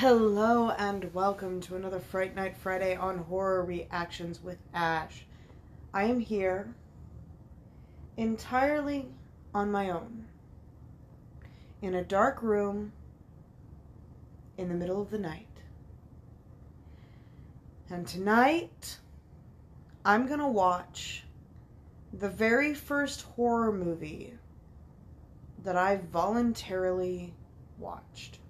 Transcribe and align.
Hello 0.00 0.68
and 0.72 1.14
welcome 1.14 1.58
to 1.62 1.74
another 1.74 2.00
Fright 2.00 2.36
Night 2.36 2.54
Friday 2.54 2.94
on 2.94 3.16
Horror 3.16 3.64
Reactions 3.64 4.42
with 4.42 4.58
Ash. 4.74 5.24
I 5.94 6.04
am 6.04 6.20
here 6.20 6.74
entirely 8.18 9.08
on 9.54 9.72
my 9.72 9.88
own 9.88 10.26
in 11.80 11.94
a 11.94 12.04
dark 12.04 12.42
room 12.42 12.92
in 14.58 14.68
the 14.68 14.74
middle 14.74 15.00
of 15.00 15.08
the 15.08 15.18
night. 15.18 15.46
And 17.88 18.06
tonight 18.06 18.98
I'm 20.04 20.26
going 20.26 20.40
to 20.40 20.46
watch 20.46 21.24
the 22.12 22.28
very 22.28 22.74
first 22.74 23.22
horror 23.22 23.72
movie 23.72 24.34
that 25.64 25.78
I 25.78 25.96
voluntarily 26.12 27.32
watched. 27.78 28.40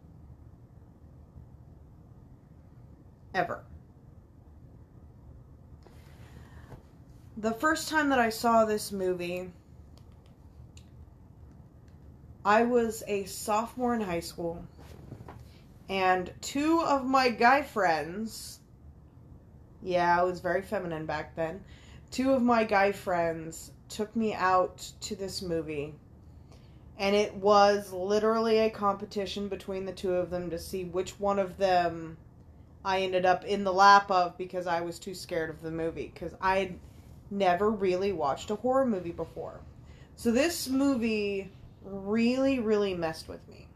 Ever. 3.37 3.63
The 7.37 7.53
first 7.53 7.91
time 7.91 8.09
that 8.09 8.19
I 8.19 8.31
saw 8.31 8.65
this 8.65 8.91
movie, 8.91 9.51
I 12.45 12.63
was 12.63 13.03
a 13.07 13.25
sophomore 13.27 13.95
in 13.95 14.01
high 14.01 14.21
school, 14.21 14.65
and 15.91 16.33
two 16.41 16.81
of 16.81 17.05
my 17.05 17.29
guy 17.29 17.61
friends, 17.61 18.61
yeah, 19.83 20.19
I 20.19 20.25
was 20.25 20.41
very 20.41 20.63
feminine 20.63 21.05
back 21.05 21.37
then, 21.37 21.63
two 22.11 22.33
of 22.33 22.43
my 22.43 22.65
guy 22.65 22.91
friends 22.93 23.73
took 23.91 24.17
me 24.17 24.33
out 24.33 24.91
to 25.03 25.15
this 25.15 25.43
movie. 25.43 25.95
And 26.99 27.15
it 27.15 27.35
was 27.35 27.93
literally 27.93 28.61
a 28.61 28.71
competition 28.71 29.49
between 29.49 29.85
the 29.85 29.93
two 29.93 30.15
of 30.15 30.31
them 30.31 30.49
to 30.49 30.59
see 30.59 30.85
which 30.85 31.21
one 31.21 31.39
of 31.39 31.59
them 31.59 32.17
I 32.87 33.01
ended 33.01 33.27
up 33.27 33.45
in 33.45 33.65
the 33.65 33.73
lap 33.73 34.13
of 34.13 34.39
because 34.39 34.69
I 34.69 34.81
was 34.81 35.01
too 35.01 35.13
scared 35.13 35.51
of 35.51 35.61
the 35.61 35.73
movie 35.73 36.13
because 36.15 36.35
I 36.41 36.59
had 36.59 36.79
never 37.33 37.69
really 37.69 38.13
watched 38.13 38.49
a 38.53 38.55
horror 38.55 38.87
movie 38.87 39.11
before. 39.11 39.59
So 40.15 40.31
this 40.31 40.69
movie 40.69 41.51
really, 41.83 42.61
really 42.61 42.95
messed 42.95 43.29
with 43.29 43.47
me. 43.49 43.67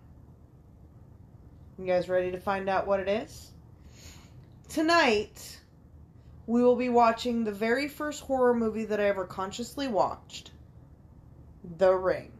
You 1.76 1.86
guys 1.86 2.08
ready 2.08 2.30
to 2.30 2.38
find 2.38 2.68
out 2.68 2.86
what 2.86 3.00
it 3.00 3.08
is? 3.08 3.50
Tonight, 4.68 5.58
we 6.46 6.62
will 6.62 6.76
be 6.76 6.88
watching 6.88 7.42
the 7.42 7.50
very 7.50 7.88
first 7.88 8.20
horror 8.20 8.54
movie 8.54 8.84
that 8.84 9.00
I 9.00 9.06
ever 9.06 9.24
consciously 9.24 9.88
watched 9.88 10.52
The 11.78 11.92
Ring. 11.92 12.30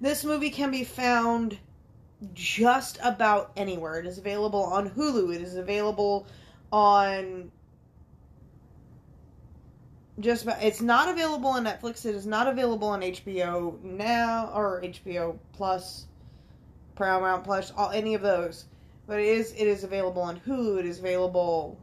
This 0.00 0.24
movie 0.24 0.50
can 0.50 0.70
be 0.70 0.84
found 0.84 1.58
just 2.34 2.98
about 3.02 3.52
anywhere. 3.56 3.98
It 3.98 4.06
is 4.06 4.18
available 4.18 4.62
on 4.62 4.90
Hulu. 4.90 5.34
It 5.34 5.42
is 5.42 5.56
available 5.56 6.26
on 6.72 7.50
just 10.20 10.42
about 10.42 10.62
it's 10.62 10.80
not 10.80 11.08
available 11.08 11.50
on 11.50 11.64
Netflix. 11.64 12.04
It 12.04 12.14
is 12.14 12.26
not 12.26 12.48
available 12.48 12.88
on 12.88 13.02
HBO 13.02 13.80
now 13.82 14.50
or 14.54 14.82
HBO 14.82 15.38
Plus, 15.52 16.06
Paramount 16.96 17.44
Plus, 17.44 17.72
all 17.76 17.90
any 17.90 18.14
of 18.14 18.22
those. 18.22 18.64
But 19.06 19.20
it 19.20 19.26
is 19.26 19.52
it 19.52 19.66
is 19.66 19.84
available 19.84 20.22
on 20.22 20.40
Hulu. 20.40 20.80
It 20.80 20.86
is 20.86 20.98
available 20.98 21.78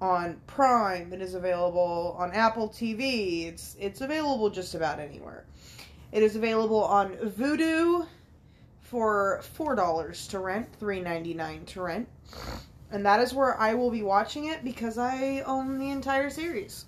on 0.00 0.40
Prime. 0.46 1.12
It 1.12 1.22
is 1.22 1.34
available 1.34 2.14
on 2.18 2.32
Apple 2.32 2.68
TV. 2.68 3.46
It's 3.46 3.76
it's 3.80 4.02
available 4.02 4.50
just 4.50 4.74
about 4.74 5.00
anywhere. 5.00 5.44
It 6.12 6.22
is 6.22 6.36
available 6.36 6.84
on 6.84 7.14
Vudu 7.16 8.06
for 8.92 9.40
four 9.54 9.74
dollars 9.74 10.26
to 10.26 10.38
rent, 10.38 10.68
three 10.78 11.00
ninety 11.00 11.32
nine 11.32 11.64
to 11.64 11.80
rent, 11.80 12.06
and 12.90 13.06
that 13.06 13.20
is 13.20 13.32
where 13.32 13.58
I 13.58 13.72
will 13.72 13.90
be 13.90 14.02
watching 14.02 14.44
it 14.44 14.62
because 14.62 14.98
I 14.98 15.40
own 15.46 15.78
the 15.78 15.90
entire 15.90 16.28
series. 16.28 16.84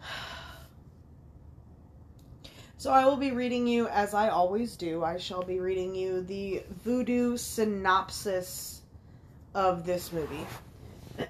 So 2.76 2.90
I 2.90 3.04
will 3.04 3.18
be 3.18 3.30
reading 3.30 3.66
you, 3.66 3.88
as 3.88 4.14
I 4.14 4.30
always 4.30 4.74
do, 4.74 5.04
I 5.04 5.18
shall 5.18 5.42
be 5.42 5.60
reading 5.60 5.94
you 5.94 6.22
the 6.22 6.62
Vudu 6.82 7.38
synopsis 7.38 8.80
of 9.54 9.84
this 9.84 10.14
movie. 10.14 10.46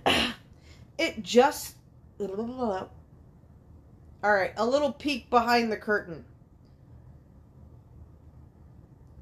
it 0.99 1.25
just. 1.25 1.75
Alright, 2.21 2.89
a 4.57 4.65
little 4.65 4.93
peek 4.93 5.29
behind 5.29 5.73
the 5.73 5.77
curtain. 5.77 6.25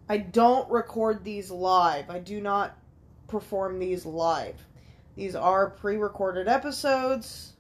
I 0.09 0.19
don't 0.19 0.71
record 0.71 1.23
these 1.23 1.51
live. 1.51 2.09
I 2.09 2.19
do 2.19 2.41
not 2.41 2.77
perform 3.27 3.79
these 3.79 4.07
live. 4.07 4.57
These 5.17 5.35
are 5.35 5.71
pre 5.71 5.97
recorded 5.97 6.49
episodes. 6.49 7.53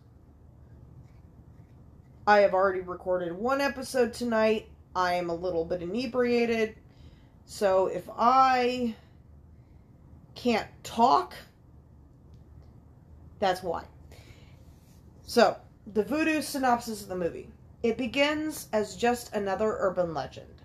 I 2.26 2.38
have 2.40 2.54
already 2.54 2.80
recorded 2.80 3.32
one 3.32 3.60
episode 3.60 4.14
tonight. 4.14 4.68
I 4.94 5.14
am 5.14 5.28
a 5.28 5.34
little 5.34 5.64
bit 5.64 5.82
inebriated. 5.82 6.76
So 7.44 7.86
if 7.86 8.08
I 8.16 8.94
can't 10.34 10.68
talk, 10.82 11.34
that's 13.38 13.62
why. 13.62 13.84
So, 15.22 15.56
the 15.86 16.04
Vudu 16.04 16.42
synopsis 16.42 17.02
of 17.02 17.08
the 17.08 17.16
movie. 17.16 17.48
It 17.82 17.96
begins 17.96 18.68
as 18.72 18.96
just 18.96 19.32
another 19.34 19.76
urban 19.78 20.12
legend 20.14 20.57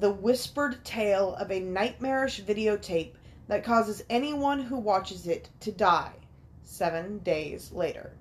the 0.00 0.12
whispered 0.12 0.84
tale 0.84 1.34
of 1.34 1.50
a 1.50 1.58
nightmarish 1.58 2.40
videotape 2.42 3.10
that 3.48 3.64
causes 3.64 4.04
anyone 4.08 4.60
who 4.60 4.76
watches 4.76 5.26
it 5.26 5.48
to 5.58 5.72
die 5.72 6.12
seven 6.62 7.18
days 7.18 7.72
later. 7.72 8.12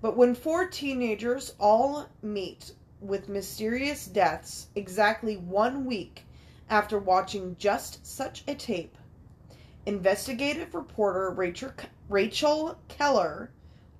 But 0.00 0.16
when 0.16 0.34
four 0.34 0.66
teenagers 0.68 1.54
all 1.60 2.08
meet 2.22 2.72
with 2.98 3.28
mysterious 3.28 4.06
deaths 4.06 4.68
exactly 4.74 5.36
one 5.36 5.84
week 5.84 6.24
after 6.70 6.98
watching 6.98 7.56
just 7.58 8.06
such 8.06 8.42
a 8.48 8.54
tape, 8.54 8.96
investigative 9.84 10.74
reporter 10.74 11.30
Rachel, 11.30 11.72
Rachel 12.08 12.78
Keller 12.88 13.50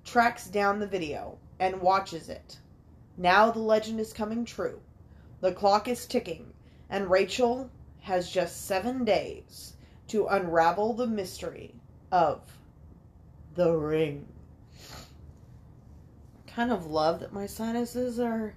tracks 0.03 0.47
down 0.47 0.79
the 0.79 0.87
video 0.87 1.37
and 1.59 1.79
watches 1.79 2.27
it. 2.27 2.57
Now 3.17 3.51
the 3.51 3.59
legend 3.59 3.99
is 3.99 4.13
coming 4.13 4.45
true. 4.45 4.81
The 5.41 5.51
clock 5.51 5.87
is 5.87 6.07
ticking 6.07 6.52
and 6.93 7.09
Rachel 7.09 7.71
has 8.01 8.29
just 8.29 8.67
seven 8.67 9.03
days 9.03 9.73
to 10.09 10.27
unravel 10.27 10.93
the 10.93 11.07
mystery 11.07 11.73
of 12.11 12.39
the 13.55 13.71
ring. 13.75 14.27
Kind 16.45 16.71
of 16.71 16.85
love 16.85 17.19
that 17.21 17.33
my 17.33 17.47
sinuses 17.47 18.19
are 18.19 18.53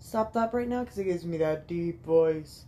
stopped 0.00 0.36
up 0.36 0.52
right 0.52 0.68
now 0.68 0.84
because 0.84 0.98
it 0.98 1.04
gives 1.04 1.24
me 1.24 1.38
that 1.38 1.66
deep 1.66 2.04
voice. 2.04 2.66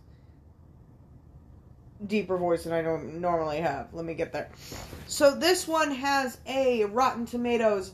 Deeper 2.07 2.39
voice 2.39 2.63
than 2.63 2.73
I 2.73 2.81
don't 2.81 3.21
normally 3.21 3.59
have. 3.59 3.93
Let 3.93 4.05
me 4.05 4.15
get 4.15 4.33
there. 4.33 4.49
So 5.05 5.35
this 5.35 5.67
one 5.67 5.91
has 5.91 6.39
a 6.47 6.85
Rotten 6.85 7.27
Tomatoes 7.27 7.93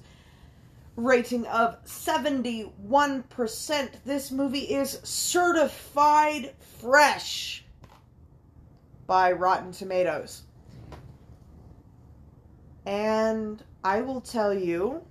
rating 0.97 1.45
of 1.45 1.81
71%. 1.85 3.89
This 4.03 4.31
movie 4.31 4.59
is 4.59 4.99
certified 5.03 6.53
fresh 6.81 7.63
by 9.05 9.31
Rotten 9.31 9.71
Tomatoes. 9.71 10.41
And 12.85 13.63
I 13.83 14.01
will 14.01 14.21
tell 14.21 14.53
you, 14.53 15.03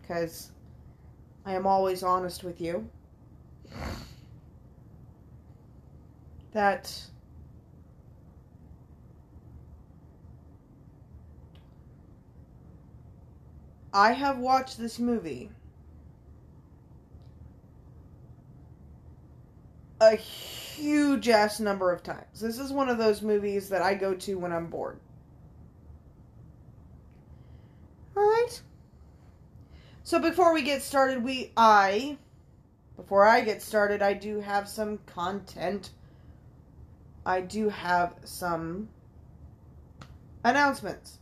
because 0.00 0.50
I 1.44 1.52
am 1.52 1.66
always 1.66 2.02
honest 2.02 2.42
with 2.42 2.60
you, 2.60 2.88
that 6.52 7.04
I 13.92 14.12
have 14.12 14.38
watched 14.38 14.78
this 14.78 14.98
movie 14.98 15.50
a 20.00 20.16
huge 20.16 21.28
ass 21.28 21.60
number 21.60 21.92
of 21.92 22.02
times. 22.02 22.40
This 22.40 22.58
is 22.58 22.72
one 22.72 22.88
of 22.88 22.98
those 22.98 23.22
movies 23.22 23.68
that 23.68 23.82
I 23.82 23.94
go 23.94 24.14
to 24.14 24.38
when 24.38 24.52
I'm 24.52 24.68
bored. 24.68 24.98
Alright. 28.16 28.62
So 30.02 30.18
before 30.18 30.54
we 30.54 30.62
get 30.62 30.82
started, 30.82 31.22
we 31.22 31.52
I 31.56 32.18
before 32.96 33.26
I 33.26 33.40
get 33.40 33.62
started, 33.62 34.02
I 34.02 34.12
do 34.12 34.40
have 34.40 34.68
some 34.68 34.98
content. 35.06 35.90
I 37.24 37.40
do 37.40 37.68
have 37.68 38.14
some 38.24 38.88
announcements. 40.44 41.19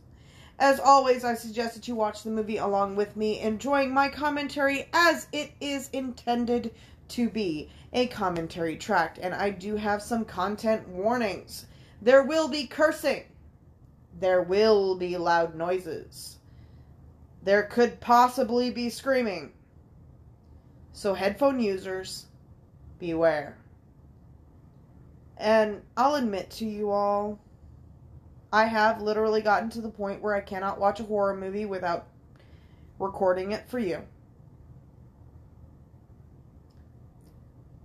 As 0.59 0.77
always, 0.77 1.23
I 1.23 1.35
suggest 1.35 1.75
that 1.75 1.87
you 1.87 1.95
watch 1.95 2.23
the 2.23 2.29
movie 2.29 2.57
along 2.57 2.97
with 2.97 3.15
me, 3.15 3.39
enjoying 3.39 3.93
my 3.93 4.09
commentary 4.09 4.89
as 4.91 5.27
it 5.31 5.51
is 5.61 5.89
intended 5.93 6.73
to 7.09 7.29
be 7.29 7.69
a 7.93 8.07
commentary 8.07 8.75
track, 8.75 9.17
and 9.21 9.33
I 9.33 9.51
do 9.51 9.77
have 9.77 10.01
some 10.01 10.25
content 10.25 10.85
warnings. 10.89 11.65
There 12.01 12.23
will 12.23 12.49
be 12.49 12.67
cursing. 12.67 13.23
There 14.19 14.41
will 14.41 14.95
be 14.95 15.15
loud 15.17 15.55
noises. 15.55 16.39
There 17.41 17.63
could 17.63 18.01
possibly 18.01 18.69
be 18.69 18.89
screaming. 18.89 19.53
So, 20.91 21.13
headphone 21.13 21.61
users, 21.61 22.25
beware. 22.99 23.57
And 25.37 25.83
I'll 25.95 26.15
admit 26.15 26.49
to 26.51 26.65
you 26.65 26.91
all, 26.91 27.39
I 28.51 28.65
have 28.65 29.01
literally 29.01 29.41
gotten 29.41 29.69
to 29.71 29.81
the 29.81 29.89
point 29.89 30.21
where 30.21 30.35
I 30.35 30.41
cannot 30.41 30.79
watch 30.79 30.99
a 30.99 31.03
horror 31.03 31.35
movie 31.35 31.65
without 31.65 32.07
recording 32.97 33.51
it 33.51 33.69
for 33.69 33.79
you. 33.79 34.01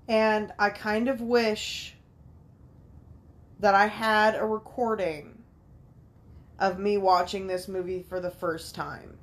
And 0.09 0.53
I 0.59 0.71
kind 0.71 1.09
of 1.09 1.21
wish 1.21 1.95
that 3.61 3.75
I 3.75 3.87
had 3.87 4.35
a 4.35 4.45
recording 4.45 5.43
of 6.59 6.79
me 6.79 6.97
watching 6.97 7.47
this 7.47 7.69
movie 7.69 8.03
for 8.03 8.21
the 8.21 8.31
first 8.31 8.75
time 8.75 9.19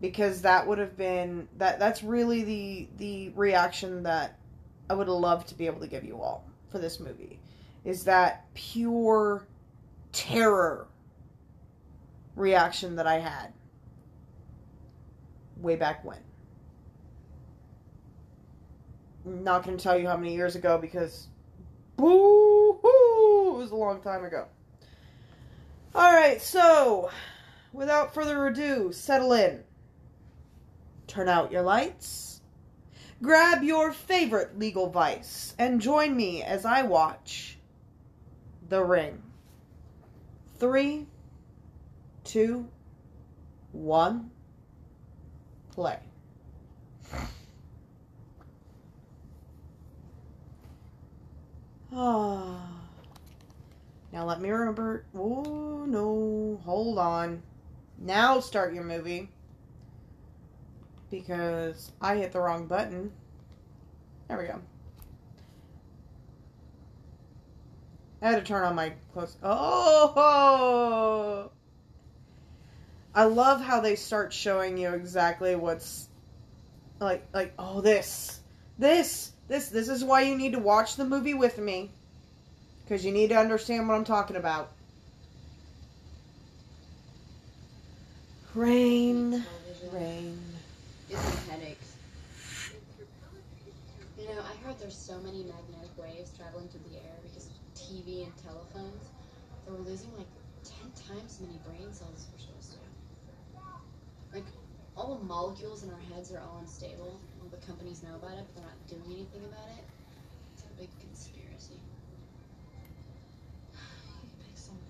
because 0.00 0.42
that 0.42 0.66
would 0.66 0.78
have 0.78 0.96
been 0.96 1.48
that 1.58 1.78
that's 1.78 2.02
really 2.02 2.44
the 2.44 2.88
the 2.96 3.28
reaction 3.30 4.02
that 4.04 4.38
I 4.88 4.94
would 4.94 5.08
love 5.08 5.44
to 5.46 5.54
be 5.54 5.66
able 5.66 5.80
to 5.80 5.86
give 5.86 6.04
you 6.04 6.20
all 6.20 6.44
for 6.70 6.78
this 6.78 7.00
movie 7.00 7.38
is 7.84 8.04
that 8.04 8.46
pure 8.54 9.46
terror 10.18 10.88
reaction 12.34 12.96
that 12.96 13.06
I 13.06 13.20
had 13.20 13.52
way 15.56 15.76
back 15.76 16.04
when. 16.04 16.18
I'm 19.24 19.44
not 19.44 19.64
going 19.64 19.76
to 19.76 19.82
tell 19.82 19.96
you 19.96 20.08
how 20.08 20.16
many 20.16 20.34
years 20.34 20.56
ago 20.56 20.76
because 20.76 21.28
boo 21.96 22.72
hoo, 22.82 23.54
it 23.54 23.58
was 23.58 23.70
a 23.70 23.76
long 23.76 24.00
time 24.00 24.24
ago. 24.24 24.46
All 25.94 26.12
right, 26.12 26.42
so 26.42 27.10
without 27.72 28.12
further 28.12 28.44
ado, 28.48 28.92
settle 28.92 29.32
in. 29.32 29.62
Turn 31.06 31.28
out 31.28 31.52
your 31.52 31.62
lights. 31.62 32.40
Grab 33.22 33.62
your 33.62 33.92
favorite 33.92 34.58
legal 34.58 34.90
vice 34.90 35.54
and 35.60 35.80
join 35.80 36.16
me 36.16 36.42
as 36.42 36.64
I 36.64 36.82
watch 36.82 37.56
The 38.68 38.82
Ring. 38.82 39.22
Three, 40.58 41.06
two, 42.24 42.68
one, 43.72 44.30
play. 45.70 45.98
Ah. 51.92 52.64
Now 54.10 54.24
let 54.24 54.40
me 54.40 54.48
remember. 54.50 55.04
Oh 55.14 55.84
no, 55.86 56.58
hold 56.64 56.98
on. 56.98 57.42
Now 57.98 58.40
start 58.40 58.72
your 58.74 58.82
movie. 58.82 59.28
Because 61.10 61.92
I 62.00 62.16
hit 62.16 62.32
the 62.32 62.40
wrong 62.40 62.66
button. 62.66 63.12
There 64.28 64.38
we 64.38 64.46
go. 64.46 64.60
I 68.20 68.30
had 68.30 68.36
to 68.36 68.42
turn 68.42 68.64
on 68.64 68.74
my 68.74 68.92
close. 69.12 69.36
Oh! 69.42 70.70
I 73.14 73.24
love 73.24 73.60
how 73.60 73.80
they 73.80 73.96
start 73.96 74.32
showing 74.32 74.76
you 74.78 74.92
exactly 74.94 75.56
what's 75.56 76.08
like 77.00 77.26
like 77.32 77.52
oh 77.58 77.80
this 77.80 78.40
this 78.78 79.32
this 79.48 79.68
this 79.68 79.88
is 79.88 80.04
why 80.04 80.22
you 80.22 80.36
need 80.36 80.52
to 80.52 80.58
watch 80.58 80.96
the 80.96 81.04
movie 81.04 81.34
with 81.34 81.58
me 81.58 81.90
because 82.84 83.04
you 83.04 83.12
need 83.12 83.28
to 83.28 83.36
understand 83.36 83.86
what 83.86 83.94
I'm 83.94 84.04
talking 84.04 84.36
about. 84.36 84.72
Rain, 88.54 89.44
rain. 89.92 90.38
Headaches. 91.48 91.96
You 94.18 94.28
know, 94.28 94.40
I 94.42 94.66
heard 94.66 94.78
there's 94.78 94.96
so 94.96 95.18
many 95.18 95.46
waves 95.96 96.30
traveling 96.36 96.68
through 96.68 96.80
the 96.90 96.96
air 96.96 97.14
because 97.22 97.46
of 97.46 97.52
TV 97.88 98.24
and 98.24 98.36
telephones 98.36 99.08
that 99.64 99.72
we're 99.72 99.80
losing 99.80 100.12
like 100.18 100.28
10 100.62 100.92
times 101.08 101.40
as 101.40 101.40
many 101.40 101.58
brain 101.64 101.88
cells 101.90 102.12
as 102.12 102.26
we're 102.32 102.38
supposed 102.38 102.72
to. 102.72 102.78
Like, 104.34 104.44
all 104.94 105.16
the 105.16 105.24
molecules 105.24 105.84
in 105.84 105.90
our 105.90 106.00
heads 106.12 106.30
are 106.32 106.40
all 106.40 106.58
unstable. 106.60 107.18
All 107.40 107.48
the 107.50 107.64
companies 107.66 108.02
know 108.02 108.14
about 108.16 108.36
it, 108.36 108.44
but 108.44 108.56
they're 108.56 108.64
not 108.68 108.86
doing 108.88 109.16
anything 109.16 109.40
about 109.40 109.68
it. 109.78 109.84
It's 110.52 110.64
a 110.64 110.72
big 110.76 110.90
conspiracy. 111.00 111.80
Pick 114.44 114.58
something. 114.58 114.84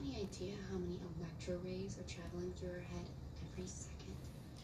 Any 0.00 0.16
idea 0.22 0.54
how 0.72 0.78
many 0.78 0.98
electro 1.20 1.60
rays 1.62 1.98
are 2.00 2.08
traveling 2.08 2.54
through 2.56 2.70
our 2.70 2.84
head 2.88 3.04
every 3.52 3.66
second? 3.66 4.17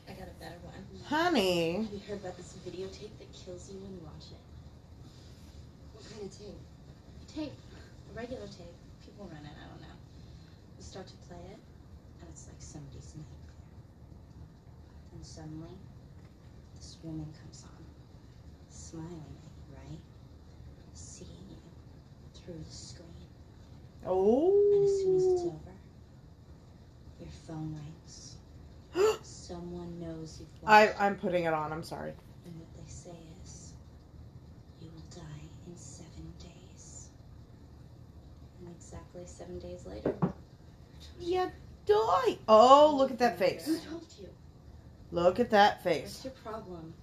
I 0.08 0.12
got 0.12 0.28
a 0.28 0.36
better 0.40 0.58
one. 0.62 0.74
Honey. 1.04 1.76
Have 1.82 1.92
you 1.92 2.00
heard 2.08 2.20
about 2.20 2.36
this 2.36 2.54
videotape 2.66 3.16
that 3.18 3.32
kills 3.32 3.70
you 3.70 3.78
when 3.80 3.92
you 3.92 4.00
watch 4.04 4.26
it? 4.30 4.40
What 5.94 6.04
kind 6.10 6.22
of 6.24 6.38
tape? 6.38 6.60
Tape, 7.34 7.52
a 8.10 8.16
regular 8.16 8.46
tape. 8.46 8.76
People 9.04 9.26
run 9.32 9.44
it. 9.44 9.52
I 9.56 9.68
don't 9.68 9.80
know. 9.80 9.96
You 10.78 10.84
start 10.84 11.06
to 11.06 11.14
play 11.28 11.40
it, 11.52 11.58
and 12.20 12.28
it's 12.30 12.46
like 12.46 12.60
somebody's 12.60 13.14
nightmare. 13.16 13.54
Then 15.12 15.24
suddenly, 15.24 15.74
this 16.76 16.96
woman 17.02 17.32
comes 17.42 17.64
on, 17.64 17.84
smiling 18.70 19.10
at 19.40 19.52
you, 19.56 19.76
right? 19.76 20.00
Seeing 20.92 21.48
you 21.50 21.56
through 22.44 22.62
the 22.62 22.72
screen. 22.74 23.08
Oh. 24.06 24.52
And 24.74 24.84
as 24.84 25.00
soon 25.00 25.16
as 25.16 25.22
it's 25.32 25.42
Oh. 25.42 25.48
over, 25.48 25.74
your 27.20 27.30
phone 27.46 27.74
rings. 27.74 28.36
Someone 29.46 30.00
knows 30.00 30.38
you've 30.40 30.48
I, 30.66 30.94
I'm 30.98 31.16
putting 31.16 31.44
it 31.44 31.52
on. 31.52 31.70
I'm 31.70 31.82
sorry. 31.82 32.14
And 32.46 32.54
what 32.56 32.74
they 32.78 32.90
say 32.90 33.18
is, 33.44 33.74
you 34.80 34.88
will 34.94 35.02
die 35.22 35.44
in 35.66 35.76
seven 35.76 36.32
days. 36.38 37.08
And 38.58 38.74
exactly 38.74 39.20
seven 39.26 39.58
days 39.58 39.84
later, 39.84 40.14
Yeah, 41.20 41.50
die. 41.84 42.38
Oh, 42.48 42.94
look 42.96 43.10
at 43.10 43.18
that 43.18 43.38
face. 43.38 43.66
Who 43.66 43.76
told 43.90 44.06
you? 44.18 44.28
Look 45.12 45.38
at 45.38 45.50
that 45.50 45.82
face. 45.84 46.02
what's 46.02 46.16
face. 46.22 46.24
your 46.24 46.52
problem? 46.52 46.94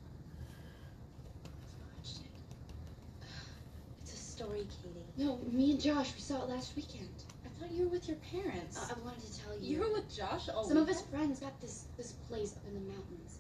It's 4.01 4.13
a 4.13 4.17
story, 4.17 4.65
Katie. 4.81 5.05
No, 5.15 5.39
me 5.51 5.73
and 5.73 5.79
Josh, 5.79 6.11
we 6.15 6.21
saw 6.21 6.41
it 6.41 6.49
last 6.49 6.75
weekend. 6.75 7.20
I 7.61 7.65
thought 7.67 7.73
you 7.75 7.83
were 7.83 7.89
with 7.91 8.07
your 8.07 8.17
parents. 8.17 8.77
I, 8.89 8.93
I 8.93 9.05
wanted 9.05 9.21
to 9.21 9.39
tell 9.39 9.57
you. 9.59 9.75
you 9.75 9.79
were 9.81 9.93
with 9.93 10.15
Josh 10.15 10.49
all 10.49 10.63
Some 10.67 10.77
of 10.77 10.87
his 10.87 11.01
friends 11.01 11.39
got 11.39 11.59
this 11.61 11.85
this 11.97 12.13
place 12.13 12.53
up 12.55 12.65
in 12.67 12.73
the 12.73 12.79
mountains. 12.91 13.37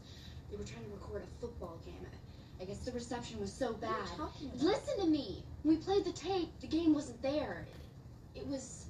They 0.51 0.57
were 0.57 0.63
trying 0.63 0.83
to 0.85 0.91
record 0.91 1.23
a 1.23 1.27
football 1.41 1.79
game. 1.85 1.95
I, 2.05 2.63
I 2.63 2.65
guess 2.65 2.79
the 2.79 2.91
reception 2.91 3.39
was 3.39 3.51
so 3.51 3.71
What 3.71 3.81
bad. 3.81 3.89
are 3.89 3.99
you 4.01 4.17
talking 4.17 4.47
about? 4.49 4.61
Listen 4.63 4.99
to 4.99 5.07
me. 5.07 5.43
When 5.63 5.75
we 5.77 5.81
played 5.81 6.05
the 6.05 6.11
tape, 6.11 6.49
the 6.59 6.67
game 6.67 6.93
wasn't 6.93 7.21
there. 7.23 7.65
It, 8.35 8.41
it 8.41 8.47
was. 8.47 8.85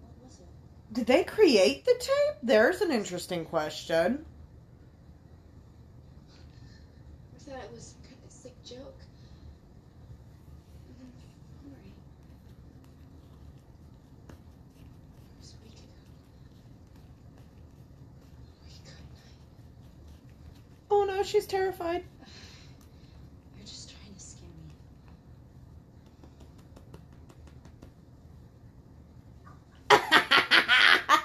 What 0.00 0.24
was 0.24 0.38
it? 0.40 0.48
Did 0.94 1.06
they 1.06 1.24
create 1.24 1.84
the 1.84 1.94
tape? 1.98 2.36
There's 2.42 2.80
an 2.80 2.90
interesting 2.92 3.44
question. 3.44 4.24
I 7.34 7.38
thought 7.38 7.64
it 7.64 7.72
was 7.74 7.84
some 7.88 8.02
kind 8.08 8.22
of 8.24 8.30
sick 8.32 8.54
joke. 8.64 9.00
And 10.88 10.96
then 10.98 11.12
the 11.16 11.20
phone 11.66 11.72
rang. 11.72 11.92
It 14.78 15.40
was 15.40 15.54
a 15.54 15.64
week 15.64 15.74
ago. 15.74 15.98
We 18.64 18.72
couldn't. 18.84 19.06
Oh 20.90 20.99
no, 21.10 21.22
she's 21.22 21.46
terrified. 21.46 22.04
You're 23.56 23.66
just 23.66 23.90
trying 23.90 24.14
to 24.14 24.20
scare 24.20 24.48
me. 24.62 24.72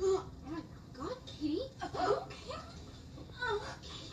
Oh 0.00 0.24
my 0.48 0.60
God, 0.96 1.16
Katie! 1.26 1.58
Oh, 1.82 2.28
oh, 3.40 3.62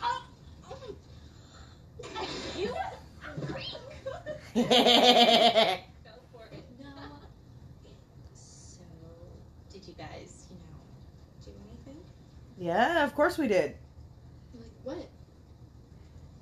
oh, 0.02 0.22
oh 0.70 0.94
You 2.58 2.68
Go 2.68 2.74
for 6.32 6.44
it. 6.52 6.64
No. 6.80 6.88
So, 8.34 8.82
did 9.72 9.86
you 9.86 9.94
guys, 9.94 10.46
you 10.50 10.56
know, 10.56 10.80
do 11.44 11.50
anything? 11.68 12.02
yeah, 12.58 13.04
of 13.04 13.14
course 13.36 13.48
we 13.48 13.54
did. 13.54 13.74
Like 14.54 14.70
what? 14.84 15.08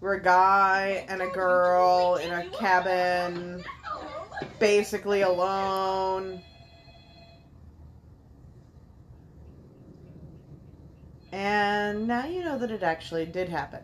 We're 0.00 0.14
a 0.14 0.22
guy 0.22 1.04
and 1.08 1.22
a 1.22 1.28
girl 1.28 2.16
in 2.22 2.30
a 2.30 2.48
cabin. 2.50 3.64
basically 4.58 5.22
alone. 5.22 6.40
And 11.32 12.06
now 12.06 12.26
you 12.26 12.44
know 12.44 12.58
that 12.58 12.70
it 12.70 12.82
actually 12.82 13.26
did 13.26 13.48
happen. 13.48 13.82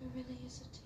It 0.00 0.08
really 0.14 0.38
is 0.46 0.60
a 0.60 0.64
tape. 0.64 0.84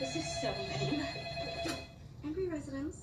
This 0.00 0.16
is 0.16 0.40
so 0.40 0.48
lame. 0.80 1.02
Angry 2.24 2.48
residents. 2.48 2.96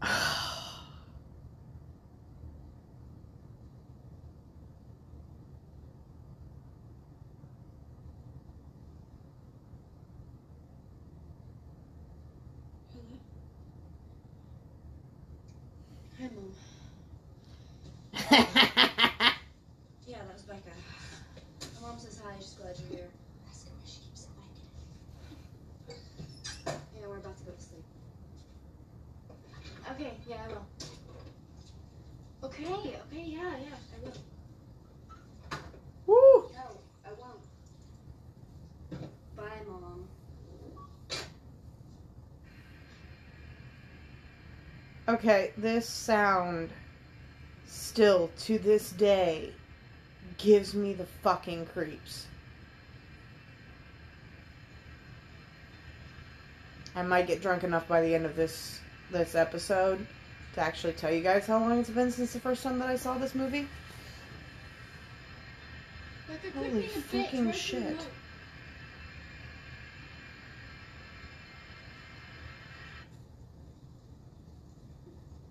Hello? 0.00 0.38
Hi, 16.20 16.28
Mom. 16.36 16.52
Yeah, 20.06 20.18
that 20.26 20.34
was 20.34 20.42
Becca. 20.42 20.70
My 21.80 21.88
mom 21.88 21.98
says 21.98 22.20
hi. 22.24 22.34
She's 22.38 22.54
glad 22.54 22.74
you're 22.78 22.98
here. 22.98 23.08
Ask 23.48 23.66
her 23.66 23.72
why 23.74 23.82
she 23.86 24.00
keeps 24.00 24.24
it 24.24 24.30
like 24.36 24.46
Yeah, 27.00 27.08
we're 27.08 27.18
about 27.18 27.36
to 27.38 27.44
go 27.44 27.52
to 27.52 27.60
sleep. 27.60 27.84
Okay, 29.92 30.12
yeah, 30.28 30.36
I 30.44 30.48
will. 30.48 30.66
Okay, 32.44 32.66
okay, 32.66 33.24
yeah, 33.26 33.56
yeah, 33.58 33.76
I 33.94 34.04
will. 34.04 34.12
Woo! 36.06 36.50
No, 36.52 36.80
I 37.04 37.08
won't. 37.20 37.42
Bye, 39.36 39.62
Mom. 39.68 40.08
Okay, 45.08 45.52
this 45.56 45.88
sound 45.88 46.70
still 47.96 48.30
to 48.36 48.58
this 48.58 48.90
day 48.92 49.50
gives 50.36 50.74
me 50.74 50.92
the 50.92 51.06
fucking 51.06 51.64
creeps. 51.64 52.26
I 56.94 57.00
might 57.00 57.26
get 57.26 57.40
drunk 57.40 57.64
enough 57.64 57.88
by 57.88 58.02
the 58.02 58.14
end 58.14 58.26
of 58.26 58.36
this 58.36 58.80
this 59.10 59.34
episode 59.34 60.06
to 60.52 60.60
actually 60.60 60.92
tell 60.92 61.10
you 61.10 61.22
guys 61.22 61.46
how 61.46 61.58
long 61.58 61.80
it's 61.80 61.88
been 61.88 62.10
since 62.10 62.34
the 62.34 62.38
first 62.38 62.62
time 62.62 62.78
that 62.80 62.90
I 62.90 62.96
saw 62.96 63.16
this 63.16 63.34
movie. 63.34 63.66
Holy 66.54 66.68
quit 66.68 66.72
being 66.74 66.84
a 66.84 66.98
bitch. 66.98 67.30
freaking 67.30 67.44
Where's 67.46 67.56
the 67.56 67.62
shit. 67.62 68.06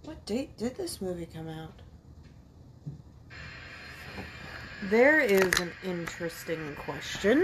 What 0.03 0.23
date 0.27 0.55
did 0.57 0.77
this 0.77 1.01
movie 1.01 1.25
come 1.25 1.49
out? 1.49 1.81
There 4.89 5.19
is 5.19 5.51
an 5.59 5.71
interesting 5.83 6.75
question. 6.75 7.43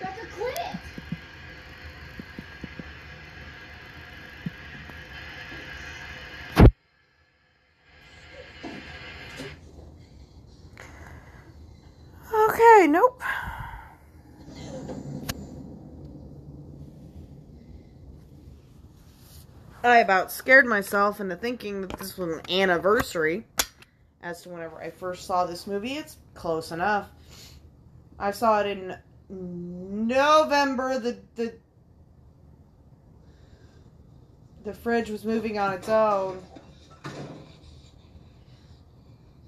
Becca, 0.00 0.26
quit 0.36 0.56
it! 0.56 0.76
Okay, 12.32 12.86
nope. 12.86 13.20
I 19.86 19.98
about 19.98 20.32
scared 20.32 20.66
myself 20.66 21.20
into 21.20 21.36
thinking 21.36 21.82
that 21.82 21.98
this 21.98 22.18
was 22.18 22.38
an 22.38 22.50
anniversary 22.50 23.46
as 24.22 24.42
to 24.42 24.48
whenever 24.48 24.82
I 24.82 24.90
first 24.90 25.26
saw 25.26 25.46
this 25.46 25.66
movie. 25.66 25.94
It's 25.94 26.16
close 26.34 26.72
enough. 26.72 27.08
I 28.18 28.30
saw 28.30 28.60
it 28.60 28.66
in 28.66 28.96
November. 29.28 30.98
The 30.98 31.18
the 31.36 31.54
the 34.64 34.74
fridge 34.74 35.10
was 35.10 35.24
moving 35.24 35.58
on 35.58 35.74
its 35.74 35.88
own. 35.88 36.42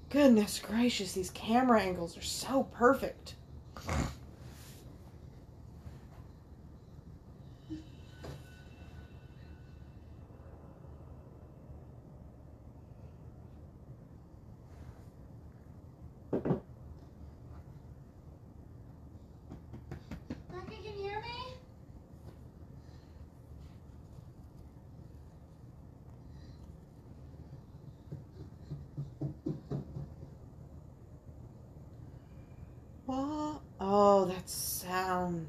Goodness 0.09 0.59
gracious, 0.59 1.11
these 1.13 1.29
camera 1.31 1.81
angles 1.81 2.17
are 2.17 2.21
so 2.21 2.63
perfect. 2.63 3.35
Becca, 20.51 20.81
can 20.83 20.97
you 20.97 21.03
hear 21.03 21.19
me? 21.21 21.27
What? 33.05 33.61
Oh, 33.79 34.25
that 34.25 34.49
sound. 34.49 35.47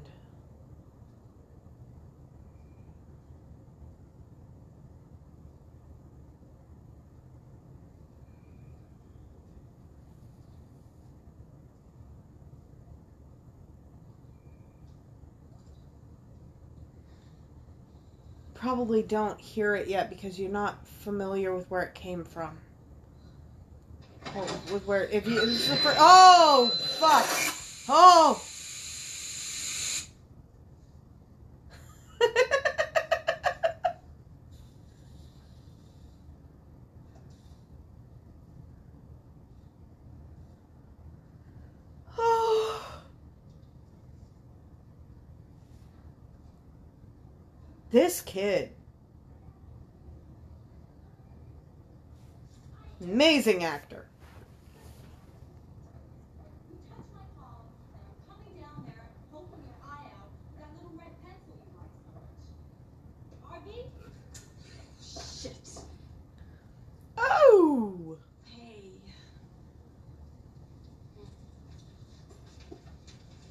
Probably 18.81 19.03
don't 19.03 19.39
hear 19.39 19.75
it 19.75 19.87
yet 19.87 20.09
because 20.09 20.39
you're 20.39 20.49
not 20.49 20.87
familiar 20.87 21.53
with 21.55 21.69
where 21.69 21.83
it 21.83 21.93
came 21.93 22.23
from. 22.23 22.57
Or 24.35 24.41
with 24.73 24.87
where 24.87 25.03
if 25.03 25.27
you 25.27 25.39
the 25.39 25.75
fir- 25.75 25.95
oh 25.99 26.67
fuck 26.97 27.27
oh 27.87 28.41
this 47.91 48.20
kid. 48.31 48.69
Amazing 53.03 53.65
actor 53.65 54.05
You 56.69 56.77
touch 56.87 57.07
my 57.13 57.25
palm, 57.35 57.65
and 57.91 58.01
I'm 58.07 58.15
coming 58.29 58.55
down 58.61 58.85
there, 58.87 59.03
poking 59.33 59.59
your 59.65 59.75
eye 59.83 60.07
out 60.15 60.29
with 60.31 60.55
that 60.59 60.71
little 60.77 60.95
red 60.95 61.11
pencil 61.25 61.59
you 61.59 61.75
like 61.75 61.91
so 61.99 62.09
much. 62.15 62.39
Arby? 63.51 63.83
Shit. 65.01 65.67
oh 67.17 68.17
Hey. 68.45 68.91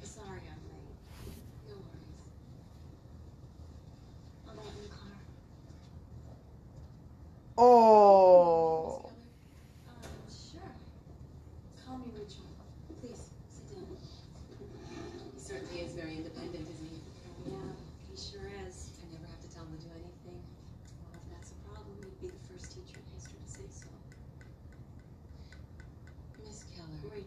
Sorry 0.01 0.41
I'm 0.49 0.63
late. 0.73 0.97
No 1.69 1.75
worries. 1.75 2.21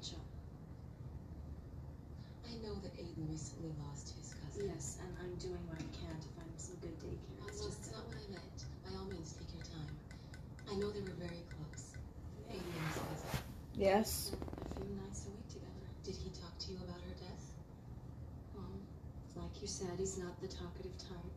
Catch 0.04 0.14
up. 0.14 0.24
I 2.44 2.54
know 2.60 2.74
that 2.82 2.92
Aiden 2.96 3.30
recently 3.30 3.72
lost 3.88 4.12
his 4.20 4.34
cousin. 4.34 4.68
Yes, 4.68 4.98
and 5.00 5.08
I'm 5.20 5.34
doing 5.40 5.60
what 5.64 5.80
I 5.80 5.88
can 5.96 6.12
to 6.12 6.28
find 6.36 6.44
him 6.44 6.60
some 6.60 6.76
good 6.84 6.92
daycare. 7.00 7.48
It's 7.48 7.60
no, 7.60 7.68
just 7.68 7.80
that's 7.80 7.96
not 7.96 8.04
what 8.06 8.16
I 8.20 8.26
meant. 8.36 8.58
By 8.84 8.92
all 9.00 9.08
means, 9.08 9.32
take 9.32 9.48
your 9.56 9.64
time. 9.64 9.96
I 10.68 10.74
know 10.76 10.92
they 10.92 11.00
were 11.00 11.16
very 11.16 11.40
close. 11.48 11.96
Aiden 12.52 12.60
and 12.60 12.84
his 12.84 13.00
cousin. 13.00 13.40
Yes. 13.74 14.32
a 14.36 14.76
few 14.76 14.92
nights 15.00 15.24
a 15.26 15.30
week 15.32 15.48
together. 15.48 15.88
Did 16.04 16.16
he 16.20 16.28
talk 16.36 16.52
to 16.52 16.66
you 16.72 16.78
about 16.84 17.00
her 17.00 17.16
death? 17.16 17.44
Well, 18.54 18.68
like 19.40 19.56
you 19.60 19.66
said, 19.68 19.96
he's 19.98 20.18
not 20.20 20.36
the 20.40 20.48
talkative 20.48 20.96
type. 21.00 21.32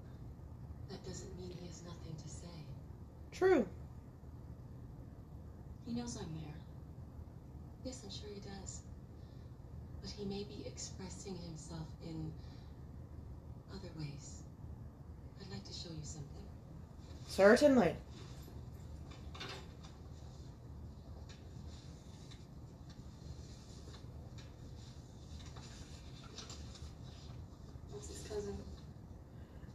That 0.92 1.04
doesn't 1.08 1.32
mean 1.40 1.56
he 1.56 1.68
has 1.68 1.84
nothing 1.88 2.16
to 2.20 2.28
say. 2.30 2.58
True. 3.32 3.66
He 5.88 5.94
knows 5.94 6.18
I'm 6.20 6.28
there. 6.36 6.37
I'm 6.37 6.37
sure 8.28 8.36
he 8.36 8.42
does. 8.42 8.82
But 10.02 10.12
he 10.12 10.26
may 10.26 10.44
be 10.44 10.64
expressing 10.66 11.36
himself 11.36 11.88
in 12.04 12.32
other 13.72 13.90
ways. 13.98 14.42
I'd 15.42 15.52
like 15.52 15.64
to 15.66 15.74
show 15.74 15.90
you 15.90 16.04
something. 16.04 16.28
Certainly. 17.28 17.96
That's 27.94 28.08
his 28.08 28.28
cousin. 28.28 28.58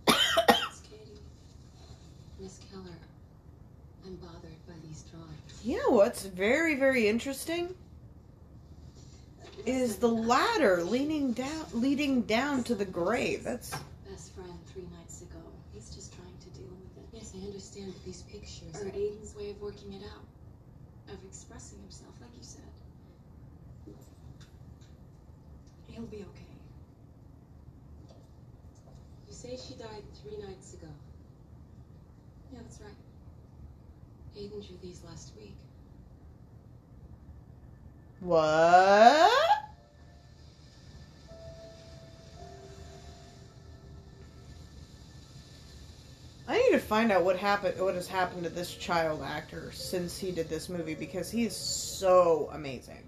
it's 0.09 0.81
Katie. 0.81 1.21
Miss 2.41 2.61
Keller, 2.71 2.85
I'm 4.07 4.17
bothered 4.17 4.67
by 4.67 4.75
these 4.87 5.05
drawings. 5.11 5.61
You 5.65 5.79
know 5.79 5.91
what's 5.91 6.25
very, 6.25 6.75
very 6.75 7.07
interesting 7.07 7.75
is 9.66 9.97
the 9.97 10.09
ladder 10.09 10.83
leaning 10.83 11.33
down, 11.33 11.66
leading 11.73 12.23
down 12.23 12.64
to 12.64 12.75
the 12.75 12.85
grave. 12.85 13.45
That's 13.45 13.71
best 14.09 14.35
friend 14.35 14.59
three 14.73 14.87
nights 14.99 15.23
ago. 15.23 15.40
He's 15.73 15.95
just 15.95 16.14
trying 16.14 16.37
to 16.40 16.50
deal 16.59 16.71
with 16.71 16.97
it. 16.97 17.09
Yes, 17.12 17.33
I 17.35 17.47
understand 17.47 17.92
but 17.95 18.04
these 18.04 18.23
pictures. 18.23 18.83
Or 18.83 18.87
Aiden's 18.90 19.35
way 19.37 19.50
of 19.50 19.61
working 19.61 19.92
it 19.92 20.02
out. 20.04 21.12
Of 21.12 21.19
expressing 21.25 21.78
himself, 21.81 22.14
like 22.21 22.31
you 22.37 22.42
said. 22.42 22.62
He'll 25.88 26.07
be 26.07 26.19
okay. 26.19 26.52
You 29.28 29.35
say 29.35 29.59
she 29.59 29.75
died 29.75 30.02
three 30.23 30.38
nights 30.42 30.75
ago. 30.75 30.88
Yeah, 32.52 32.61
that's 32.62 32.81
right. 32.81 32.97
Aiden 34.37 34.66
drew 34.66 34.78
these 34.83 35.02
last 35.04 35.33
week. 35.37 35.57
What? 38.23 39.31
I 46.49 46.57
need 46.57 46.73
to 46.73 46.79
find 46.79 47.11
out 47.11 47.25
what 47.25 47.37
happened, 47.37 47.81
what 47.81 47.95
has 47.95 48.07
happened 48.07 48.45
to 48.45 48.50
this 48.50 48.75
child 48.75 49.23
actor 49.23 49.73
since 49.73 50.19
he 50.19 50.31
did 50.31 50.49
this 50.49 50.69
movie 50.69 50.95
because 50.95 51.31
he 51.31 51.45
is 51.45 51.57
so 51.57 52.50
amazing. 52.52 53.02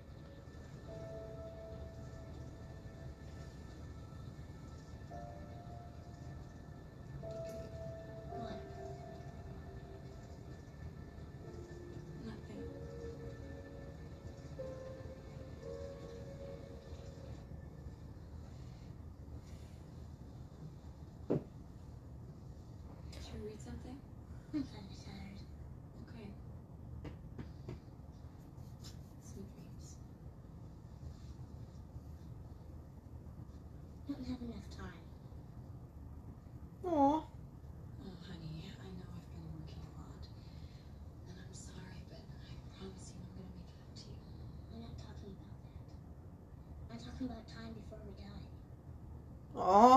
Aw. 49.67 49.97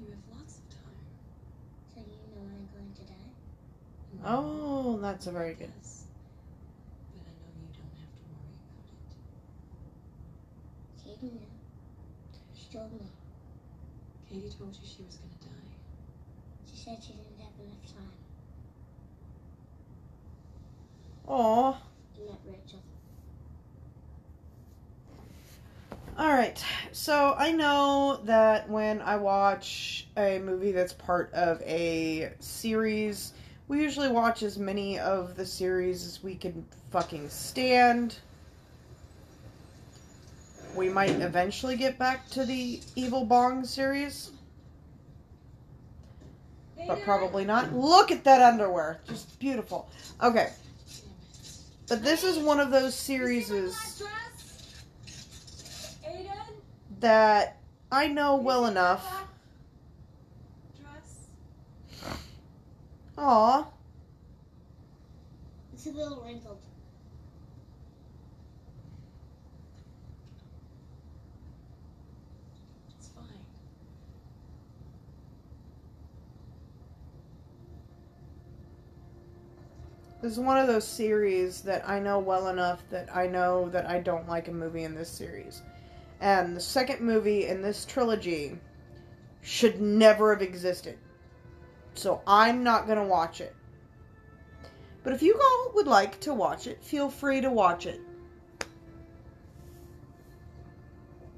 You 0.00 0.06
have 0.08 0.38
lots 0.38 0.56
of 0.56 0.64
time. 0.70 1.04
So 1.92 2.00
you 2.00 2.16
know 2.32 2.40
I'm 2.40 2.66
going 2.72 2.92
to 2.96 3.02
die? 3.02 3.32
Oh, 4.24 4.98
that's 5.02 5.26
a 5.26 5.32
very 5.32 5.52
good. 5.52 5.70
Yes. 5.76 6.04
But 7.12 7.26
I 7.28 7.32
know 7.36 7.52
you 7.60 7.68
don't 7.76 7.92
have 8.00 8.08
to 8.16 8.24
worry 8.32 8.56
about 11.04 11.20
it. 11.20 11.20
Katie 11.20 11.32
knew. 11.34 11.52
She 12.56 12.72
told 12.72 12.90
me. 12.90 13.06
Katie 14.30 14.48
told 14.58 14.72
you 14.72 14.80
she 14.82 15.02
was 15.02 15.16
going 15.16 15.36
to 15.38 15.44
die. 15.44 15.76
She 16.70 16.76
said 16.78 16.96
she 17.02 17.12
didn't 17.12 17.38
have 17.38 17.52
enough 17.60 17.84
time. 17.84 18.16
Aw. 21.28 21.76
You 22.16 22.24
met 22.30 22.40
Rachel. 22.46 22.80
All 26.16 26.28
right. 26.32 26.64
So 27.04 27.34
I 27.36 27.52
know 27.52 28.18
that 28.24 28.66
when 28.70 29.02
I 29.02 29.16
watch 29.16 30.06
a 30.16 30.38
movie 30.38 30.72
that's 30.72 30.94
part 30.94 31.30
of 31.34 31.60
a 31.60 32.32
series, 32.38 33.34
we 33.68 33.82
usually 33.82 34.08
watch 34.08 34.42
as 34.42 34.56
many 34.56 34.98
of 34.98 35.36
the 35.36 35.44
series 35.44 36.06
as 36.06 36.22
we 36.22 36.34
can 36.34 36.64
fucking 36.90 37.28
stand. 37.28 38.16
We 40.74 40.88
might 40.88 41.20
eventually 41.20 41.76
get 41.76 41.98
back 41.98 42.26
to 42.30 42.46
the 42.46 42.80
Evil 42.96 43.26
Bong 43.26 43.66
series, 43.66 44.30
but 46.86 47.02
probably 47.02 47.44
not. 47.44 47.74
Look 47.74 48.12
at 48.12 48.24
that 48.24 48.40
underwear. 48.40 49.00
Just 49.06 49.38
beautiful. 49.38 49.90
Okay. 50.22 50.54
But 51.86 52.02
this 52.02 52.24
is 52.24 52.38
one 52.38 52.60
of 52.60 52.70
those 52.70 52.94
series? 52.94 53.50
That 57.04 57.58
I 57.92 58.06
know 58.06 58.36
well 58.36 58.64
enough. 58.64 59.06
Dress? 60.80 61.26
Aw. 63.18 63.66
It's 65.74 65.84
a 65.84 65.90
little 65.90 66.22
wrinkled. 66.24 66.60
It's 72.96 73.08
fine. 73.08 73.26
This 80.22 80.32
is 80.32 80.40
one 80.40 80.56
of 80.56 80.68
those 80.68 80.88
series 80.88 81.60
that 81.60 81.86
I 81.86 81.98
know 81.98 82.18
well 82.18 82.48
enough 82.48 82.82
that 82.88 83.14
I 83.14 83.26
know 83.26 83.68
that 83.68 83.84
I 83.90 84.00
don't 84.00 84.26
like 84.26 84.48
a 84.48 84.52
movie 84.52 84.84
in 84.84 84.94
this 84.94 85.10
series. 85.10 85.60
And 86.20 86.56
the 86.56 86.60
second 86.60 87.00
movie 87.00 87.46
in 87.46 87.62
this 87.62 87.84
trilogy 87.84 88.58
should 89.42 89.80
never 89.80 90.32
have 90.32 90.42
existed. 90.42 90.98
So 91.94 92.22
I'm 92.26 92.64
not 92.64 92.86
going 92.86 92.98
to 92.98 93.04
watch 93.04 93.40
it. 93.40 93.54
But 95.02 95.12
if 95.12 95.22
you 95.22 95.38
all 95.38 95.72
would 95.74 95.86
like 95.86 96.18
to 96.20 96.32
watch 96.32 96.66
it, 96.66 96.82
feel 96.82 97.10
free 97.10 97.40
to 97.42 97.50
watch 97.50 97.86
it. 97.86 98.00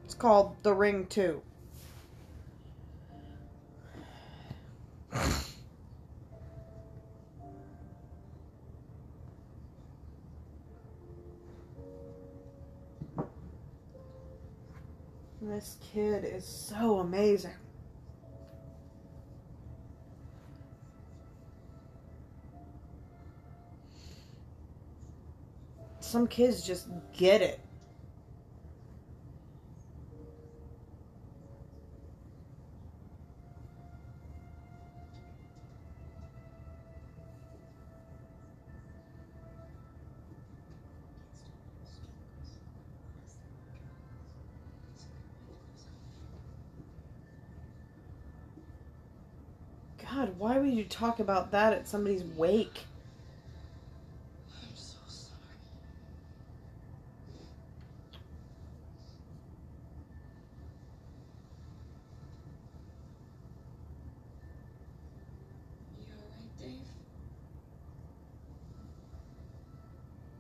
It's 0.04 0.14
called 0.14 0.54
The 0.62 0.72
Ring 0.72 1.06
2. 1.06 1.42
This 15.46 15.76
kid 15.80 16.24
is 16.24 16.44
so 16.44 16.98
amazing. 16.98 17.52
Some 26.00 26.26
kids 26.26 26.66
just 26.66 26.88
get 27.12 27.42
it. 27.42 27.60
You 50.76 50.84
talk 50.84 51.20
about 51.20 51.50
that 51.52 51.72
at 51.72 51.88
somebody's 51.88 52.24
wake? 52.36 52.84
I'm 54.62 54.76
so 54.76 54.96
sorry. 55.08 55.32
You 65.98 66.04
alright, 66.14 66.58
Dave? 66.58 66.88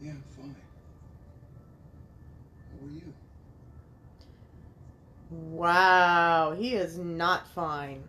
Yeah, 0.00 0.10
I'm 0.12 0.24
fine. 0.36 0.54
How 2.80 2.86
are 2.86 2.90
you? 2.90 3.12
Wow, 5.30 6.54
he 6.56 6.74
is 6.74 6.98
not 6.98 7.48
fine. 7.48 8.04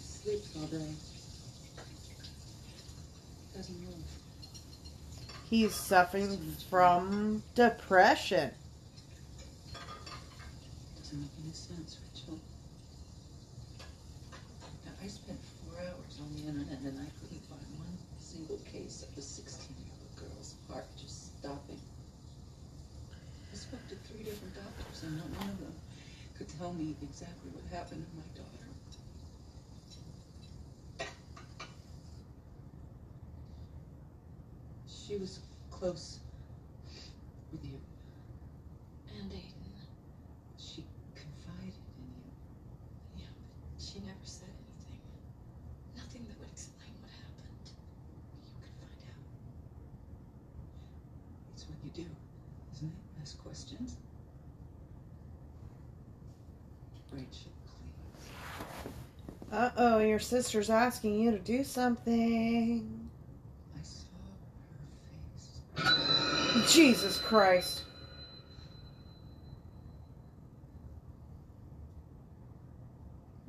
Sleeps 0.00 0.43
all 0.60 0.66
day. 0.66 0.94
Doesn't 3.54 3.80
move. 3.80 3.94
He's 5.50 5.74
suffering 5.74 6.38
from 6.70 7.42
depression. 7.54 8.50
Doesn't 10.98 11.20
make 11.20 11.30
any 11.42 11.52
sense, 11.52 11.98
Rachel. 12.02 12.38
Now, 14.84 14.92
I 15.02 15.06
spent 15.06 15.38
four 15.62 15.78
hours 15.80 16.18
on 16.20 16.30
the 16.34 16.48
internet 16.48 16.78
and 16.80 16.98
I 16.98 17.10
couldn't 17.18 17.44
find 17.46 17.66
one 17.78 17.98
single 18.18 18.58
case 18.70 19.04
of 19.06 19.16
a 19.18 19.20
16-year-old 19.20 20.16
girl's 20.16 20.54
heart 20.70 20.86
just 21.00 21.38
stopping. 21.38 21.80
I 23.52 23.56
spoke 23.56 23.86
to 23.88 23.96
three 24.08 24.24
different 24.24 24.54
doctors 24.54 25.02
and 25.02 25.16
not 25.16 25.28
one 25.38 25.50
of 25.50 25.58
them 25.60 25.74
could 26.38 26.48
tell 26.58 26.72
me 26.72 26.96
exactly 27.02 27.50
what 27.54 27.62
happened 27.70 28.02
to 28.02 28.16
my 28.16 28.26
daughter. 28.34 28.63
She 35.06 35.16
was 35.16 35.40
close 35.70 36.20
with 37.52 37.62
you. 37.62 37.78
And 39.20 39.30
Aiden. 39.30 39.52
She 40.58 40.86
confided 41.14 41.74
in 41.98 42.08
you. 42.08 42.32
Yeah, 43.18 43.26
but 43.76 43.84
she 43.84 43.98
never 44.00 44.24
said 44.24 44.48
anything. 44.48 45.00
Nothing 45.94 46.26
that 46.28 46.38
would 46.40 46.48
explain 46.50 46.88
what 47.02 47.10
happened. 47.10 47.68
You 48.46 48.54
could 48.62 48.72
find 48.80 49.02
out. 49.10 49.20
It's 51.52 51.64
what 51.68 51.76
you 51.84 51.90
do, 51.90 52.08
isn't 52.72 52.88
it? 52.88 53.20
Ask 53.20 53.42
questions. 53.42 53.96
Rachel, 57.12 57.52
please. 57.66 59.52
Uh 59.52 59.70
oh, 59.76 59.98
your 59.98 60.18
sister's 60.18 60.70
asking 60.70 61.20
you 61.20 61.30
to 61.30 61.38
do 61.38 61.62
something. 61.62 63.03
Jesus 66.74 67.18
Christ. 67.18 67.84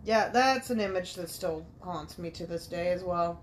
Yeah, 0.03 0.29
that's 0.29 0.69
an 0.69 0.79
image 0.79 1.15
that 1.15 1.31
still 1.31 1.65
haunts 1.81 2.19
me 2.19 2.29
to 2.29 2.45
this 2.45 2.67
day 2.67 2.89
as 2.91 3.03
well. 3.03 3.41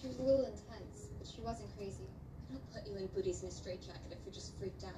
She 0.00 0.08
was 0.08 0.18
a 0.18 0.22
little 0.22 0.46
intense, 0.46 1.10
but 1.16 1.28
she 1.32 1.40
wasn't 1.42 1.68
crazy. 1.76 2.08
I 2.50 2.54
don't 2.54 2.72
put 2.72 2.84
you 2.90 2.96
in 2.96 3.06
booties 3.14 3.44
in 3.44 3.50
a 3.50 3.52
straitjacket 3.52 4.10
if 4.10 4.18
you're 4.26 4.34
just 4.34 4.58
freaked 4.58 4.82
out. 4.82 4.90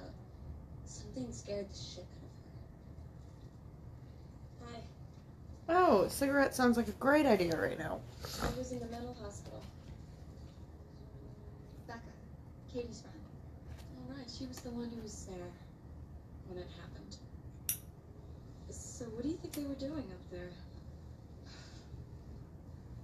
Something 0.85 1.31
scared 1.31 1.69
the 1.69 1.75
shit 1.75 2.05
out 4.63 4.71
of 4.71 4.73
her. 4.73 4.79
Hi. 5.69 5.77
Oh, 5.77 6.07
cigarette 6.07 6.55
sounds 6.55 6.75
like 6.77 6.87
a 6.87 6.93
great 6.93 7.27
idea 7.27 7.55
right 7.55 7.77
now. 7.77 7.99
I 8.41 8.47
was 8.57 8.71
in 8.71 8.79
the 8.79 8.87
mental 8.87 9.15
hospital. 9.21 9.61
Becca, 11.85 11.99
Katie's 12.73 13.01
friend. 13.01 13.14
She 14.37 14.45
was 14.47 14.59
the 14.59 14.71
one 14.71 14.89
who 14.89 15.01
was 15.01 15.27
there 15.31 15.47
when 16.47 16.57
it 16.57 16.67
happened. 16.75 17.15
So 18.69 19.05
what 19.05 19.23
do 19.23 19.29
you 19.29 19.37
think 19.37 19.53
they 19.53 19.63
were 19.63 19.79
doing 19.79 20.03
up 20.11 20.23
there? 20.29 20.51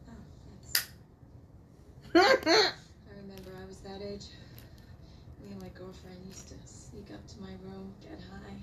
Oh, 0.10 0.24
thanks. 0.52 0.92
I 3.08 3.16
remember 3.16 3.52
I 3.56 3.66
was 3.66 3.78
that 3.78 4.02
age. 4.02 4.28
Me 5.40 5.52
and 5.52 5.62
my 5.62 5.70
girlfriend 5.70 6.20
used 6.28 6.50
to 6.50 6.56
sneak 6.66 7.08
up 7.14 7.26
to 7.28 7.40
my 7.40 7.56
room, 7.64 7.94
get 8.02 8.20
high. 8.28 8.60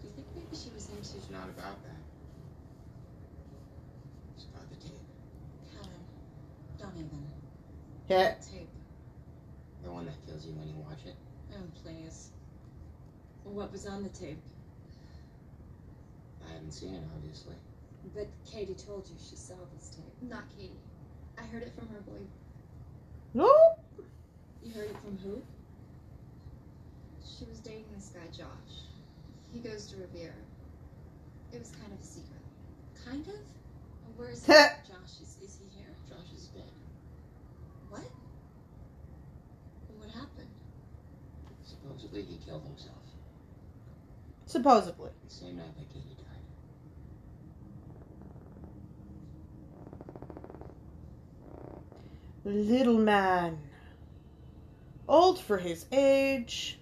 Do 0.00 0.08
you 0.08 0.14
think 0.16 0.26
maybe 0.34 0.56
she 0.56 0.70
was 0.72 0.88
into 0.88 1.20
It's 1.20 1.28
not 1.28 1.50
about 1.52 1.76
that. 1.84 2.00
It's 4.36 4.46
about 4.48 4.70
the 4.70 4.76
tape. 4.76 5.04
Helen, 5.76 6.00
don't 6.80 6.96
even. 6.96 7.28
yeah. 8.08 8.34
tape? 8.40 8.72
The 9.84 9.92
one 9.92 10.06
that 10.06 10.16
kills 10.26 10.46
you 10.46 10.52
when 10.54 10.68
you 10.68 10.76
watch 10.80 11.04
it. 11.04 11.14
Oh, 11.56 11.62
please. 11.82 12.30
What 13.44 13.72
was 13.72 13.86
on 13.86 14.02
the 14.02 14.08
tape? 14.10 14.38
I 16.46 16.52
haven't 16.52 16.72
seen 16.72 16.94
it, 16.94 17.02
obviously. 17.16 17.54
But 18.14 18.26
Katie 18.50 18.74
told 18.74 19.06
you 19.08 19.16
she 19.18 19.36
saw 19.36 19.54
this 19.74 19.90
tape. 19.90 20.04
Not 20.22 20.44
Katie. 20.56 20.72
I 21.38 21.42
heard 21.42 21.62
it 21.62 21.72
from 21.76 21.88
her 21.88 22.00
boy. 22.00 22.20
No. 23.34 23.52
You 24.62 24.72
heard 24.72 24.90
it 24.90 24.96
from 25.02 25.18
who? 25.18 25.42
She 27.24 27.44
was 27.46 27.58
dating 27.60 27.86
this 27.94 28.12
guy, 28.14 28.26
Josh. 28.36 28.84
He 29.52 29.60
goes 29.60 29.86
to 29.86 29.96
Revere. 29.96 30.34
It 31.52 31.58
was 31.58 31.70
kind 31.70 31.92
of 31.92 32.00
a 32.00 32.06
secret. 32.06 32.40
Kind 33.04 33.26
of? 33.28 33.40
Where 34.16 34.30
is 34.30 34.44
he? 34.44 34.52
Josh, 34.52 35.20
is, 35.22 35.36
is 35.42 35.58
he 35.60 35.78
here? 35.78 35.92
Josh 36.08 36.32
is 36.34 36.46
dead. 36.48 36.62
What? 37.90 38.02
What 39.98 40.10
happened? 40.10 40.48
Supposedly 41.86 42.22
he 42.22 42.36
killed 42.44 42.64
himself. 42.64 42.96
Supposedly. 44.46 45.10
The 45.28 45.34
same 45.34 45.56
night 45.56 45.76
that 45.76 45.88
Katie 45.92 46.16
died. 52.44 52.54
Little 52.54 52.98
man. 52.98 53.58
Old 55.08 55.38
for 55.38 55.58
his 55.58 55.86
age. 55.92 56.80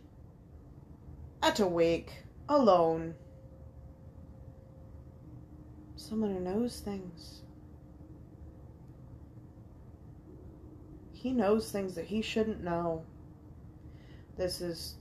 At 1.42 1.60
a 1.60 1.66
wake. 1.66 2.24
Alone. 2.48 3.14
Someone 5.96 6.32
who 6.34 6.40
knows 6.40 6.80
things. 6.80 7.42
He 11.12 11.32
knows 11.32 11.70
things 11.70 11.94
that 11.94 12.06
he 12.06 12.20
shouldn't 12.20 12.62
know. 12.62 13.04
This 14.36 14.60
is. 14.60 14.94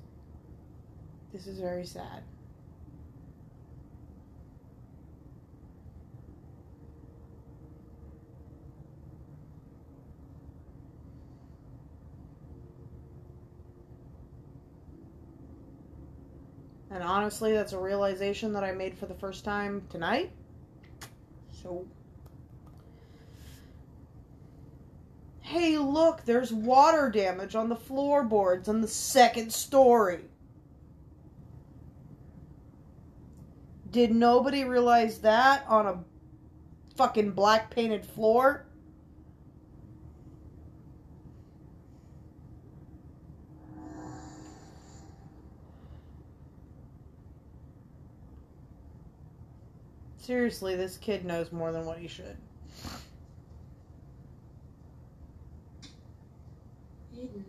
This 1.32 1.48
is 1.48 1.60
very 1.60 1.86
sad. 1.86 2.24
And 16.92 17.02
honestly, 17.02 17.54
that's 17.54 17.74
a 17.74 17.80
realization 17.80 18.54
that 18.54 18.64
I 18.64 18.72
made 18.72 18.96
for 18.96 19.08
the 19.08 19.16
first 19.16 19.44
time 19.44 19.82
tonight. 19.90 20.32
So. 21.64 21.88
Hey, 25.54 25.78
look, 25.78 26.26
there's 26.26 26.52
water 26.52 27.12
damage 27.12 27.54
on 27.54 27.70
the 27.70 27.76
floorboards 27.76 28.68
on 28.68 28.82
the 28.82 28.88
second 28.88 29.54
story. 29.54 30.22
Did 33.92 34.16
nobody 34.16 34.64
realize 34.64 35.20
that 35.20 35.64
on 35.68 35.86
a 35.86 36.04
fucking 36.96 37.34
black 37.34 37.70
painted 37.70 38.04
floor? 38.04 38.66
Seriously, 50.18 50.76
this 50.76 50.98
kid 50.98 51.26
knows 51.26 51.52
more 51.52 51.72
than 51.72 51.86
what 51.86 52.00
he 52.00 52.08
should. 52.08 52.38
Come 57.24 57.46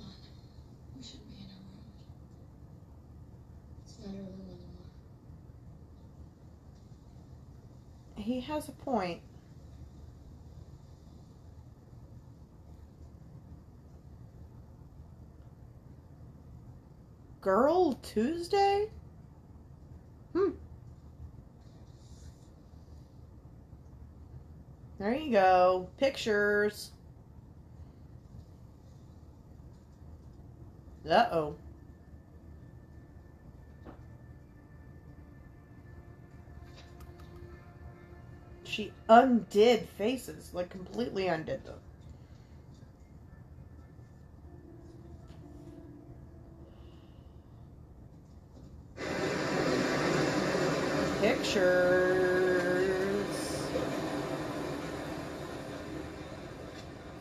on. 0.00 0.12
We 0.96 1.02
should 1.02 1.26
be 1.28 1.34
in 1.34 1.50
our 1.50 1.58
room. 1.58 1.92
It's 3.84 3.98
not 3.98 4.14
her 4.14 4.22
room 4.22 4.48
anymore. 4.48 4.64
He 8.16 8.40
has 8.40 8.68
a 8.68 8.72
point. 8.72 9.20
Girl 17.42 17.92
Tuesday? 18.02 18.90
Hmm. 20.32 20.50
There 24.98 25.14
you 25.14 25.30
go. 25.30 25.88
Pictures. 25.98 26.90
Uh 31.08 31.26
oh. 31.32 31.54
She 38.64 38.92
undid 39.08 39.88
faces, 39.96 40.52
like 40.52 40.68
completely 40.68 41.28
undid 41.28 41.64
them. 41.64 41.78
Pictures. 51.20 52.37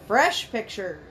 Fresh 0.07 0.51
pictures. 0.51 1.01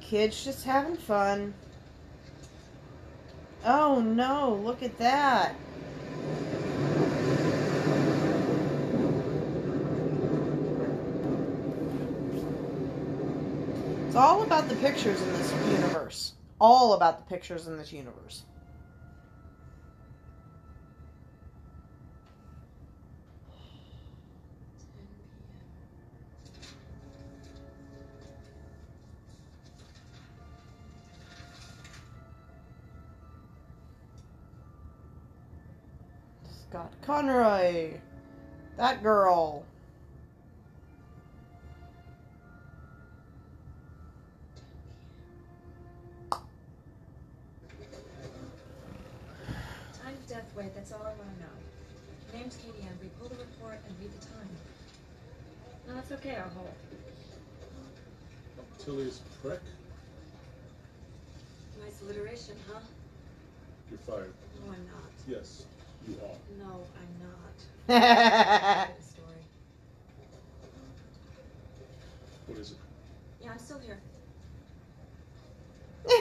Kids 0.00 0.42
just 0.42 0.64
having 0.64 0.96
fun. 0.96 1.54
Oh 3.64 4.00
no, 4.00 4.60
look 4.64 4.82
at 4.82 4.98
that. 4.98 5.54
All 14.18 14.42
about 14.42 14.68
the 14.68 14.74
pictures 14.76 15.22
in 15.22 15.32
this 15.34 15.52
universe. 15.70 16.32
All 16.60 16.94
about 16.94 17.18
the 17.18 17.24
pictures 17.32 17.68
in 17.68 17.78
this 17.78 17.92
universe. 17.92 18.42
Scott 36.68 36.92
Conroy. 37.02 38.00
That 38.76 39.00
girl. 39.00 39.64
No, 56.08 56.16
that's 56.16 56.26
okay, 56.26 56.36
I'll 56.36 56.50
hold. 56.50 56.72
Tilly's 58.78 59.20
prick? 59.42 59.60
Nice 61.80 62.00
alliteration, 62.02 62.54
huh? 62.72 62.80
You're 63.90 63.98
fired. 63.98 64.32
No, 64.64 64.72
I'm 64.72 64.86
not. 64.86 65.10
Yes, 65.26 65.66
you 66.06 66.14
are. 66.14 66.36
No, 66.58 66.84
I'm 66.96 67.14
not. 67.22 67.56
That's 67.86 68.92
Good 68.92 69.04
story. 69.04 69.42
What 72.46 72.58
is 72.58 72.70
it? 72.72 72.76
Yeah, 73.42 73.50
I'm 73.52 73.58
still 73.58 73.80
here. 73.80 74.00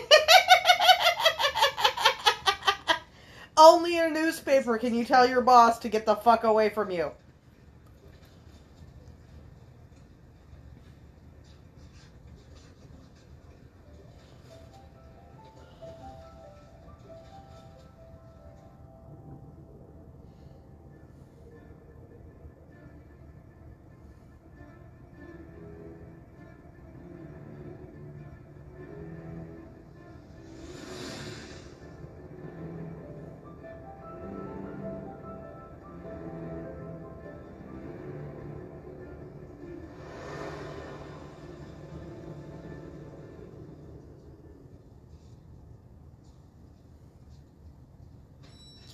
Only 3.57 3.97
in 3.97 4.05
a 4.05 4.09
newspaper 4.09 4.77
can 4.77 4.93
you 4.93 5.03
tell 5.05 5.27
your 5.27 5.41
boss 5.41 5.79
to 5.79 5.89
get 5.89 6.05
the 6.05 6.15
fuck 6.15 6.43
away 6.43 6.69
from 6.69 6.91
you. 6.91 7.11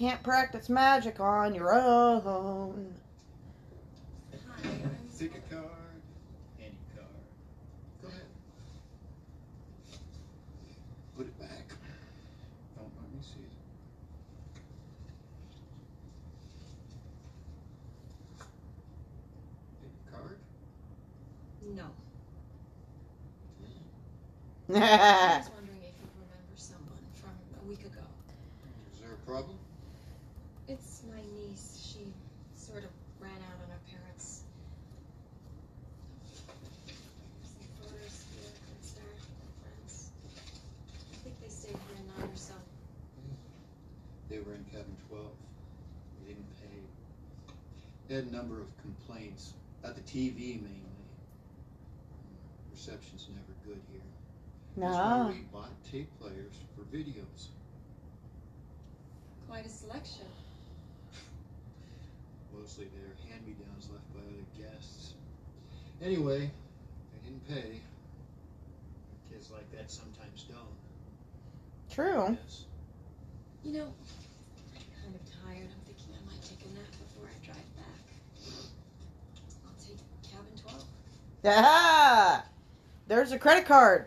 Can't 0.03 0.21
practice 0.21 0.67
magic 0.67 1.21
on 1.21 1.55
your 1.55 1.73
own. 1.73 2.93
Hi, 4.33 4.67
I'm... 4.67 4.99
Pick 5.17 5.31
a 5.31 5.39
card. 5.55 6.01
Any 6.59 6.75
card. 6.93 7.07
Go 8.01 8.09
ahead. 8.09 8.21
Put 11.15 11.27
it 11.27 11.39
back. 11.39 11.69
Don't 12.75 12.91
let 12.97 13.13
me 13.13 13.21
see 13.21 13.39
it. 13.39 13.53
Pick 19.81 19.93
a 20.05 20.17
card. 20.17 20.37
No. 21.77 21.85
I 24.75 25.37
was 25.37 25.49
wondering 25.55 25.79
if 25.79 25.95
you 25.95 26.09
remember 26.19 26.57
someone 26.57 27.05
from 27.13 27.31
a 27.63 27.69
week 27.69 27.85
ago. 27.85 28.03
Is 28.91 28.99
there 28.99 29.13
a 29.13 29.25
problem? 29.25 29.57
It's 30.65 31.03
my 31.11 31.19
niece. 31.35 31.91
She 31.91 32.13
sort 32.55 32.85
of 32.85 32.89
ran 33.19 33.31
out 33.31 33.59
on 33.61 33.69
her 33.69 33.81
parents. 33.91 34.43
Some 37.43 37.67
photos 37.77 38.23
here, 38.31 38.49
concert, 38.71 39.19
friends. 39.61 40.09
I 41.11 41.15
think 41.21 41.35
they 41.41 41.49
stayed 41.49 41.75
here 41.75 41.99
a 41.99 42.03
night 42.17 42.31
or 42.31 42.37
so. 42.37 42.53
They 44.29 44.39
were 44.39 44.53
in 44.55 44.63
cabin 44.71 44.95
12. 45.09 45.25
They 46.21 46.33
didn't 46.33 46.47
pay. 46.61 46.79
They 48.07 48.15
had 48.15 48.27
a 48.27 48.31
number 48.31 48.61
of 48.61 48.67
complaints 49.13 49.53
about 49.83 49.95
the 49.95 50.01
TV 50.01 50.61
mainly. 50.61 50.79
Reception's 52.71 53.27
never 53.29 53.53
good 53.65 53.81
here. 53.91 54.01
That's 54.77 54.95
why 54.95 55.27
we 55.29 55.41
bought 55.51 55.71
tape 55.91 56.09
players 56.19 56.53
for 56.75 56.81
videos. 56.95 57.47
Quite 59.47 59.65
a 59.65 59.69
selection. 59.69 60.25
Mostly 62.57 62.87
they're 62.93 63.29
hand-me-downs 63.29 63.89
left 63.91 64.13
by 64.13 64.21
other 64.21 64.45
guests. 64.57 65.13
Anyway, 66.01 66.39
they 67.11 67.29
didn't 67.29 67.47
pay. 67.47 67.79
Kids 69.31 69.51
like 69.51 69.71
that 69.77 69.91
sometimes 69.91 70.45
don't. 70.49 71.93
True. 71.93 72.37
Yes. 72.43 72.65
You 73.63 73.73
know, 73.73 73.93
I'm 74.75 74.81
kind 75.03 75.15
of 75.15 75.21
tired. 75.45 75.69
I'm 75.69 75.85
thinking 75.85 76.15
I 76.17 76.25
might 76.25 76.41
take 76.41 76.59
a 76.65 76.73
nap 76.73 76.89
before 76.99 77.29
I 77.29 77.45
drive 77.45 77.75
back. 77.77 78.03
I'll 79.65 79.79
take 79.79 79.97
cabin 80.23 80.53
12. 80.61 80.83
Ah, 81.45 82.45
there's 83.07 83.31
a 83.31 83.39
credit 83.39 83.65
card. 83.65 84.05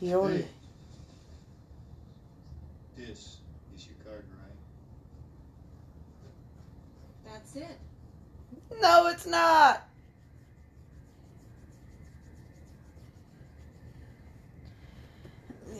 The 0.00 0.14
only 0.14 0.42
Hey. 0.42 0.48
This 2.96 3.38
is 3.74 3.86
your 3.86 3.96
card, 4.04 4.24
right? 4.30 4.56
That's 7.24 7.56
it. 7.56 7.78
no, 8.80 9.08
it's 9.08 9.26
not. 9.26 9.88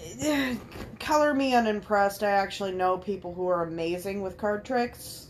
color 1.01 1.35
me 1.35 1.55
unimpressed. 1.55 2.23
I 2.23 2.31
actually 2.31 2.73
know 2.73 2.99
people 2.99 3.35
who 3.35 3.49
are 3.49 3.63
amazing 3.63 4.23
with 4.23 4.37
card 4.37 4.65
tricks. 4.65 5.29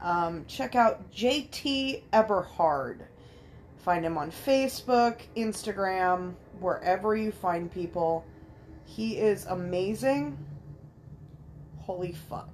Um, 0.00 0.44
check 0.48 0.74
out 0.74 1.12
JT 1.12 2.02
Eberhard. 2.12 3.06
Find 3.78 4.04
him 4.04 4.18
on 4.18 4.30
Facebook, 4.30 5.20
Instagram, 5.36 6.34
wherever 6.60 7.16
you 7.16 7.32
find 7.32 7.70
people. 7.70 8.24
He 8.84 9.18
is 9.18 9.46
amazing. 9.46 10.36
Holy 11.78 12.12
fuck. 12.12 12.48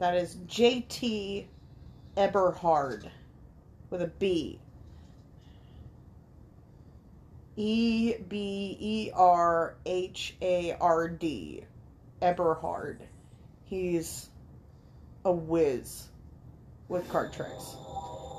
That 0.00 0.14
is 0.14 0.34
JT 0.34 1.44
Eberhard 2.16 3.10
with 3.90 4.00
a 4.00 4.06
B. 4.06 4.58
E 7.56 8.14
B 8.26 8.78
E 8.80 9.10
R 9.14 9.74
H 9.84 10.36
A 10.40 10.74
R 10.80 11.06
D. 11.06 11.64
Eberhard. 12.22 13.00
He's 13.66 14.30
a 15.26 15.32
whiz 15.32 16.08
with 16.88 17.06
card 17.10 17.34
tricks. 17.34 17.76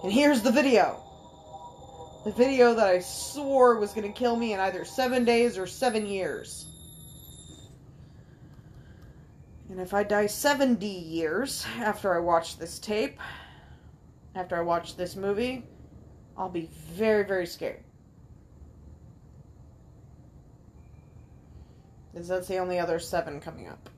And 0.04 0.12
here's 0.12 0.42
the 0.42 0.52
video. 0.52 1.00
The 2.26 2.32
video 2.32 2.74
that 2.74 2.88
I 2.88 3.02
swore 3.02 3.78
was 3.78 3.94
going 3.94 4.12
to 4.12 4.20
kill 4.20 4.36
me 4.36 4.54
in 4.54 4.60
either 4.60 4.84
seven 4.84 5.26
days 5.26 5.60
or 5.60 5.68
seven 5.68 6.08
years. 6.08 6.66
And 9.72 9.80
if 9.80 9.94
I 9.94 10.04
die 10.04 10.28
70 10.28 10.86
years 10.86 11.66
after 11.80 12.14
I 12.14 12.20
watch 12.20 12.58
this 12.58 12.78
tape, 12.78 13.18
after 14.36 14.58
I 14.58 14.62
watch 14.62 14.98
this 14.98 15.16
movie, 15.16 15.64
I'll 16.38 16.50
be 16.50 16.70
very, 16.90 17.24
very 17.24 17.46
scared. 17.46 17.82
Because 22.12 22.28
that's 22.28 22.50
the 22.50 22.58
only 22.58 22.80
other 22.80 23.00
seven 23.00 23.40
coming 23.40 23.70
up. 23.70 23.90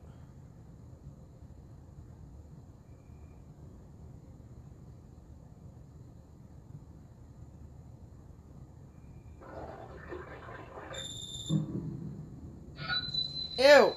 Ew. 13.57 13.95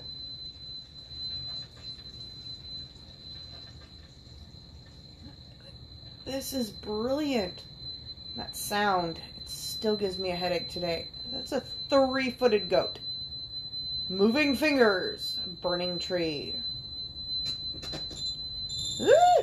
This 6.27 6.53
is 6.53 6.71
brilliant. 6.71 7.63
That 8.37 8.57
sound, 8.57 9.21
it 9.37 9.49
still 9.49 9.97
gives 9.97 10.19
me 10.19 10.33
a 10.33 10.35
headache 10.35 10.69
today. 10.69 11.07
That's 11.33 11.53
a 11.53 11.63
three 11.89 12.33
footed 12.33 12.69
goat. 12.69 12.99
Moving 14.11 14.57
fingers, 14.57 15.39
burning 15.63 16.01
tree. 16.01 16.57
Ah! 19.01 19.37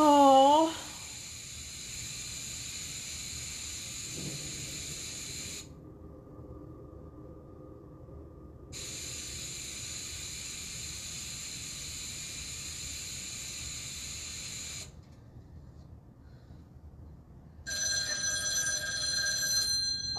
Oh. 0.00 0.38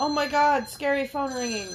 Oh 0.10 0.12
my 0.12 0.26
god, 0.26 0.68
scary 0.68 1.06
phone 1.06 1.32
ringing. 1.36 1.70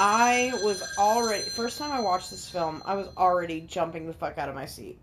I 0.00 0.52
was 0.64 0.82
already 0.98 1.44
first 1.44 1.78
time 1.78 1.92
I 1.92 2.00
watched 2.00 2.32
this 2.32 2.50
film, 2.50 2.82
I 2.84 2.96
was 2.96 3.06
already 3.16 3.60
jumping 3.60 4.08
the 4.08 4.12
fuck 4.12 4.36
out 4.36 4.48
of 4.48 4.56
my 4.56 4.66
seat. 4.66 4.98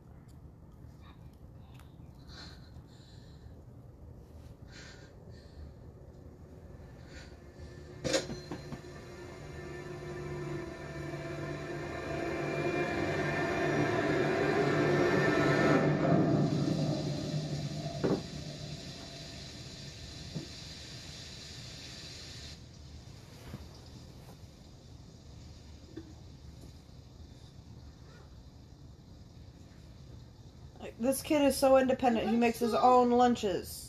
This 30.99 31.21
kid 31.21 31.43
is 31.43 31.55
so 31.55 31.77
independent. 31.77 32.29
He 32.29 32.35
makes 32.35 32.59
his 32.59 32.73
own 32.73 33.11
lunches. 33.11 33.87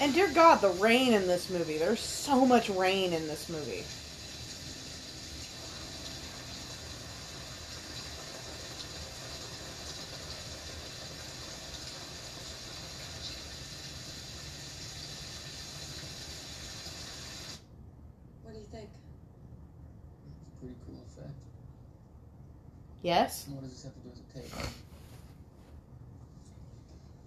And 0.00 0.14
dear 0.14 0.28
God, 0.28 0.62
the 0.62 0.70
rain 0.70 1.12
in 1.12 1.26
this 1.26 1.50
movie. 1.50 1.76
There's 1.76 2.00
so 2.00 2.46
much 2.46 2.70
rain 2.70 3.12
in 3.12 3.26
this 3.26 3.50
movie. 3.50 3.84
What 18.42 18.54
do 18.54 18.58
you 18.58 18.66
think? 18.72 18.88
Pretty 20.60 20.74
cool 20.86 21.02
effect. 21.06 21.34
Yes? 23.10 23.48
And 23.48 23.56
what 23.56 23.64
does 23.64 23.72
this 23.72 23.82
have 23.82 23.92
to 23.92 23.98
do 23.98 24.08
with 24.10 24.18
the 24.32 24.40
tape? 24.40 24.52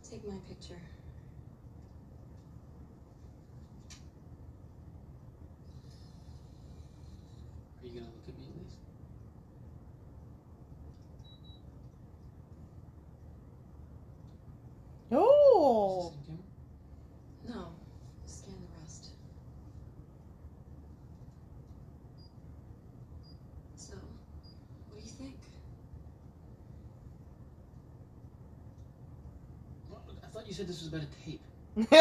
Take 0.10 0.26
my 0.26 0.38
picture. 0.48 0.80
Are 7.82 7.86
you 7.86 8.00
gonna 8.00 8.06
look 8.06 8.30
at 8.30 8.40
me 8.40 8.46
at 8.48 8.56
least? 8.64 8.78
Oh. 15.12 16.14
Is 16.14 16.28
this 16.28 16.30
on 16.30 16.38
camera? 17.46 17.60
No. 17.62 17.74
Scan 18.26 18.54
the 18.54 18.82
rest. 18.82 19.10
So, 23.76 23.96
what 24.90 24.98
do 24.98 25.04
you 25.04 25.10
think? 25.10 25.36
Well, 29.90 30.02
I 30.24 30.28
thought 30.28 30.43
you 30.54 30.58
said 30.58 30.68
this 30.68 30.82
was 30.84 30.90
about 30.90 31.02
a 31.02 31.08
tape. 31.26 31.42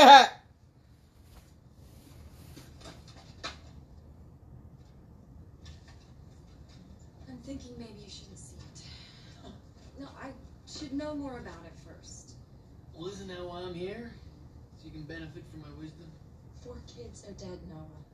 I'm 7.30 7.38
thinking 7.46 7.72
maybe 7.78 7.94
you 8.04 8.10
shouldn't 8.10 8.36
see 8.36 8.56
it. 8.56 8.82
No, 9.98 10.08
I 10.22 10.32
should 10.66 10.92
know 10.92 11.14
more 11.14 11.38
about 11.38 11.64
it 11.64 11.72
first. 11.86 12.32
Well, 12.94 13.08
isn't 13.08 13.28
that 13.28 13.42
why 13.42 13.60
I'm 13.60 13.72
here? 13.72 14.12
So 14.76 14.84
you 14.84 14.90
can 14.90 15.04
benefit 15.04 15.44
from 15.50 15.60
my 15.60 15.68
wisdom? 15.78 16.10
Four 16.62 16.76
kids 16.86 17.24
are 17.26 17.32
dead, 17.32 17.58
Noah. 17.70 18.04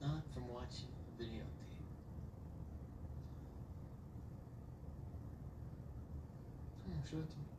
Not 0.00 0.22
from 0.34 0.48
watching 0.48 0.88
a 0.90 1.22
videotape. 1.22 1.46
Come 6.82 6.94
hmm. 6.94 7.08
show 7.08 7.18
it 7.18 7.30
to 7.30 7.36
me. 7.36 7.55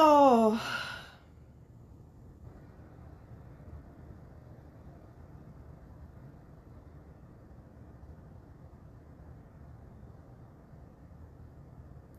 Oh. 0.00 0.62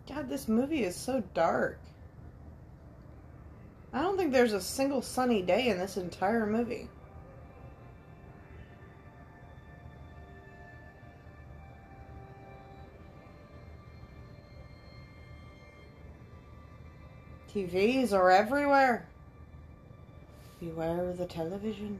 God, 0.09 0.27
this 0.27 0.49
movie 0.49 0.83
is 0.83 0.97
so 0.97 1.23
dark. 1.33 1.79
I 3.93 4.01
don't 4.01 4.17
think 4.17 4.33
there's 4.33 4.51
a 4.51 4.59
single 4.59 5.01
sunny 5.01 5.41
day 5.41 5.69
in 5.69 5.77
this 5.77 5.95
entire 5.95 6.45
movie. 6.45 6.89
TVs 17.53 18.13
are 18.13 18.29
everywhere. 18.29 19.07
Beware 20.59 21.09
of 21.09 21.17
the 21.17 21.25
television. 21.25 21.99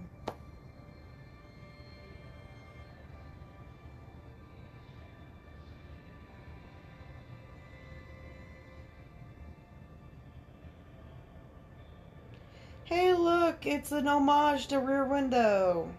Hey, 12.84 13.14
look, 13.14 13.66
it's 13.66 13.92
an 13.92 14.08
homage 14.08 14.68
to 14.68 14.80
Rear 14.80 15.06
Window. 15.06 15.90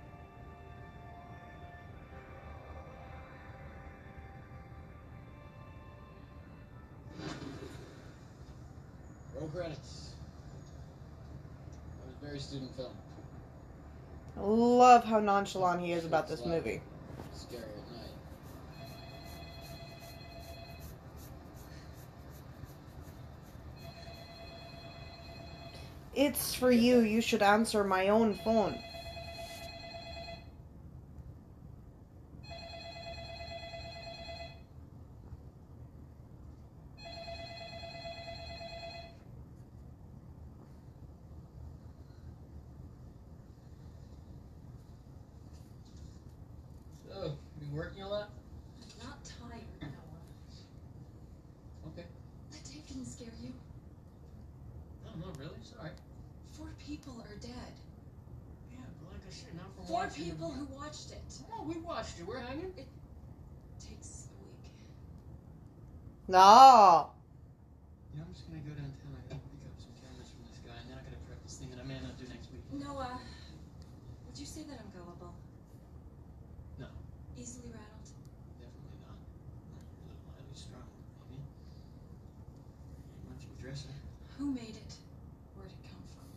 Student 12.51 12.75
film. 12.75 12.91
I 14.37 14.41
love 14.41 15.05
how 15.05 15.21
nonchalant 15.21 15.81
he 15.83 15.93
is 15.93 16.05
about 16.05 16.27
this 16.27 16.45
movie. 16.45 16.81
Scary 17.33 17.63
at 17.63 17.97
night. 17.97 18.11
It's 26.13 26.57
for 26.57 26.73
you. 26.73 26.99
You 26.99 27.21
should 27.21 27.43
answer 27.43 27.85
my 27.85 28.09
own 28.09 28.35
phone. 28.35 28.77
So, 47.09 47.37
you 47.61 47.67
been 47.67 47.77
working 47.77 48.03
a 48.03 48.09
lot? 48.09 48.31
Not 49.03 49.19
tired, 49.25 49.65
Noah. 49.83 49.91
Okay. 51.93 52.07
That 52.51 52.65
tape 52.65 52.87
didn't 52.89 53.07
scare 53.07 53.29
you. 53.43 53.53
No, 55.05 55.27
not 55.27 55.39
really. 55.39 55.61
Sorry. 55.63 55.91
Four 56.53 56.69
people 56.79 57.15
are 57.29 57.37
dead. 57.41 57.73
Yeah, 58.73 58.79
but 59.03 59.13
like 59.13 59.23
I 59.29 59.33
said, 59.33 59.55
not 59.55 59.75
from 59.75 59.85
Four 59.87 59.97
watching 60.05 60.25
people 60.25 60.53
it. 60.53 60.55
who 60.55 60.65
watched 60.77 61.11
it. 61.11 61.23
Oh, 61.53 61.65
we 61.65 61.79
watched 61.81 62.19
it. 62.21 62.27
We're 62.27 62.39
hanging. 62.39 62.73
Takes 63.81 64.29
a 64.31 64.45
week. 64.45 64.71
No. 66.31 67.11
You 68.15 68.21
know, 68.21 68.25
I'm 68.25 68.33
just 68.33 68.47
gonna 68.47 68.63
go 68.63 68.71
downtown. 68.71 69.19
I 69.19 69.35
gotta 69.35 69.43
pick 69.51 69.67
up 69.67 69.75
some 69.83 69.91
cameras 69.99 70.31
from 70.31 70.47
this 70.47 70.63
guy, 70.63 70.79
and 70.79 70.87
then 70.87 70.95
I 70.95 71.03
gotta 71.03 71.19
prep 71.27 71.43
this 71.43 71.59
thing 71.59 71.75
that 71.75 71.83
I 71.83 71.87
may 71.91 71.99
not 71.99 72.15
do 72.23 72.27
next 72.31 72.55
week. 72.55 72.63
Noah, 72.71 73.19
would 73.19 74.39
you 74.39 74.47
say 74.47 74.63
that 74.71 74.79
I'm 74.79 74.87
gullible? 74.95 75.35
No. 76.79 76.87
Easily 77.35 77.75
rattled? 77.75 78.15
Definitely 78.63 79.03
not. 79.03 79.19
A 79.19 80.07
little 80.07 80.23
highly 80.31 80.55
strung, 80.55 80.87
maybe. 81.27 81.43
Ain't 81.43 83.27
much 83.27 83.43
of 83.43 83.51
a 83.51 83.59
dresser. 83.59 83.91
Who 84.39 84.55
made 84.55 84.79
it? 84.79 84.93
Where'd 85.59 85.75
it 85.75 85.83
come 85.91 86.07
from? 86.15 86.31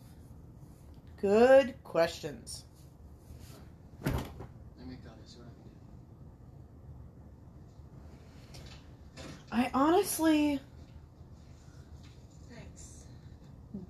Good 1.22 1.78
questions. 1.86 2.66
Let 4.02 4.10
me 4.90 4.98
call 5.06 5.14
this. 5.22 5.38
What 5.38 5.46
I 5.46 5.54
can 5.54 5.70
do. 5.70 5.78
I 9.54 9.70
honestly 9.72 10.60
Thanks. 12.52 13.06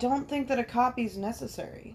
Don't 0.05 0.29
think 0.29 0.47
that 0.49 0.59
a 0.59 0.63
copy 0.63 1.03
is 1.03 1.17
necessary. 1.17 1.94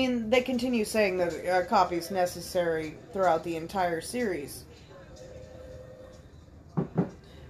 Mean, 0.00 0.30
they 0.30 0.40
continue 0.40 0.84
saying 0.84 1.18
that 1.18 1.32
uh, 1.46 1.60
a 1.60 1.64
copy 1.64 1.96
is 1.96 2.10
necessary 2.10 2.96
throughout 3.12 3.44
the 3.44 3.56
entire 3.56 4.00
series. 4.00 4.64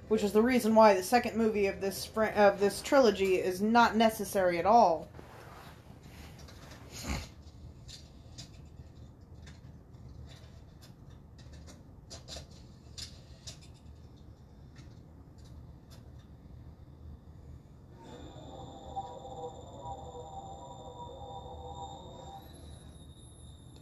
Which 0.09 0.25
is 0.25 0.33
the 0.33 0.43
reason 0.43 0.75
why 0.75 0.95
the 0.95 1.03
second 1.03 1.37
movie 1.37 1.67
of 1.67 1.81
this 1.81 2.05
fr- 2.05 2.25
of 2.25 2.59
this 2.59 2.83
trilogy 2.83 3.37
is 3.37 3.61
not 3.61 3.95
necessary 3.95 4.59
at 4.59 4.67
all. 4.67 5.09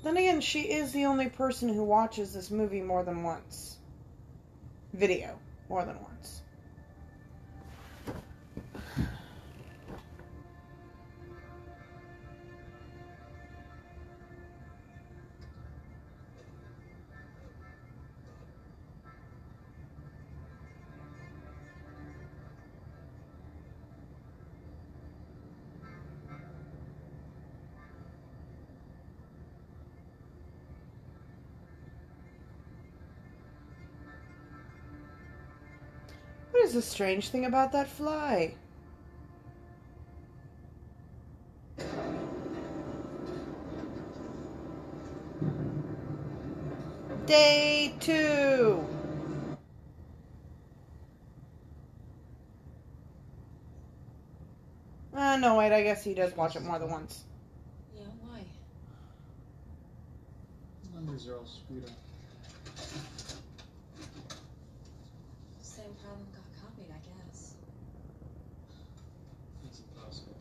Then 0.09 0.17
again, 0.17 0.38
she 0.49 0.63
is 0.63 0.93
the 0.93 1.05
only 1.05 1.29
person 1.29 1.69
who 1.69 1.85
watches 1.85 2.33
this 2.33 2.51
movie 2.51 2.81
more 2.81 3.05
than 3.05 3.23
once. 3.23 3.77
Video, 4.95 5.39
more 5.69 5.85
than 5.85 6.03
once. 6.03 6.38
What 36.79 36.85
is 36.85 36.91
the 36.91 36.95
strange 36.95 37.31
thing 37.31 37.45
about 37.45 37.73
that 37.73 37.89
fly? 37.89 38.55
Day 47.27 47.97
two. 47.99 48.87
Uh, 55.13 55.37
no, 55.39 55.57
wait, 55.57 55.73
I 55.73 55.83
guess 55.83 56.05
he 56.05 56.15
does 56.15 56.37
watch 56.37 56.55
it 56.55 56.63
more 56.63 56.79
than 56.79 56.91
once. 56.91 57.25
Yeah, 57.93 58.03
why? 58.21 58.45
Numbers 60.95 61.27
are 61.27 61.39
all 61.39 61.45
screwed 61.45 61.87
up. 61.87 61.91
Same 65.79 65.95
problem 66.03 66.27
got 66.35 66.43
copied, 66.61 66.91
I 66.91 66.99
guess. 67.07 67.55
It's 69.65 69.79
impossible. 69.79 70.35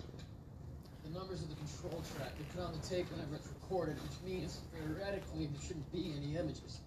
The 1.05 1.11
numbers 1.13 1.43
of 1.43 1.49
the 1.49 1.55
control 1.55 2.01
track 2.17 2.33
they 2.39 2.43
put 2.55 2.65
on 2.65 2.66
the 2.66 2.66
tape 2.83 3.09
when 3.11 3.21
I 3.21 3.27
re- 3.31 3.39
recorded, 3.61 3.95
which 4.01 4.17
means 4.25 4.59
theoretically 4.73 5.47
there 5.47 5.61
shouldn't 5.61 5.91
be 5.91 6.13
any 6.15 6.37
images. 6.37 6.79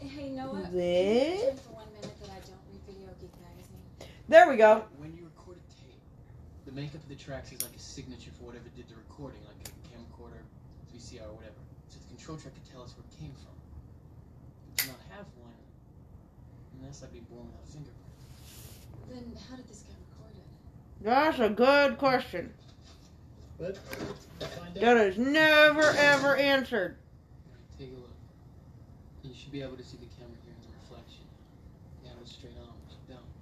Hey, 0.00 0.30
Noah. 0.30 0.68
This? 0.72 1.60
For 1.60 1.74
one 1.74 1.88
minute 1.92 2.16
that 2.20 2.30
I 2.30 2.40
don't 2.42 2.60
read 2.70 2.80
Video 2.86 3.08
Geek 3.20 3.32
magazine. 3.40 3.84
There 4.28 4.48
we 4.48 4.56
go. 4.56 4.84
When 4.98 5.12
you 5.14 5.24
record 5.24 5.58
a 5.58 5.66
tape, 5.84 6.00
the 6.66 6.72
makeup 6.72 7.02
of 7.02 7.08
the 7.08 7.16
tracks 7.16 7.52
is 7.52 7.62
like 7.62 7.76
a 7.76 7.78
signature 7.78 8.30
for 8.38 8.44
whatever 8.46 8.68
did 8.74 8.88
the 8.88 8.96
recording, 8.96 9.40
like 9.44 9.68
a 9.68 9.72
camcorder, 9.92 10.40
VCR, 10.94 11.28
or 11.28 11.36
whatever. 11.36 11.60
So 11.88 11.98
the 12.00 12.08
control 12.16 12.38
track 12.38 12.54
could 12.54 12.64
tell 12.72 12.82
us 12.82 12.94
where 12.96 13.04
it 13.04 13.14
came 13.20 13.34
from. 13.36 13.52
But 14.68 14.76
to 14.82 14.88
not 14.88 15.02
have 15.16 15.26
one, 15.36 15.52
unless 16.80 17.02
I'd 17.02 17.12
be 17.12 17.20
born 17.28 17.46
without 17.46 17.68
fingerprints. 17.68 18.00
Then 19.12 19.36
how 19.48 19.56
did 19.56 19.68
this 19.68 19.84
get 19.84 19.96
recorded? 20.08 20.44
That's 21.02 21.38
a 21.38 21.50
good 21.50 21.98
question. 21.98 22.54
But 23.58 23.78
we'll 24.40 24.48
find 24.48 24.78
out. 24.78 24.96
is 24.96 25.18
never 25.18 25.82
ever 25.82 26.36
answered. 26.36 26.96
Take 27.78 27.92
a 27.92 27.96
look. 27.96 28.10
You 29.22 29.34
should 29.34 29.52
be 29.52 29.62
able 29.62 29.76
to 29.76 29.84
see 29.84 29.98
the 29.98 30.10
camera 30.18 30.34
here 30.42 30.54
in 30.54 30.62
the 30.66 30.72
reflection. 30.82 31.24
You 32.02 32.10
have 32.10 32.18
it 32.18 32.28
straight 32.28 32.58
on, 32.58 32.74
but 32.86 32.94
you 32.94 33.14
don't. 33.14 33.32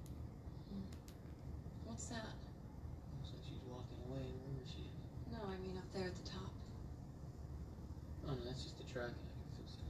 What's 1.85 2.05
that? 2.13 2.29
Looks 3.17 3.33
like 3.33 3.43
she's 3.43 3.63
walking 3.65 3.97
away. 4.07 4.21
Where 4.21 4.61
is 4.61 4.69
she? 4.69 4.85
No, 5.33 5.41
I 5.49 5.57
mean 5.65 5.77
up 5.77 5.89
there 5.93 6.05
at 6.05 6.15
the 6.15 6.27
top. 6.29 6.53
Oh 8.29 8.37
no, 8.37 8.41
that's 8.45 8.61
just 8.63 8.77
the 8.77 8.85
tracking. 8.85 9.17
I 9.17 9.41
can 9.41 9.51
fix 9.57 9.73
it. 9.73 9.89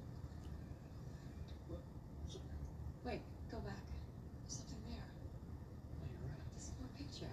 Wait, 3.04 3.20
go 3.52 3.58
back. 3.68 3.84
There's 4.48 4.64
something 4.64 4.80
there. 4.88 5.04
Oh, 5.04 6.08
you're 6.08 6.32
right. 6.32 6.48
This 6.56 6.72
is 6.72 6.76
more 6.80 6.88
picture. 6.96 7.28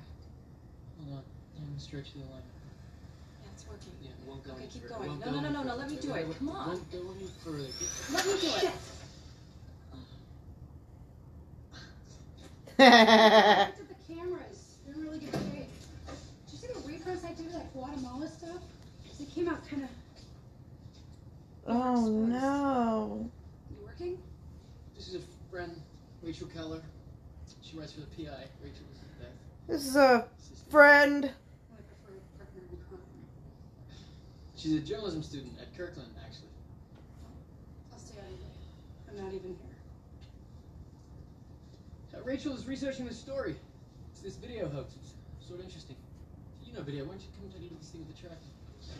Hold 0.99 1.23
on. 1.23 1.25
I'm 1.59 1.67
gonna 1.71 1.79
stretch 1.79 2.11
the 2.15 2.27
alignment. 2.27 2.59
Yeah, 3.43 3.55
it's 3.55 3.67
working. 3.67 3.95
Yeah, 4.03 4.11
it 4.11 4.18
won't 4.18 4.18
go 4.18 4.18
Okay, 4.29 4.51
any 4.59 4.67
keep 4.69 4.83
further. 4.83 4.95
going. 4.95 5.09
Won't 5.11 5.21
No, 5.21 5.27
go 5.27 5.33
no, 5.33 5.41
no, 5.41 5.51
no, 5.51 5.63
no, 5.63 5.75
let 5.77 5.91
me 5.91 5.97
do 5.97 6.13
wait, 6.13 6.21
it. 6.23 6.29
wait. 6.29 6.39
Come 6.39 6.49
on. 6.51 6.69
Won't 6.69 6.93
go 6.93 6.99
any 7.17 7.29
further. 7.45 7.59
Get- 7.59 8.13
Let 8.13 8.27
me 8.27 8.33
do 8.41 8.47
it. 8.67 8.73
I 12.79 13.67
looked 13.67 13.81
at 13.81 13.89
the 13.89 14.15
cameras. 14.15 14.77
They're 14.87 14.95
in 14.95 15.03
really 15.03 15.19
good 15.19 15.33
shape. 15.33 15.69
Did 16.47 16.53
you 16.53 16.59
see 16.59 16.67
the 16.69 16.81
reprints 16.89 17.25
I 17.25 17.33
did 17.33 17.47
of 17.47 17.53
that 17.55 17.73
Guatemala 17.73 18.29
stuff? 18.29 18.63
'Cause 19.07 19.21
It 19.21 19.31
came 19.35 19.49
out 19.49 19.67
kind 19.67 19.83
of. 19.85 19.91
oh 21.67 22.09
no. 22.09 23.31
You 23.71 23.77
working? 23.85 24.23
This 24.97 25.09
is 25.09 25.15
a 25.17 25.21
friend, 25.51 25.81
Rachel 26.23 26.47
Keller. 26.49 26.83
She 27.63 27.77
writes 27.77 27.93
for 27.93 28.01
the 28.01 28.07
PI. 28.07 28.49
Rachel 28.63 28.87
is 28.93 28.99
Beth. 29.19 29.29
This 29.67 29.87
is 29.87 29.97
a 29.97 30.29
assistant. 30.39 30.71
friend. 30.71 31.25
I 31.25 31.29
prefer 31.83 32.19
partner 32.39 32.61
in 32.71 32.77
crime. 32.89 33.01
She's 34.59 34.75
a 34.75 34.81
journalism 34.81 35.23
student 35.23 35.53
at 35.61 35.75
Kirkland, 35.77 36.11
actually. 36.27 36.49
I'll 37.93 37.99
stay 38.01 38.19
out 38.19 38.25
of 38.27 38.31
your 38.33 38.41
way. 38.41 38.55
I'm 39.09 39.17
not 39.25 39.33
even 39.33 39.57
here. 39.57 39.79
Uh, 42.19 42.25
Rachel 42.25 42.53
is 42.57 42.67
researching 42.67 43.07
this 43.07 43.17
story. 43.17 43.55
It's 44.11 44.21
this 44.21 44.35
video 44.35 44.69
hoax. 44.69 44.95
It's 45.01 45.47
sort 45.47 45.61
of 45.61 45.67
interesting. 45.67 45.95
You 46.67 46.73
know 46.75 46.83
video. 46.83 47.05
Why 47.05 47.13
don't 47.13 47.21
you 47.23 47.29
come 47.39 47.49
take 47.51 47.61
a 47.61 47.63
look 47.63 47.73
at 47.73 47.81
this 47.81 47.91
thing 47.91 48.05
with 48.05 48.17
the 48.17 48.21
track? 48.21 48.39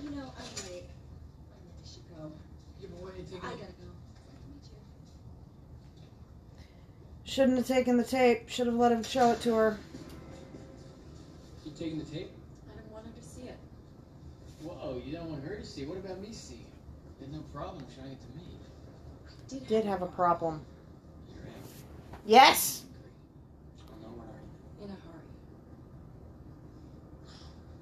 You 0.05 0.11
know, 0.11 0.31
I'm 0.39 0.71
late. 0.71 0.85
I 0.87 1.59
really 1.59 1.85
should 1.85 2.07
go. 2.17 2.31
Give 2.81 2.93
away 3.03 3.13
and 3.19 3.27
take 3.29 3.43
a 3.43 3.47
I 3.47 3.51
look. 3.51 3.59
gotta 3.59 3.73
go. 3.73 3.89
Me 4.47 4.55
too. 4.63 4.79
Shouldn't 7.25 7.59
have 7.59 7.67
taken 7.67 7.97
the 7.97 8.05
tape. 8.05 8.49
Should 8.49 8.69
have 8.69 8.77
let 8.77 8.93
him 8.93 9.03
show 9.03 9.33
it 9.33 9.41
to 9.41 9.55
her. 9.57 9.79
You 11.65 11.73
taking 11.73 11.99
the 11.99 12.05
tape? 12.05 12.31
I 12.71 12.77
didn't 12.77 12.93
want 12.93 13.07
her 13.07 13.13
to 13.13 13.27
see 13.27 13.43
it. 13.49 13.59
Whoa, 14.89 15.03
you 15.05 15.13
don't 15.13 15.29
want 15.29 15.45
her 15.45 15.55
to 15.55 15.67
see. 15.67 15.85
What 15.85 15.99
about 15.99 16.19
me 16.19 16.33
seeing? 16.33 16.65
There's 17.21 17.31
no 17.31 17.41
problem 17.53 17.85
showing 17.95 18.13
it 18.13 18.21
to 18.23 18.27
me. 18.39 18.57
Did, 19.47 19.67
Did 19.69 19.85
have 19.85 20.01
a 20.01 20.07
problem. 20.07 20.63
You're 21.29 21.45
angry. 21.45 21.61
Yes. 22.25 22.85
Oh, 23.83 23.93
no, 24.01 24.09
where 24.09 24.25
are 24.25 24.41
you? 24.81 24.85
in 24.87 24.91
a 24.91 24.95
hurry. 24.95 25.29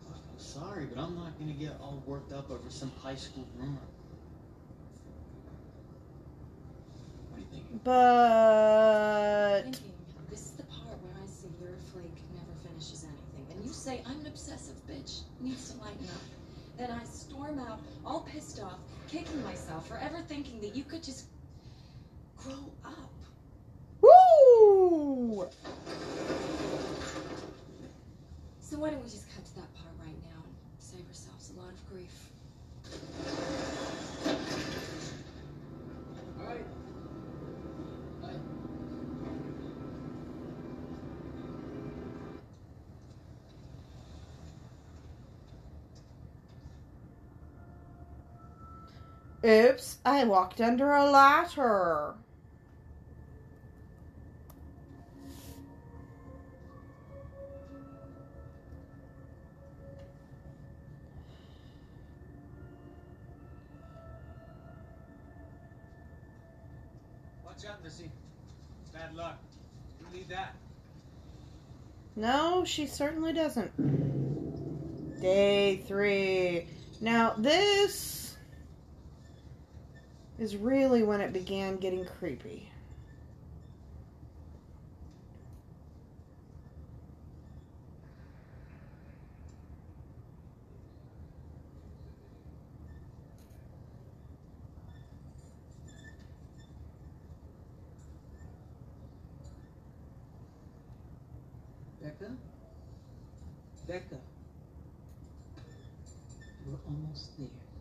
Look, 0.09 0.19
I'm 0.33 0.39
sorry, 0.39 0.87
but 0.87 1.01
I'm 1.01 1.15
not 1.15 1.39
gonna 1.39 1.53
get 1.53 1.79
all 1.81 2.03
worked 2.07 2.33
up 2.33 2.51
over 2.51 2.69
some 2.71 2.91
high 3.01 3.15
school 3.15 3.47
rumor. 3.57 3.79
What 7.31 7.39
are 7.39 7.41
you 7.41 7.47
thinking? 7.53 7.81
But 7.85 9.63
Thinking, 9.63 9.93
this 10.29 10.41
is 10.41 10.51
the 10.53 10.65
part 10.65 10.99
where 11.05 11.15
I 11.23 11.27
see 11.29 11.47
you're 11.61 11.71
flake 11.93 12.19
never 12.35 12.69
finishes 12.69 13.05
anything. 13.05 13.47
And 13.55 13.65
you 13.65 13.73
say 13.73 14.03
I'm 14.07 14.19
an 14.23 14.27
obsessive 14.27 14.85
bitch, 14.91 15.21
needs 15.41 15.71
to 15.71 15.79
lighten 15.81 16.07
up. 16.07 16.36
Then 16.77 16.91
I 16.91 17.05
storm 17.05 17.59
out, 17.59 17.81
all 18.05 18.21
pissed 18.21 18.61
off, 18.61 18.81
kicking 19.09 19.43
myself 19.43 19.89
for 19.89 19.99
ever 19.99 20.21
thinking 20.21 20.61
that 20.61 20.77
you 20.77 20.85
could 20.85 21.03
just 21.03 21.27
grow 22.37 22.71
up. 22.85 23.11
woo. 24.03 25.49
So 28.61 28.79
why 28.79 28.91
don't 28.91 29.03
we 29.03 29.09
just 29.09 29.33
cut 29.35 29.45
to 29.47 29.55
that 29.55 29.75
part 29.75 29.95
right 30.05 30.19
now 30.23 30.43
and 30.45 30.55
save 30.79 31.07
ourselves 31.09 31.51
a 31.57 31.61
lot 31.61 31.73
of 31.73 31.89
grief? 31.89 32.26
Oops! 49.47 49.99
I 50.05 50.25
walked 50.25 50.61
under 50.61 50.91
a 50.93 51.05
ladder. 51.09 52.15
Watch 67.45 67.65
out, 67.67 67.85
Missy. 67.85 68.11
Bad 68.93 69.15
luck. 69.15 69.39
You 70.01 70.19
need 70.19 70.29
that. 70.29 70.57
No, 72.17 72.65
she 72.65 72.87
certainly 72.89 73.33
doesn't. 73.33 73.71
Day 75.21 75.85
three. 75.87 76.67
Now, 77.01 77.35
this 77.39 78.26
is 80.39 80.57
really 80.57 81.03
when 81.03 81.21
it 81.21 81.33
began 81.33 81.77
getting 81.79 82.05
creepy. 82.05 82.71
Becca? 102.03 102.31
Becca. 103.89 104.17
We're 106.67 106.79
almost 106.87 107.39
there. 107.39 107.76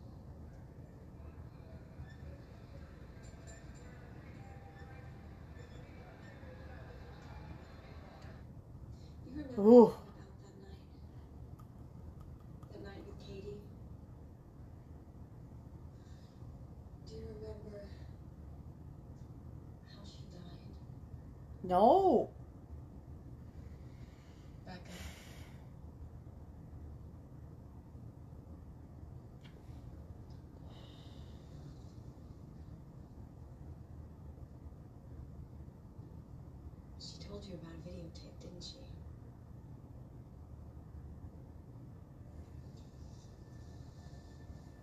No. 21.66 22.30
She 37.00 37.28
told 37.28 37.44
you 37.44 37.54
about 37.54 37.72
a 37.74 37.88
videotape, 37.88 38.40
didn't 38.40 38.62
she? 38.62 38.76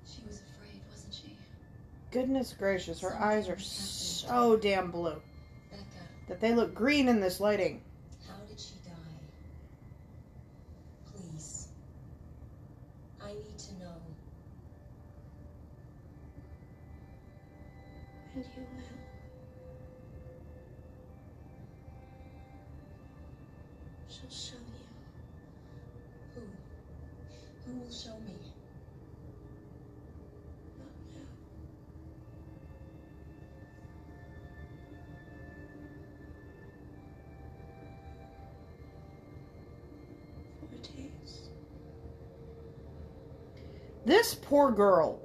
She 0.05 0.21
was 0.27 0.41
afraid, 0.41 0.81
wasn't 0.91 1.13
she? 1.13 1.37
Goodness 2.11 2.53
gracious, 2.59 2.99
her 2.99 3.15
eyes 3.15 3.47
are 3.47 3.59
so 3.59 4.57
damn 4.57 4.91
blue 4.91 5.21
that 6.33 6.41
they 6.41 6.55
look 6.55 6.73
green 6.73 7.07
in 7.07 7.19
this 7.19 7.39
lighting. 7.39 7.79
Poor 44.53 44.69
girl. 44.69 45.17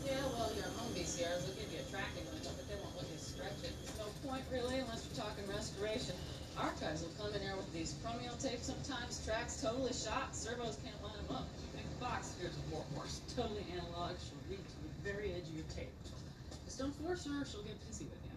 Yeah, 0.00 0.16
well, 0.32 0.48
your 0.56 0.64
home 0.80 0.88
VCRs 0.96 1.44
will 1.44 1.52
give 1.60 1.68
you 1.68 1.84
a 1.84 1.88
tracking 1.92 2.24
window, 2.32 2.56
but 2.56 2.64
they 2.72 2.80
won't 2.80 2.96
let 2.96 3.04
you 3.12 3.20
stretch 3.20 3.60
it. 3.60 3.76
There's 3.84 4.00
no 4.00 4.08
point 4.24 4.48
really 4.48 4.80
unless 4.80 5.04
you're 5.04 5.20
talking 5.20 5.44
restoration. 5.52 6.16
Archives 6.56 7.04
will 7.04 7.12
come 7.20 7.36
in 7.36 7.44
there 7.44 7.52
with 7.52 7.68
these 7.76 8.00
chromeo 8.00 8.32
tapes 8.40 8.72
sometimes, 8.72 9.20
tracks 9.28 9.60
totally 9.60 9.92
shot, 9.92 10.32
servos 10.32 10.80
can't 10.80 10.96
line 11.04 11.20
them 11.20 11.36
up. 11.36 11.44
You 11.60 11.68
think 11.76 12.00
box, 12.00 12.32
here's 12.40 12.56
a 12.56 12.64
warhorse, 12.72 13.20
totally 13.36 13.68
analog, 13.76 14.16
she'll 14.24 14.40
read 14.48 14.64
to 14.64 14.76
the 14.88 14.92
very 15.04 15.36
edge 15.36 15.52
of 15.52 15.56
your 15.60 15.68
tape. 15.76 15.92
Just 16.64 16.80
don't 16.80 16.96
force 17.04 17.28
her, 17.28 17.44
she'll 17.44 17.60
get 17.68 17.76
busy 17.84 18.08
with 18.08 18.24
you. 18.24 18.32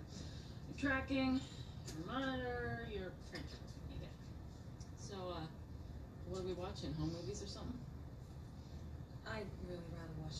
Your 0.67 0.91
tracking, 0.91 1.39
your 1.39 2.11
monitor, 2.11 2.83
your 2.91 3.15
printer. 3.31 3.63
You 3.87 4.03
get 4.03 4.11
it. 4.11 4.19
So, 4.99 5.15
uh, 5.31 5.47
what 6.29 6.41
are 6.41 6.47
we 6.47 6.53
watching? 6.53 6.93
Home 6.97 7.13
movies 7.13 7.43
or 7.43 7.47
something? 7.47 7.77
I'd 9.27 9.45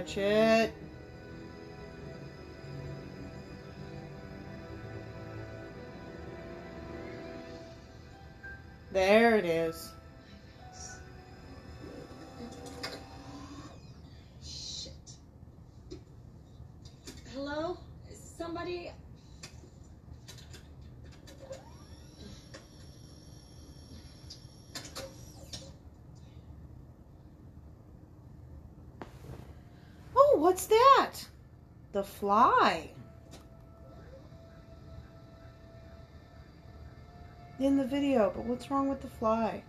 Stretch 0.01 0.17
it. 0.17 0.73
There 8.91 9.35
it 9.35 9.45
is. 9.45 9.91
Shit. 14.43 14.93
Hello? 17.33 17.77
Is 18.09 18.19
somebody. 18.37 18.91
Oh, 30.15 30.37
what's 30.51 30.65
that? 30.65 31.13
The 31.93 32.03
fly. 32.03 32.89
In 37.57 37.77
the 37.77 37.85
video, 37.85 38.33
but 38.35 38.43
what's 38.43 38.69
wrong 38.69 38.89
with 38.89 39.01
the 39.01 39.07
fly? 39.07 39.63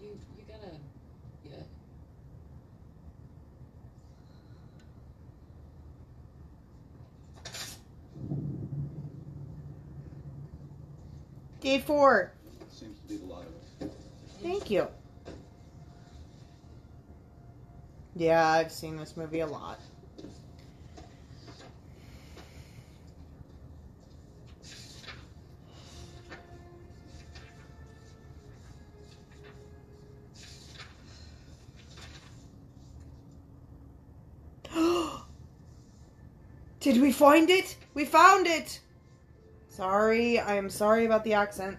You 0.00 0.18
you 0.36 0.44
gotta 0.48 0.76
yeah. 1.44 1.62
Day 11.60 11.78
four. 11.80 12.32
Seems 12.72 12.98
to 13.00 13.08
be 13.08 13.16
the 13.18 13.26
lot 13.26 13.42
of 13.42 13.88
us. 13.88 13.94
Thank 14.42 14.70
you. 14.70 14.88
Yeah, 18.16 18.46
I've 18.46 18.72
seen 18.72 18.96
this 18.96 19.16
movie 19.16 19.40
a 19.40 19.46
lot. 19.46 19.80
Did 36.90 37.00
we 37.00 37.12
find 37.12 37.48
it? 37.50 37.76
We 37.94 38.04
found 38.04 38.48
it! 38.48 38.80
Sorry, 39.68 40.40
I 40.40 40.56
am 40.56 40.68
sorry 40.68 41.06
about 41.06 41.22
the 41.22 41.34
accent. 41.34 41.78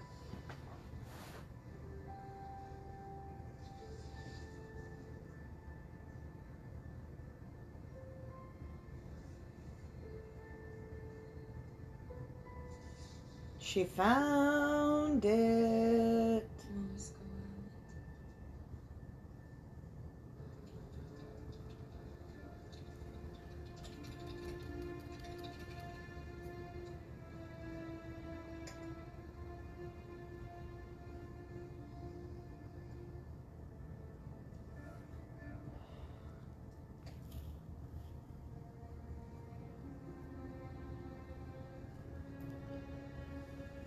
She 13.60 13.84
found 13.84 15.26
it. 15.26 16.01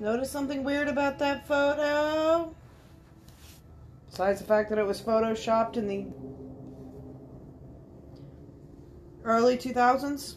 Notice 0.05 0.30
something 0.30 0.64
weird 0.64 0.88
about 0.88 1.18
that 1.20 1.46
photo? 1.46 2.55
Besides 4.11 4.38
the 4.38 4.44
fact 4.44 4.68
that 4.68 4.78
it 4.78 4.86
was 4.86 5.00
photoshopped 5.00 5.78
in 5.78 5.88
the 5.88 6.05
early 9.24 9.57
2000s? 9.57 10.34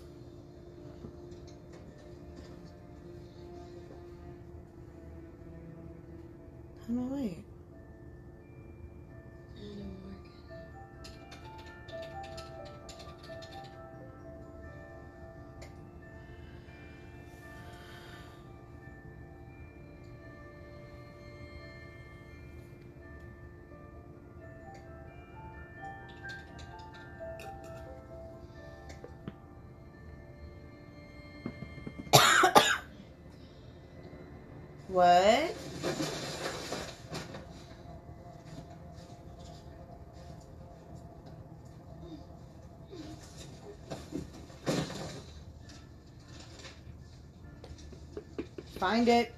Find 48.87 49.09
it. 49.09 49.36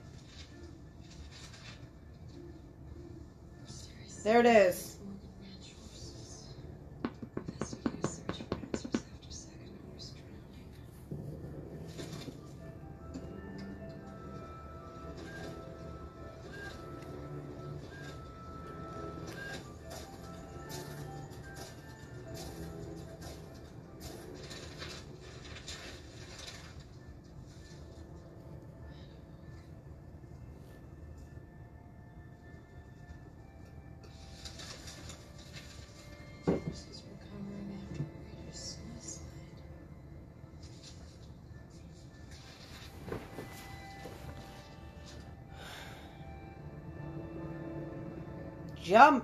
Anna? 48.95 49.23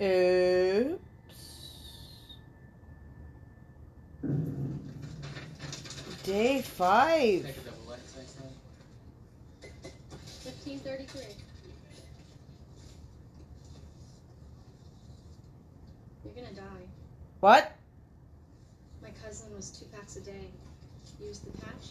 Oops. 0.00 0.98
Day 6.24 6.62
five. 6.62 7.73
1533. 10.82 11.36
You're 16.24 16.34
gonna 16.34 16.54
die. 16.54 16.86
What? 17.40 17.76
My 19.02 19.10
cousin 19.22 19.54
was 19.54 19.70
two 19.70 19.84
packs 19.96 20.16
a 20.16 20.20
day. 20.20 20.50
Used 21.20 21.46
the 21.46 21.52
patch. 21.60 21.90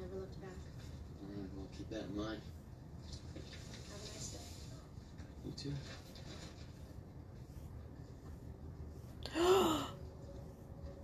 Never 0.00 0.14
looked 0.20 0.40
back. 0.40 0.50
Alright, 1.24 1.50
we'll 1.56 1.66
keep 1.76 1.90
that 1.90 2.04
in 2.04 2.16
mind. 2.16 2.40
Have 3.90 4.00
a 4.00 4.06
nice 4.14 4.28
day. 4.28 4.38
You 5.44 5.52
too. 5.56 5.74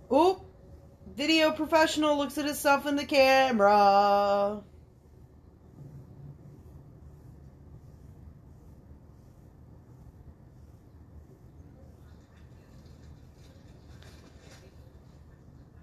Oop. 0.15 0.41
Video 1.15 1.51
professional 1.51 2.17
looks 2.17 2.37
at 2.37 2.45
himself 2.45 2.85
in 2.85 2.95
the 2.95 3.05
camera. 3.05 4.61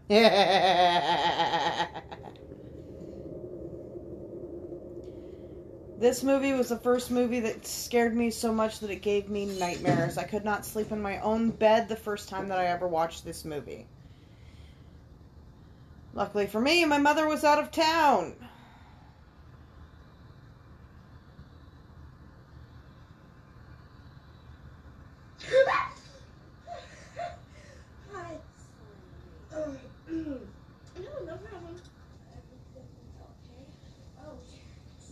This 5.96 6.22
movie 6.24 6.52
was 6.52 6.68
the 6.70 6.78
first 6.78 7.10
movie 7.10 7.40
that 7.40 7.66
scared 7.66 8.16
me 8.16 8.30
so 8.30 8.52
much 8.52 8.80
that 8.80 8.90
it 8.90 9.02
gave 9.02 9.28
me 9.28 9.46
nightmares. 9.46 10.18
I 10.18 10.24
could 10.24 10.44
not 10.44 10.66
sleep 10.66 10.90
in 10.92 11.00
my 11.00 11.20
own 11.20 11.50
bed 11.50 11.88
the 11.88 11.96
first 11.96 12.28
time 12.28 12.48
that 12.48 12.58
I 12.58 12.66
ever 12.66 12.88
watched 12.88 13.24
this 13.24 13.44
movie. 13.44 13.86
Luckily 16.12 16.46
for 16.46 16.60
me, 16.60 16.84
my 16.84 16.98
mother 16.98 17.28
was 17.28 17.44
out 17.44 17.60
of 17.60 17.70
town. 17.70 18.34
Hi. 28.12 28.36
no, 30.08 30.38
no 31.26 31.36
problem. 31.36 31.76
Okay. 33.20 33.66
Oh, 34.20 34.38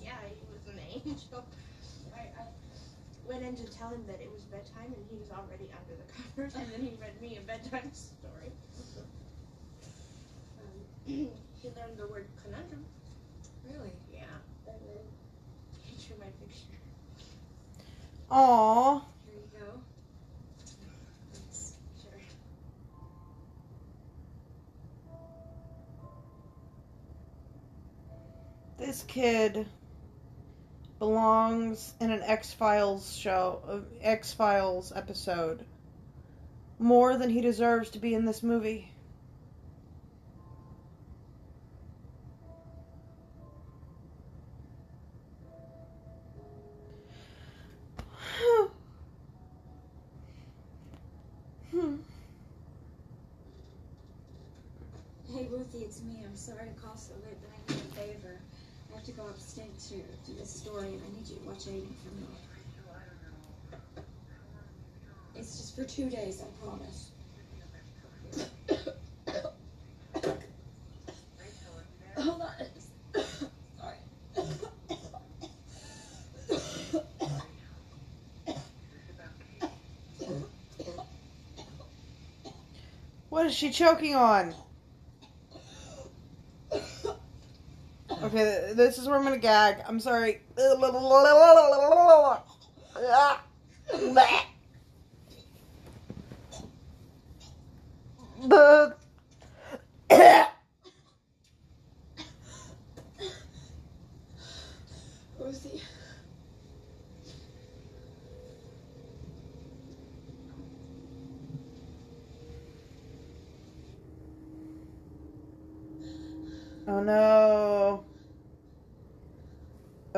yeah, 0.03 0.13
he 0.29 0.47
was 0.53 0.67
an 0.67 0.81
angel. 0.95 1.45
I, 2.15 2.21
I 2.41 2.45
went 3.29 3.43
in 3.43 3.57
to 3.57 3.65
tell 3.73 3.91
him 3.91 4.05
that 4.07 4.21
it 4.21 4.31
was 4.33 4.43
bedtime, 4.45 4.93
and 4.95 5.05
he 5.11 5.17
was 5.19 5.31
already 5.31 5.69
under 5.73 5.95
the 5.97 6.07
covers, 6.13 6.55
and 6.55 6.71
then 6.73 6.81
he 6.83 6.93
read 7.01 7.21
me 7.21 7.39
a 7.39 7.41
bedtime 7.47 7.91
story. 7.93 8.53
um, 10.61 10.79
he 11.07 11.69
learned 11.77 11.99
the 11.99 12.07
word 12.09 12.27
conundrum. 12.43 12.85
Really? 13.65 13.93
Yeah. 14.13 14.25
And 14.67 14.77
then 14.87 15.05
he 15.85 15.97
drew 16.07 16.17
my 16.19 16.31
picture. 16.41 16.79
Here 18.33 19.35
you 19.35 19.43
go. 19.61 19.67
Sure. 22.01 22.19
This 28.79 29.03
kid 29.03 29.67
belongs 30.99 31.93
in 32.01 32.11
an 32.11 32.23
X 32.23 32.55
Files 32.55 33.15
show, 33.15 33.61
uh, 33.69 33.81
X 34.01 34.33
Files 34.33 34.93
episode. 34.97 35.67
More 36.79 37.19
than 37.19 37.29
he 37.29 37.43
deserves 37.43 37.91
to 37.91 37.99
be 37.99 38.15
in 38.15 38.25
this 38.25 38.43
movie. 38.43 38.89
Hmm. 51.71 51.97
Hey 55.33 55.49
Ruthie, 55.51 55.79
it's 55.79 56.03
me. 56.03 56.23
I'm 56.23 56.37
sorry 56.37 56.69
to 56.69 56.81
call 56.83 56.97
so 56.97 57.15
late, 57.25 57.39
but 57.41 57.51
I 57.51 57.75
need 57.75 57.83
a 57.83 57.95
favor. 57.95 58.39
I 58.91 58.97
have 58.97 59.05
to 59.05 59.13
go 59.13 59.23
upstate 59.23 59.79
to 59.89 59.95
do 60.27 60.35
this 60.39 60.51
story, 60.51 60.89
and 60.89 61.03
Aidan 61.69 61.95
for 62.03 62.15
me. 62.15 62.27
It's 65.37 65.59
just 65.59 65.77
for 65.77 65.85
two 65.85 66.11
days, 66.11 66.43
I 66.43 66.65
promise. 66.65 67.11
Hold 72.17 72.43
on. 72.43 72.51
Sorry. 73.79 73.97
What 83.29 83.47
is 83.47 83.55
she 83.55 83.71
choking 83.71 84.15
on? 84.15 84.55
Okay, 88.33 88.73
this 88.73 88.97
is 88.97 89.07
where 89.07 89.19
I'm 89.19 89.25
gonna 89.25 89.37
gag. 89.37 89.83
I'm 89.87 90.01
sorry. 90.01 90.41
Ruthie. 105.39 105.83
Oh 116.89 117.03
no. 117.03 118.07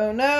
Oh 0.07 0.13
no. 0.13 0.35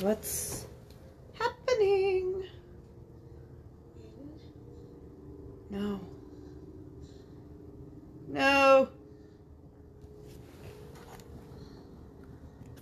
What's 0.00 0.64
happening? 1.34 2.44
No. 5.68 6.00
No. 8.28 8.88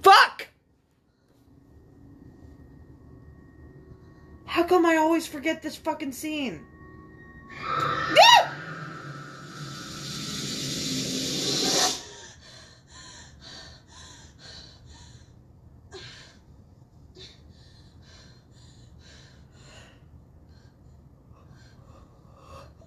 Fuck! 0.01 0.47
How 4.45 4.62
come 4.62 4.87
I 4.87 4.99
always 4.99 5.27
forget 5.27 5.62
this 5.62 5.75
fucking 5.75 6.12
scene? 6.12 6.65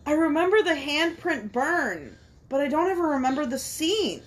I 0.07 0.13
remember 0.13 0.63
the 0.63 0.73
handprint 0.87 1.51
burn, 1.51 2.15
but 2.47 2.61
I 2.61 2.69
don't 2.69 2.89
ever 2.89 3.09
remember 3.09 3.45
the 3.45 3.59
scene. 3.59 4.21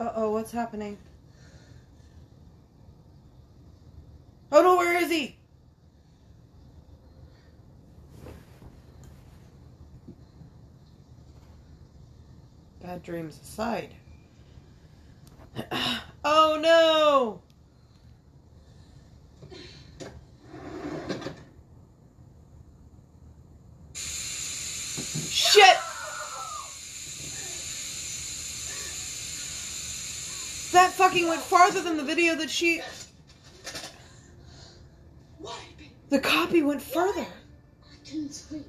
Uh 0.00 0.12
oh, 0.16 0.30
what's 0.30 0.50
happening? 0.50 0.96
Oh 4.50 4.62
no, 4.62 4.76
where 4.76 4.96
is 5.02 5.10
he? 5.10 5.36
Bad 12.80 13.02
dreams 13.02 13.38
aside. 13.40 13.94
oh 16.24 16.58
no! 16.60 17.40
Shit! 25.30 25.76
That 30.72 30.92
fucking 30.92 31.28
went 31.28 31.42
farther 31.42 31.82
than 31.82 31.96
the 31.96 32.02
video 32.02 32.34
that 32.36 32.48
she. 32.48 32.80
The 36.08 36.18
copy 36.20 36.62
went 36.62 36.82
further. 36.82 37.22
I 37.22 37.96
couldn't 38.04 38.32
sleep. 38.34 38.66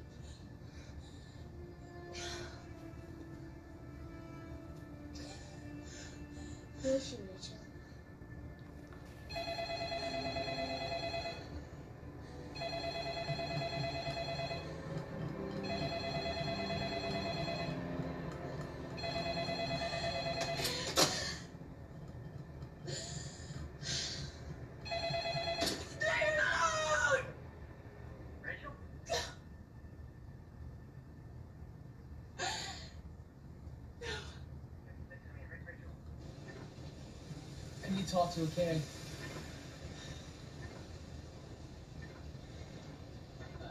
Talk 38.34 38.44
okay? 38.44 38.80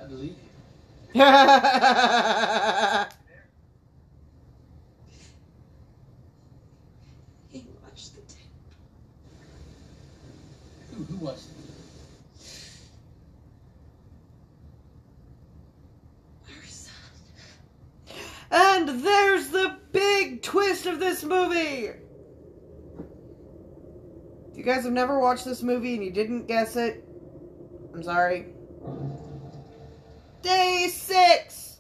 I 0.02 0.06
believe 0.06 0.36
you. 1.14 1.22
He 7.52 7.66
watched 7.84 8.16
the 8.16 8.22
tape. 8.22 8.48
Who, 10.96 11.04
who 11.04 11.18
watched 11.18 11.48
it? 11.50 11.54
Our 16.50 16.66
son. 16.66 16.94
and 18.50 19.04
there's 19.04 19.50
the 19.50 19.76
big 19.92 20.42
twist 20.42 20.86
of 20.86 21.00
this 21.02 21.24
movie! 21.24 21.92
If 24.53 24.53
you 24.64 24.72
guys 24.72 24.86
have 24.86 24.94
never 24.94 25.20
watched 25.20 25.44
this 25.44 25.62
movie 25.62 25.96
and 25.96 26.06
you 26.06 26.10
didn't 26.10 26.48
guess 26.48 26.78
it, 26.78 27.04
I'm 27.94 28.02
sorry. 28.02 28.46
Day 30.42 30.88
six! 30.90 31.80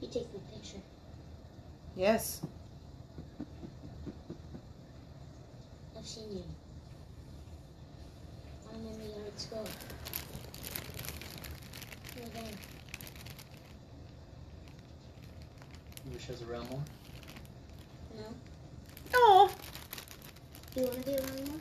You 0.00 0.08
take 0.10 0.32
the 0.32 0.38
picture. 0.50 0.78
Yes. 1.94 2.40
I've 5.94 6.06
seen 6.06 6.36
you. 6.38 6.44
I'm 8.72 8.86
in 8.86 8.98
the 8.98 9.04
yard 9.04 9.38
school. 9.38 9.68
You're 12.16 12.26
there. 12.28 12.42
You 16.06 16.12
wish 16.12 16.28
I 16.28 16.32
was 16.32 16.42
around 16.42 16.70
more? 16.70 16.82
No? 18.16 18.22
Oh, 19.14 19.50
You 20.76 20.82
want 20.82 20.94
to 20.94 21.00
be 21.00 21.16
around 21.16 21.48
more? 21.48 21.58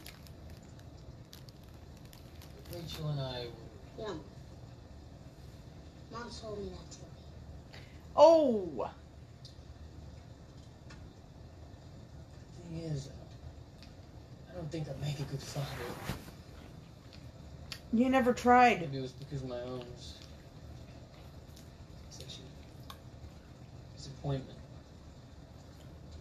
Rachel 2.73 3.09
and 3.09 3.19
I. 3.19 3.45
Yeah. 3.97 4.13
Mom 6.11 6.29
told 6.29 6.59
me 6.59 6.69
that 6.69 6.91
too. 6.91 7.05
Oh. 8.43 8.89
Thing 12.69 12.81
is, 12.81 13.09
I 14.49 14.55
don't 14.55 14.71
think 14.71 14.87
I'd 14.89 15.01
make 15.01 15.19
a 15.19 15.23
good 15.23 15.41
father. 15.41 15.67
You 17.93 18.09
never 18.09 18.33
tried. 18.33 18.81
Maybe 18.81 18.97
it 18.97 19.01
was 19.01 19.11
because 19.11 19.43
of 19.43 19.49
my 19.49 19.61
own 19.61 19.83
disappointment. 24.23 24.57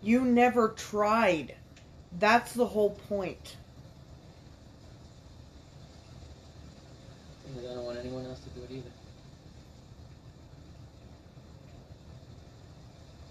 You 0.02 0.24
never 0.24 0.70
tried. 0.70 1.54
That's 2.18 2.52
the 2.52 2.66
whole 2.66 2.90
point. 2.90 3.56
Thing 7.46 7.62
is, 7.62 7.70
I 7.70 7.74
don't 7.74 7.84
want 7.84 7.98
anyone 7.98 8.26
else 8.26 8.40
to 8.40 8.50
do 8.50 8.64
it 8.64 8.70
either. 8.70 8.90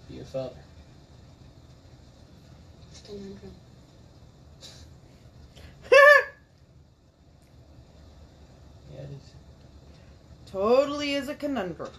Be 0.08 0.14
your 0.14 0.24
father. 0.24 0.56
It's 2.78 2.81
a 2.81 2.81
conundrum. 3.00 3.52
Yeah, 8.92 9.00
it 9.00 9.08
is. 9.10 9.32
totally 10.50 11.14
is 11.14 11.28
a 11.28 11.34
conundrum. 11.34 11.90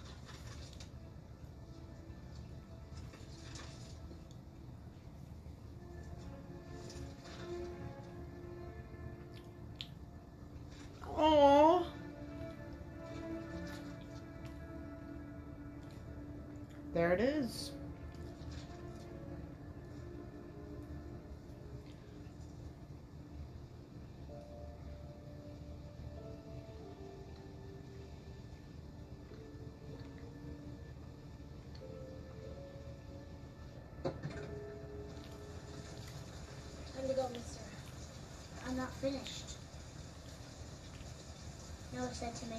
You 42.43 42.49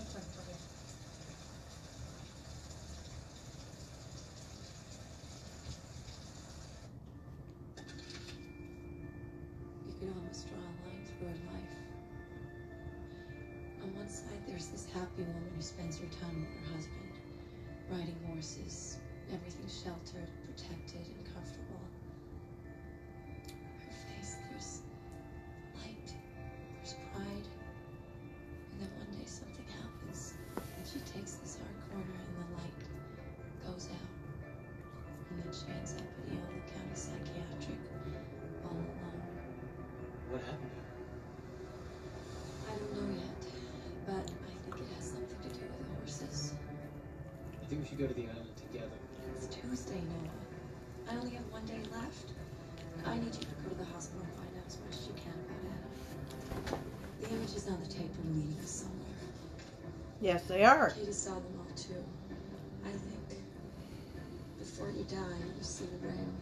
can 10.01 10.09
almost 10.09 10.49
draw 10.49 10.57
a 10.57 10.73
line 10.89 11.05
through 11.05 11.29
her 11.29 11.35
life. 11.53 11.77
On 13.83 13.95
one 13.95 14.09
side, 14.09 14.41
there's 14.47 14.69
this 14.69 14.87
happy 14.87 15.23
woman 15.23 15.53
who 15.55 15.61
spends 15.61 15.99
her 15.99 16.07
time 16.19 16.41
with 16.41 16.49
her 16.49 16.77
husband, 16.77 17.13
riding 17.91 18.17
horses, 18.27 18.97
everything 19.35 19.69
sheltered, 19.69 20.29
protected, 20.49 21.05
and 21.15 21.24
we 47.85 47.91
should 47.91 47.99
go 47.99 48.07
to 48.07 48.15
the 48.15 48.23
island 48.23 48.49
together. 48.57 48.97
It's 49.37 49.47
Tuesday, 49.55 50.01
Noah. 50.09 51.13
I 51.13 51.17
only 51.21 51.35
have 51.37 51.45
one 51.53 51.67
day 51.67 51.81
left. 51.93 52.33
I 53.05 53.17
need 53.17 53.27
you 53.27 53.43
to 53.43 53.47
go 53.47 53.69
to 53.69 53.75
the 53.75 53.85
hospital 53.85 54.23
and 54.23 54.33
find 54.33 54.49
out 54.57 54.67
as 54.67 54.79
much 54.81 54.93
as 54.93 55.07
you 55.07 55.13
can 55.21 55.35
about 55.45 55.61
Anna. 56.71 56.79
The 57.21 57.29
images 57.29 57.69
on 57.69 57.79
the 57.83 57.87
tape 57.87 58.09
are 58.09 58.29
leading 58.33 58.57
us 58.63 58.71
somewhere. 58.71 59.01
Yes, 60.23 60.45
they 60.45 60.65
are. 60.65 60.91
Katie 60.91 61.13
saw 61.13 61.35
them 61.35 61.59
all 61.59 61.77
too. 61.77 62.03
I 62.87 62.89
think. 62.89 63.43
Before 64.59 64.89
you 64.89 65.05
die, 65.05 65.45
you 65.59 65.63
see 65.63 65.85
the 65.85 66.09
ring. 66.09 66.35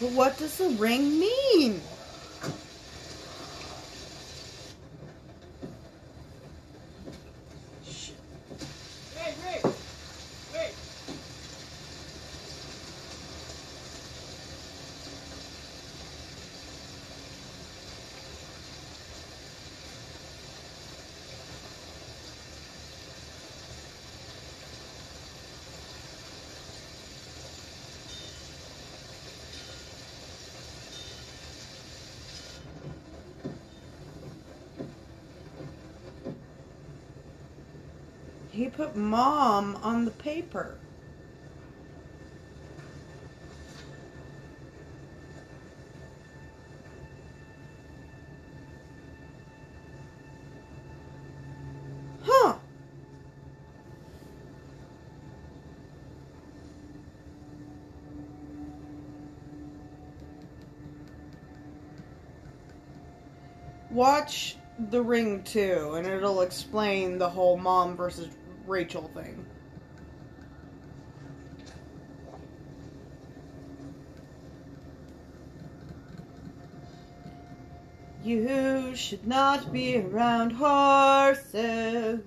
But 0.00 0.10
what 0.10 0.36
does 0.36 0.58
the 0.58 0.68
ring 0.68 1.18
mean? 1.18 1.80
Hey, 9.16 9.34
Rick! 9.44 9.74
Wait! 10.52 10.74
He 38.50 38.68
put 38.82 38.96
mom 38.96 39.76
on 39.84 40.04
the 40.04 40.10
paper. 40.10 40.76
Huh. 52.24 52.54
Watch 63.92 64.56
The 64.90 65.00
Ring 65.00 65.44
2 65.44 65.94
and 65.98 66.06
it'll 66.08 66.40
explain 66.40 67.18
the 67.18 67.28
whole 67.28 67.56
mom 67.56 67.96
versus 67.96 68.28
Rachel 68.66 69.10
thing. 69.14 69.44
You 78.22 78.94
should 78.94 79.26
not 79.26 79.72
be 79.72 79.98
around 79.98 80.52
horses. 80.52 82.22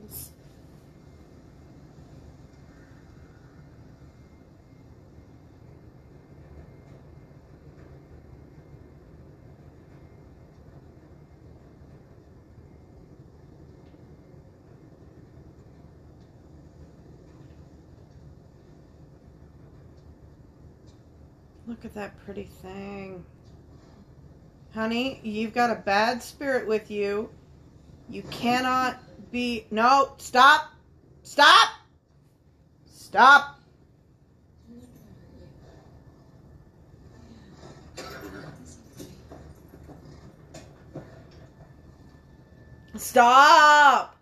Look 21.67 21.83
at 21.83 21.95
that 21.95 22.23
pretty 22.25 22.43
thing. 22.43 23.25
Honey, 24.73 25.19
you've 25.23 25.53
got 25.53 25.71
a 25.71 25.75
bad 25.75 26.21
spirit 26.21 26.67
with 26.67 26.91
you. 26.91 27.29
You 28.09 28.21
cannot 28.23 28.97
be. 29.31 29.65
No, 29.71 30.13
stop! 30.17 30.71
Stop! 31.23 31.69
Stop! 32.85 33.59
Stop! 42.97 44.15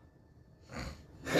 Hey, 1.27 1.37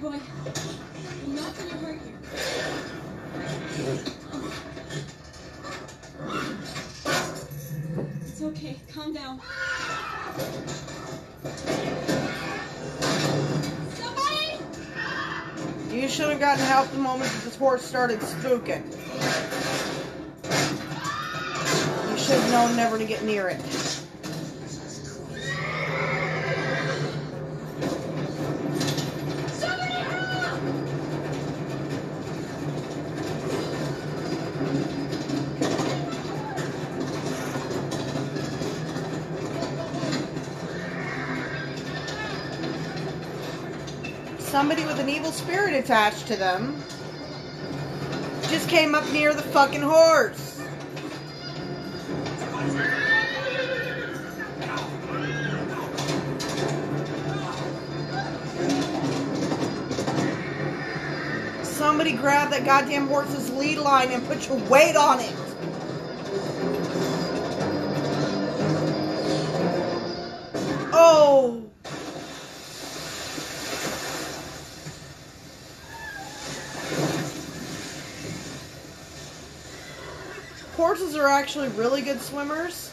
boy. 0.00 0.18
I'm 1.24 1.34
not 1.34 1.56
gonna 1.56 1.76
hurt 1.78 1.98
you. 2.04 2.18
It's 8.20 8.39
okay. 8.50 8.76
Calm 8.92 9.12
down. 9.14 9.40
Somebody! 13.94 14.58
You 15.94 16.08
should 16.08 16.30
have 16.30 16.40
gotten 16.40 16.64
help 16.64 16.90
the 16.90 16.98
moment 16.98 17.30
that 17.30 17.42
this 17.44 17.56
horse 17.56 17.82
started 17.82 18.20
spooking. 18.20 18.84
You 22.10 22.18
should 22.18 22.38
have 22.40 22.50
known 22.50 22.76
never 22.76 22.98
to 22.98 23.04
get 23.04 23.22
near 23.24 23.48
it. 23.48 23.79
An 45.00 45.08
evil 45.08 45.32
spirit 45.32 45.72
attached 45.72 46.26
to 46.26 46.36
them 46.36 46.76
just 48.48 48.68
came 48.68 48.94
up 48.94 49.10
near 49.12 49.32
the 49.32 49.40
fucking 49.40 49.80
horse. 49.80 50.60
Somebody 61.62 62.12
grab 62.12 62.50
that 62.50 62.66
goddamn 62.66 63.06
horse's 63.06 63.50
lead 63.52 63.78
line 63.78 64.10
and 64.10 64.26
put 64.26 64.46
your 64.48 64.58
weight 64.68 64.96
on 64.96 65.18
it. 65.20 65.39
Are 81.20 81.28
actually 81.28 81.68
really 81.70 82.02
good 82.02 82.20
swimmers, 82.20 82.90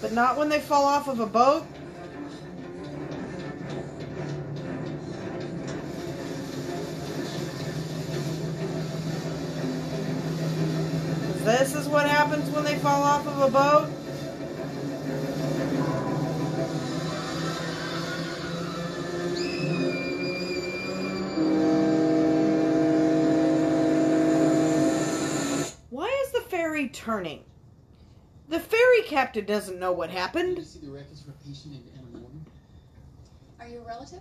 but 0.00 0.12
not 0.12 0.36
when 0.36 0.48
they 0.48 0.60
fall 0.60 0.84
off 0.84 1.08
of 1.08 1.20
a 1.20 1.26
boat. 1.26 1.66
This 11.44 11.74
is 11.74 11.88
what 11.88 12.08
happens 12.08 12.48
when 12.50 12.64
they 12.64 12.76
fall 12.78 13.02
off 13.02 13.26
of 13.26 13.38
a 13.40 13.50
boat. 13.50 13.91
Ferry 27.02 27.22
turning? 27.24 27.44
The 28.48 28.60
ferry 28.60 29.02
captain 29.06 29.44
doesn't 29.44 29.78
know 29.78 29.92
what 29.92 30.08
Did 30.08 30.14
you 30.14 30.20
happened. 30.20 30.66
see 30.66 30.78
the 30.80 30.90
records 30.90 31.22
for 31.22 31.30
a 31.30 31.34
patient 31.46 31.72
named 31.74 31.90
Anna 31.94 32.18
Morgan? 32.18 32.46
Are 33.60 33.68
you 33.68 33.78
a 33.80 33.86
relative? 33.86 34.20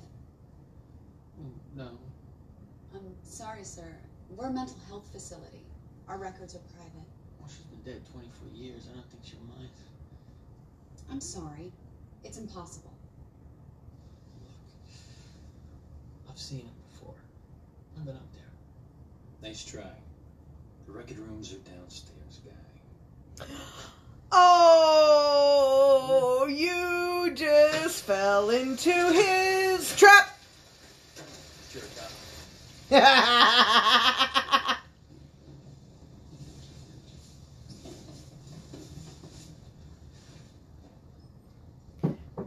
Mm, 1.41 1.51
No. 1.75 1.89
I'm 2.93 3.15
sorry, 3.23 3.63
sir. 3.63 3.87
We're 4.35 4.47
a 4.47 4.51
mental 4.51 4.77
health 4.87 5.07
facility. 5.11 5.63
Our 6.07 6.17
records 6.17 6.55
are 6.55 6.59
private. 6.75 7.07
Well, 7.39 7.49
she's 7.49 7.65
been 7.65 7.93
dead 7.93 8.01
24 8.11 8.47
years. 8.53 8.87
I 8.91 8.95
don't 8.95 9.09
think 9.09 9.23
she'll 9.23 9.39
mind. 9.57 9.69
I'm 11.09 11.21
sorry. 11.21 11.71
It's 12.23 12.37
impossible. 12.37 12.93
Look, 14.43 14.53
I've 16.29 16.37
seen 16.39 16.59
him 16.59 16.69
before. 16.91 17.15
I've 17.97 18.05
been 18.05 18.15
up 18.15 18.31
there. 18.33 19.49
Nice 19.49 19.65
try. 19.65 19.89
The 20.85 20.91
record 20.91 21.17
rooms 21.19 21.53
are 21.53 21.57
downstairs, 21.69 22.41
guy. 22.45 22.51
Oh, 24.31 25.27
you 26.49 27.33
just 27.35 28.03
fell 28.03 28.49
into 28.49 28.91
his 28.91 29.95
trap. 29.95 30.29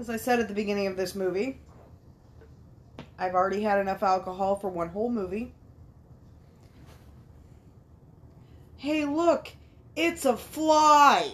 As 0.04 0.10
I 0.10 0.16
said 0.16 0.38
at 0.40 0.48
the 0.48 0.54
beginning 0.54 0.86
of 0.86 0.96
this 0.98 1.14
movie, 1.14 1.60
I've 3.18 3.34
already 3.34 3.62
had 3.62 3.78
enough 3.78 4.02
alcohol 4.02 4.56
for 4.56 4.68
one 4.68 4.88
whole 4.90 5.08
movie. 5.08 5.54
Hey, 8.76 9.06
look, 9.06 9.48
it's 9.96 10.24
a 10.24 10.36
fly. 10.36 11.32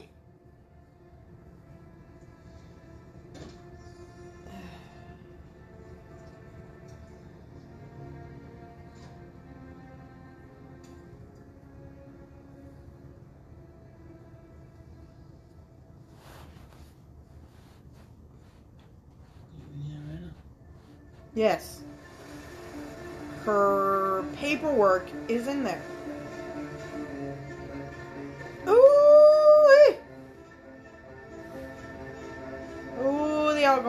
Yes. 21.34 21.80
Her 23.44 24.24
paperwork 24.36 25.08
is 25.28 25.46
in 25.48 25.64
there. 25.64 25.82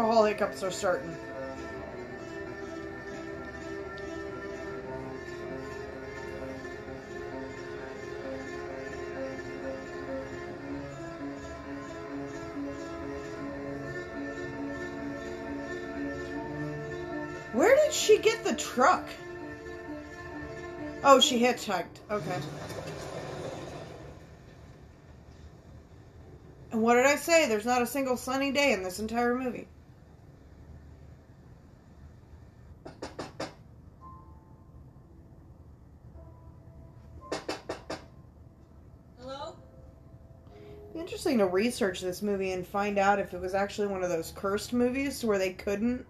Alcohol 0.01 0.25
hiccups 0.25 0.63
are 0.63 0.71
starting. 0.71 1.11
Where 17.53 17.75
did 17.75 17.93
she 17.93 18.17
get 18.17 18.43
the 18.43 18.55
truck? 18.55 19.07
Oh, 21.03 21.19
she 21.19 21.39
hitchhiked. 21.39 21.85
Okay. 22.09 22.39
And 26.71 26.81
what 26.81 26.95
did 26.95 27.05
I 27.05 27.17
say? 27.17 27.47
There's 27.47 27.65
not 27.65 27.83
a 27.83 27.85
single 27.85 28.17
sunny 28.17 28.51
day 28.51 28.73
in 28.73 28.81
this 28.81 28.99
entire 28.99 29.35
movie. 29.35 29.67
Hello? 39.19 39.55
Interesting 41.31 41.47
to 41.47 41.53
research 41.53 42.01
this 42.01 42.21
movie 42.21 42.51
and 42.51 42.67
find 42.67 42.97
out 42.97 43.17
if 43.17 43.33
it 43.33 43.39
was 43.39 43.53
actually 43.53 43.87
one 43.87 44.03
of 44.03 44.09
those 44.09 44.33
cursed 44.35 44.73
movies 44.73 45.23
where 45.23 45.37
they 45.37 45.53
couldn't 45.53 46.05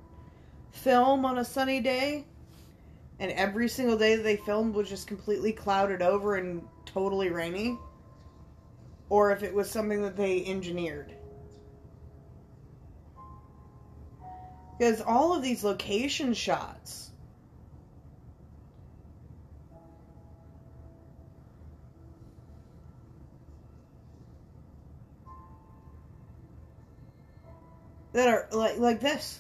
film 0.72 1.26
on 1.26 1.38
a 1.38 1.46
sunny 1.46 1.80
day 1.80 2.26
and 3.20 3.32
every 3.34 3.70
single 3.70 3.96
day 3.96 4.16
that 4.16 4.24
they 4.24 4.38
filmed 4.38 4.74
was 4.74 4.90
just 4.90 5.06
completely 5.06 5.52
clouded 5.52 6.02
over 6.02 6.38
and 6.38 6.64
totally 6.88 7.30
rainy 7.30 7.78
or 9.10 9.32
if 9.32 9.44
it 9.44 9.54
was 9.54 9.70
something 9.70 10.02
that 10.02 10.18
they 10.18 10.44
engineered. 10.44 11.14
Because 14.80 15.02
all 15.02 15.36
of 15.36 15.44
these 15.44 15.64
location 15.64 16.34
shots 16.34 17.11
that 28.14 28.28
are 28.28 28.48
like 28.52 28.78
like 28.78 29.00
this 29.00 29.40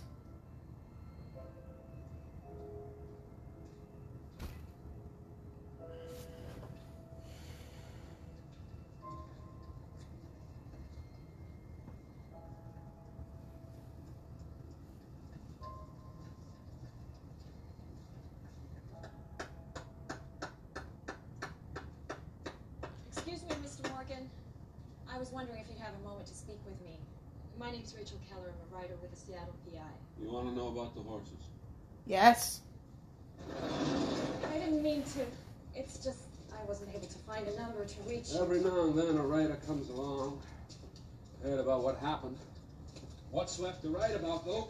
yes 32.21 32.61
I 34.51 34.57
didn't 34.59 34.83
mean 34.83 35.03
to. 35.15 35.25
It's 35.75 35.97
just 36.03 36.19
I 36.53 36.63
wasn't 36.67 36.93
able 36.95 37.07
to 37.07 37.17
find 37.19 37.47
a 37.47 37.59
number 37.59 37.83
to 37.85 38.01
reach. 38.07 38.27
Every 38.39 38.59
now 38.59 38.83
and 38.83 38.97
then 38.97 39.17
a 39.17 39.25
writer 39.25 39.57
comes 39.65 39.89
along. 39.89 40.39
Heard 41.43 41.59
about 41.59 41.83
what 41.83 41.97
happened. 41.97 42.37
What's 43.31 43.57
left 43.59 43.81
to 43.81 43.89
write 43.89 44.15
about, 44.15 44.45
though? 44.45 44.67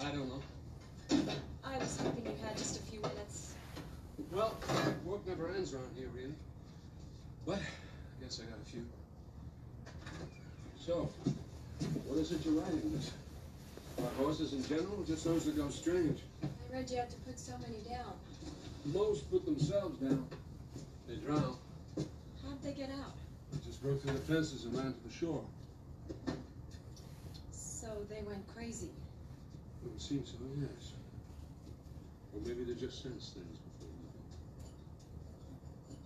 I 0.00 0.10
don't 0.10 0.28
know. 0.28 1.34
I 1.64 1.78
was 1.78 1.98
hoping 2.00 2.24
you 2.24 2.36
had 2.46 2.56
just 2.56 2.78
a 2.78 2.82
few 2.82 3.00
minutes. 3.00 3.54
Well, 4.30 4.56
work 5.04 5.26
never 5.26 5.48
ends 5.48 5.74
around 5.74 5.90
here, 5.96 6.08
really. 6.14 6.34
But 7.44 7.58
I 7.58 8.22
guess 8.22 8.40
I 8.40 8.44
got 8.44 8.60
a 8.62 8.70
few. 8.70 8.86
So, 10.78 11.10
what 12.04 12.18
is 12.18 12.30
it 12.30 12.44
you're 12.44 12.54
writing, 12.54 12.92
Miss? 12.94 13.10
About 13.98 14.12
horses 14.14 14.52
in 14.52 14.62
general, 14.66 15.02
just 15.06 15.24
those 15.24 15.46
that 15.46 15.56
go 15.56 15.68
strange? 15.70 16.20
I 16.42 16.48
read 16.72 16.90
you 16.90 16.98
had 16.98 17.10
to 17.10 17.16
put 17.18 17.38
so 17.38 17.52
many 17.58 17.78
down. 17.88 18.12
Most 18.86 19.30
put 19.30 19.44
themselves 19.44 19.98
down. 19.98 20.26
They 21.08 21.16
drown. 21.16 21.56
How'd 21.96 22.62
they 22.62 22.72
get 22.72 22.90
out? 22.90 23.14
They 23.52 23.58
just 23.66 23.82
broke 23.82 24.02
through 24.02 24.12
the 24.12 24.18
fences 24.18 24.64
and 24.64 24.76
ran 24.76 24.92
to 24.92 25.08
the 25.08 25.14
shore. 25.14 25.44
So 27.52 27.88
they 28.10 28.22
went 28.22 28.46
crazy. 28.54 28.90
It 29.84 29.90
would 29.90 30.00
seem 30.00 30.24
so, 30.26 30.34
yes. 30.60 30.92
Or 32.34 32.40
maybe 32.46 32.64
they 32.64 32.78
just 32.78 33.02
sense 33.02 33.30
things 33.30 33.58
before 33.58 33.88
you 33.88 34.02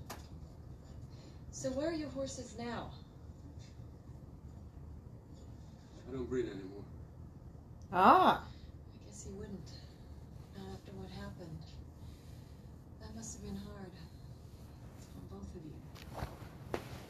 know. 0.08 0.16
So 1.50 1.70
where 1.70 1.88
are 1.88 1.94
your 1.94 2.10
horses 2.10 2.54
now? 2.58 2.90
I 6.08 6.12
don't 6.12 6.28
breed 6.28 6.46
anymore. 6.46 6.84
Ah 7.92 8.44
I 8.44 9.06
guess 9.06 9.26
you 9.28 9.36
wouldn't. 9.36 9.70
Not 10.56 10.66
after 10.74 10.92
what 10.92 11.10
happened. 11.10 11.58
That 13.00 13.14
must 13.16 13.36
have 13.36 13.44
been 13.44 13.56
hard. 13.56 13.92
On 15.16 15.38
both 15.38 15.54
of 15.54 15.62
you. 15.64 15.74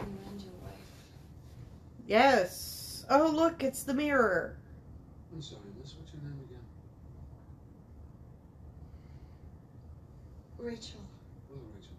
You 0.01 0.19
and 0.29 0.41
your 0.41 0.55
wife. 0.63 0.75
yes 2.07 3.05
oh 3.11 3.29
look 3.29 3.63
it's 3.63 3.83
the 3.83 3.95
mirror 3.95 4.57
I'm 5.33 5.41
sorry, 5.43 5.63
miss. 5.81 5.95
What's 5.95 6.13
your 6.13 6.23
name 6.23 6.41
again? 6.45 6.65
Rachel. 10.59 11.01
Hello, 11.49 11.61
Rachel. 11.75 11.93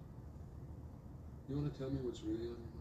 You 1.50 1.56
want 1.56 1.74
to 1.74 1.80
tell 1.80 1.90
me 1.90 1.98
what's 2.02 2.22
really 2.24 2.36
on 2.36 2.60
your 2.60 2.76
mind? 2.76 2.81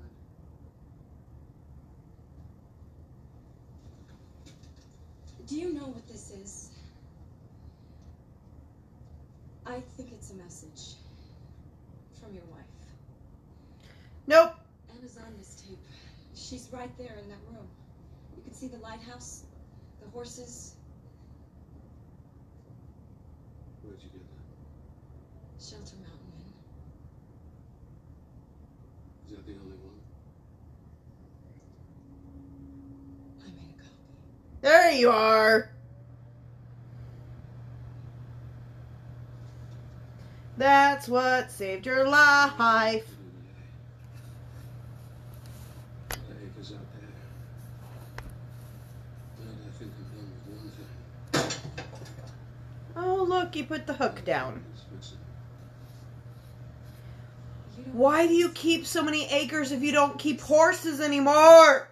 Do 5.50 5.56
you 5.56 5.74
know 5.74 5.88
what 5.88 6.06
this 6.06 6.30
is? 6.30 6.70
I 9.66 9.80
think 9.96 10.12
it's 10.12 10.30
a 10.30 10.34
message 10.34 10.94
from 12.20 12.32
your 12.32 12.44
wife. 12.52 12.60
nope 14.28 14.54
Anna's 14.94 15.16
on 15.16 15.36
this 15.38 15.60
tape. 15.66 15.80
She's 16.36 16.68
right 16.72 16.96
there 16.96 17.16
in 17.20 17.28
that 17.30 17.42
room. 17.50 17.66
You 18.36 18.44
can 18.44 18.54
see 18.54 18.68
the 18.68 18.78
lighthouse, 18.78 19.42
the 20.00 20.08
horses, 20.10 20.74
Where'd 23.82 23.98
you 24.04 24.10
get 24.10 24.22
that? 24.22 25.64
Shelter 25.64 25.96
Mountain 25.96 26.30
Inn. 26.38 26.52
Is 29.26 29.36
that 29.36 29.46
the 29.46 29.54
only 29.58 29.79
There 34.60 34.90
you 34.90 35.10
are. 35.10 35.70
That's 40.56 41.08
what 41.08 41.50
saved 41.50 41.86
your 41.86 42.06
life. 42.06 43.06
Oh, 52.96 53.24
look, 53.26 53.56
you 53.56 53.64
put 53.64 53.86
the 53.86 53.94
hook 53.94 54.24
down. 54.26 54.62
Why 57.92 58.26
do 58.26 58.34
you 58.34 58.50
keep 58.50 58.86
so 58.86 59.02
many 59.02 59.26
acres 59.30 59.72
if 59.72 59.82
you 59.82 59.92
don't 59.92 60.18
keep 60.18 60.40
horses 60.40 61.00
anymore? 61.00 61.89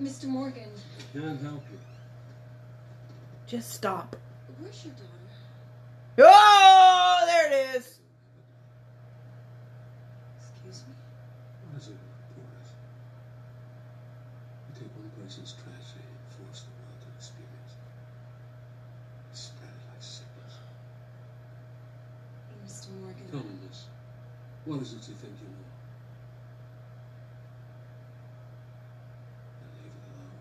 Mr. 0.00 0.24
Morgan, 0.26 0.68
I 0.98 1.18
can't 1.18 1.40
help 1.42 1.62
you. 1.70 1.78
Just 3.46 3.70
stop. 3.72 4.16
where's 4.58 4.84
your 4.84 4.94
daughter? 4.94 5.06
Oh, 6.32 7.24
there 7.26 7.46
it 7.52 7.76
is. 7.76 7.98
Excuse 10.38 10.84
me? 10.88 10.94
What 11.70 11.82
is 11.82 11.88
it, 11.88 11.96
Boris? 12.34 12.70
You 14.68 14.74
take 14.80 14.96
one 14.96 15.10
person's 15.22 15.52
tragedy 15.52 16.04
and 16.06 16.46
force 16.46 16.62
the 16.62 16.72
world 16.80 16.98
to 17.00 17.08
experience 17.16 17.72
it. 17.76 17.90
You 19.30 19.36
spread 19.36 19.68
it 19.68 19.84
like 19.92 20.02
sickness. 20.02 20.54
Mr. 22.64 22.88
Morgan. 23.00 23.26
Tell 23.30 23.40
me, 23.40 23.54
miss. 23.68 23.84
What 24.64 24.80
is 24.82 24.92
it 24.92 25.08
you 25.08 25.14
think 25.14 25.34
you 25.40 25.48
know? 25.48 25.68
And 29.60 29.70
leave 29.80 29.92
it 29.92 30.04
alone. 30.14 30.40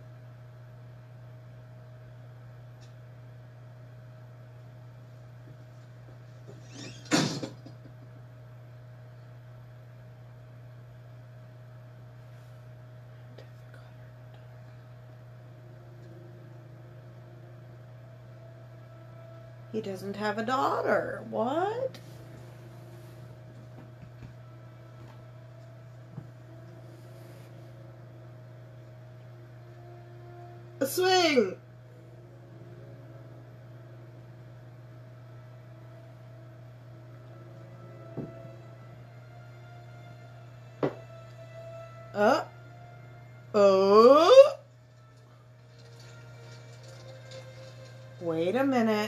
He 19.80 19.86
doesn't 19.90 20.18
have 20.18 20.38
a 20.38 20.44
daughter. 20.44 21.24
What? 21.30 22.00
A 30.82 30.86
swing. 30.86 31.56
Uh. 42.14 42.44
Oh. 43.54 44.56
Wait 48.20 48.58
a 48.58 48.66
minute. 48.66 48.99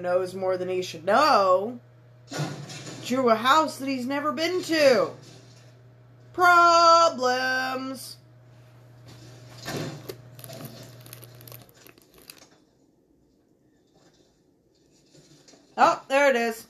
Knows 0.00 0.34
more 0.34 0.56
than 0.56 0.68
he 0.68 0.82
should 0.82 1.04
know, 1.04 1.80
drew 3.04 3.28
a 3.28 3.34
house 3.34 3.78
that 3.78 3.88
he's 3.88 4.06
never 4.06 4.32
been 4.32 4.62
to. 4.62 5.10
Problems. 6.32 8.16
Oh, 15.76 16.02
there 16.08 16.30
it 16.30 16.36
is. 16.36 16.66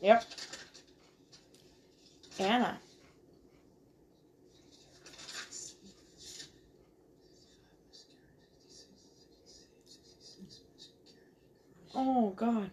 Yep. 0.00 0.24
Anna. 2.38 2.78
Oh 11.94 12.30
God. 12.30 12.70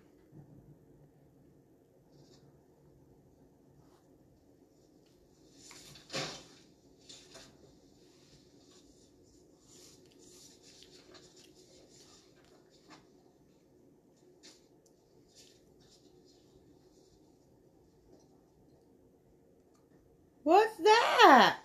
What's 20.44 20.78
that? 20.78 21.58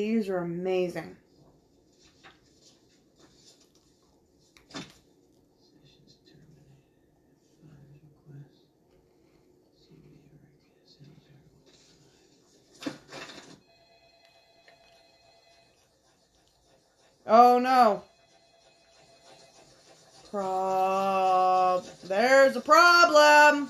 These 0.00 0.30
are 0.30 0.38
amazing. 0.38 1.14
Oh 17.26 17.58
no. 17.58 18.02
Prob. 20.30 21.84
There's 22.04 22.56
a 22.56 22.62
problem. 22.62 23.68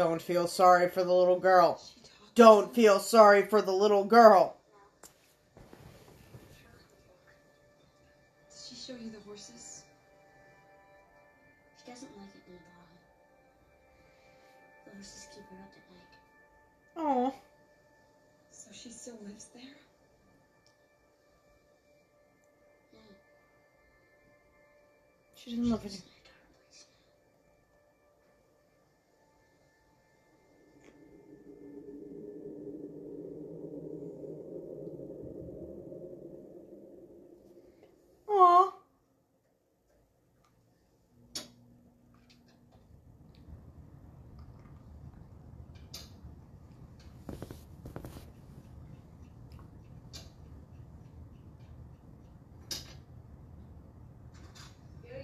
Don't 0.00 0.22
feel 0.22 0.46
sorry 0.46 0.88
for 0.88 1.04
the 1.04 1.12
little 1.12 1.38
girl. 1.38 1.78
Don't 2.34 2.74
feel 2.74 2.98
sorry 2.98 3.42
for 3.42 3.60
the 3.60 3.70
little 3.70 4.02
girl. 4.02 4.56
Did 8.48 8.56
she 8.66 8.74
show 8.76 8.94
you 8.94 9.10
the 9.10 9.20
horses? 9.28 9.82
She 11.84 11.90
doesn't 11.90 12.08
like 12.16 12.30
it 12.34 12.48
nearby. 12.48 12.64
The 14.86 14.90
horses 14.94 15.28
keep 15.34 15.44
her 15.50 15.56
up 15.56 15.74
at 16.96 17.04
night. 17.04 17.28
Aw. 17.28 17.34
So 18.52 18.70
she 18.72 18.88
still 18.88 19.18
lives 19.26 19.48
there? 19.52 19.76
Yeah, 22.94 23.00
She 25.34 25.50
doesn't 25.50 25.70
live 25.70 25.82
she's 25.82 25.92
any. 25.92 26.00
in 26.00 26.06
a 26.08 26.24
dark 26.24 26.48
place 26.70 26.86
now. 38.28 38.34
Aw. 38.34 38.72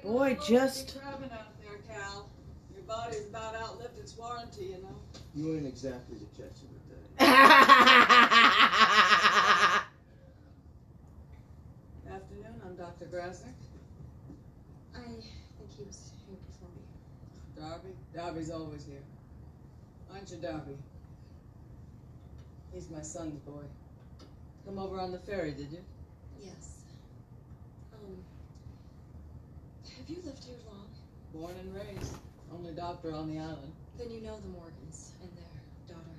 Boy, 0.03 0.25
just. 0.45 0.99
Crabbing 1.01 1.31
out 1.31 1.61
there, 1.61 1.79
Cal. 1.89 2.29
Your 2.75 2.85
body's 2.85 3.27
about 3.27 3.55
outlived 3.55 3.99
its 3.99 4.17
warranty, 4.17 4.65
you 4.67 4.79
know. 4.83 4.97
You 5.35 5.57
ain't 5.57 5.67
exactly 5.67 6.19
the 6.19 6.27
catch 6.43 6.63
of 6.63 6.69
the 6.73 6.79
day. 6.95 7.03
Afternoon, 12.11 12.61
I'm 12.65 12.77
Dr. 12.77 13.07
Grasnik? 13.07 13.55
I 14.95 14.99
think 15.01 15.23
he 15.77 15.85
was 15.85 16.13
here 16.27 16.39
before 16.49 16.71
me. 16.75 16.83
Darby? 17.57 17.95
Darby's 18.15 18.51
always 18.51 18.85
here. 18.85 19.03
Aren't 20.13 20.31
you, 20.31 20.39
Darby? 20.39 20.77
He's 22.73 22.91
my 22.91 23.03
son's 23.03 23.39
boy. 23.41 23.65
Come 24.65 24.79
over 24.79 24.99
on 25.01 25.13
the 25.13 25.19
ferry, 25.19 25.53
did 25.53 25.71
you? 25.73 25.85
Yes. 26.41 26.83
Um. 27.93 28.17
Have 30.07 30.17
you 30.17 30.23
lived 30.23 30.45
here 30.45 30.55
long? 30.69 30.87
Born 31.35 31.55
and 31.59 31.75
raised. 31.75 32.15
Only 32.55 32.73
doctor 32.75 33.13
on 33.13 33.27
the 33.27 33.41
island. 33.41 33.73
Then 33.99 34.09
you 34.09 34.21
know 34.21 34.39
the 34.39 34.49
Morgans 34.49 35.15
and 35.21 35.31
their 35.37 35.97
daughter. 35.97 36.15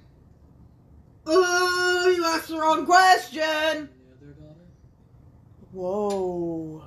Ooh, 1.30 2.12
you 2.14 2.26
asked 2.26 2.50
the 2.50 2.58
wrong 2.60 2.86
question. 2.86 3.40
The 3.40 3.48
other 3.48 4.34
daughter? 4.34 4.68
Whoa. 5.72 6.84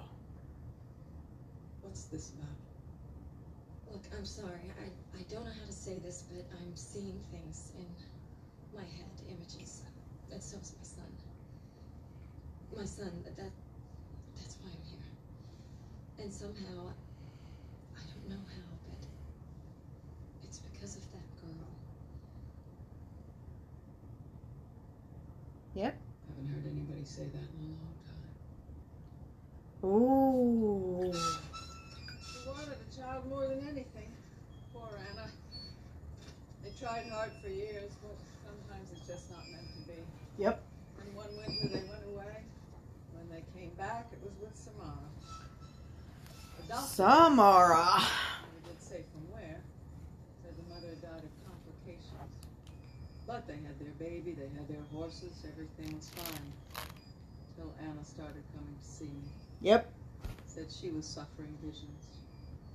What's 1.81 2.05
this 2.05 2.32
about? 2.36 3.94
Look, 3.94 4.02
I'm 4.18 4.27
sorry. 4.27 4.70
I, 4.78 5.18
I 5.18 5.22
don't 5.31 5.47
know 5.47 5.52
how 5.59 5.66
to 5.66 5.72
say 5.72 5.97
this, 6.05 6.24
but 6.31 6.44
I'm 6.60 6.77
seeing 6.77 7.18
things 7.32 7.72
in 7.78 7.86
my 8.77 8.85
head, 8.85 9.09
images. 9.27 9.81
And 10.31 10.43
so's 10.43 10.74
my 10.77 10.85
son. 10.85 11.10
My 12.77 12.85
son, 12.85 13.24
that 13.24 13.51
that's 14.36 14.56
why 14.60 14.68
I'm 14.68 14.85
here. 14.90 15.01
And 16.21 16.31
somehow 16.31 16.93
I 17.97 18.03
don't 18.05 18.29
know 18.29 18.45
how, 18.53 18.69
but 18.87 18.99
it's 20.45 20.59
because 20.59 20.97
of 20.97 21.03
that 21.13 21.25
girl. 21.41 21.67
Yep. 25.75 25.97
I 25.97 26.33
Haven't 26.37 26.49
heard 26.55 26.67
anybody 26.71 27.05
say 27.07 27.25
that 27.25 27.49
in 27.57 27.61
a 27.65 27.73
long 27.73 27.97
time. 28.05 28.37
Ooh. 29.89 31.13
She 32.21 32.39
wanted 32.47 32.77
a 32.77 32.95
child 32.95 33.27
more 33.31 33.47
than 33.49 33.67
anything. 33.67 34.13
Poor 34.75 34.91
Anna. 35.11 35.27
They 36.63 36.71
tried 36.79 37.07
hard 37.11 37.33
for 37.43 37.49
years, 37.49 37.93
but 38.03 38.17
sometimes 38.45 38.91
it's 38.93 39.07
just 39.07 39.31
not 39.31 39.49
meant 39.51 39.67
to 39.73 39.81
be. 39.89 39.99
Yep. 40.37 40.63
And 41.01 41.17
one 41.17 41.35
winter 41.35 41.67
they 41.69 41.89
went 41.89 42.05
away. 42.13 42.45
When 43.17 43.27
they 43.31 43.43
came 43.59 43.71
back, 43.79 44.13
it 44.13 44.21
was 44.23 44.35
with 44.39 44.55
Samara. 44.55 45.10
Complications. 51.43 52.31
But 53.27 53.49
they 53.49 53.55
had 53.55 53.75
their 53.81 53.95
baby, 53.99 54.37
they 54.39 54.47
had 54.55 54.69
their 54.69 54.87
horses, 54.95 55.33
everything 55.51 55.97
was 55.97 56.09
fine. 56.11 56.53
Till 57.57 57.75
Anna 57.83 58.05
started 58.05 58.45
coming 58.55 58.77
to 58.81 58.89
see 58.89 59.07
me. 59.07 59.29
Yep. 59.63 59.91
Said 60.47 60.67
she 60.71 60.91
was 60.91 61.07
suffering 61.07 61.59
visions, 61.61 62.07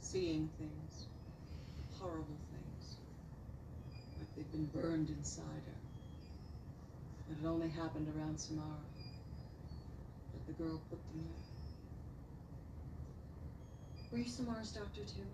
seeing 0.02 0.50
things, 0.60 1.06
horrible 1.98 2.38
things, 2.52 2.98
like 4.20 4.28
they'd 4.36 4.52
been 4.52 4.66
burned 4.76 5.10
inside 5.10 5.64
her. 5.72 7.32
It 7.32 7.38
had 7.42 7.50
only 7.50 7.70
happened 7.70 8.12
around 8.18 8.38
Samara. 8.38 8.84
But 10.34 10.48
the 10.48 10.64
girl 10.64 10.82
put 10.90 11.00
them 11.14 11.24
there. 11.24 11.55
Were 14.16 14.22
you 14.22 14.28
Samara's 14.30 14.72
doctor 14.72 15.02
too? 15.02 15.28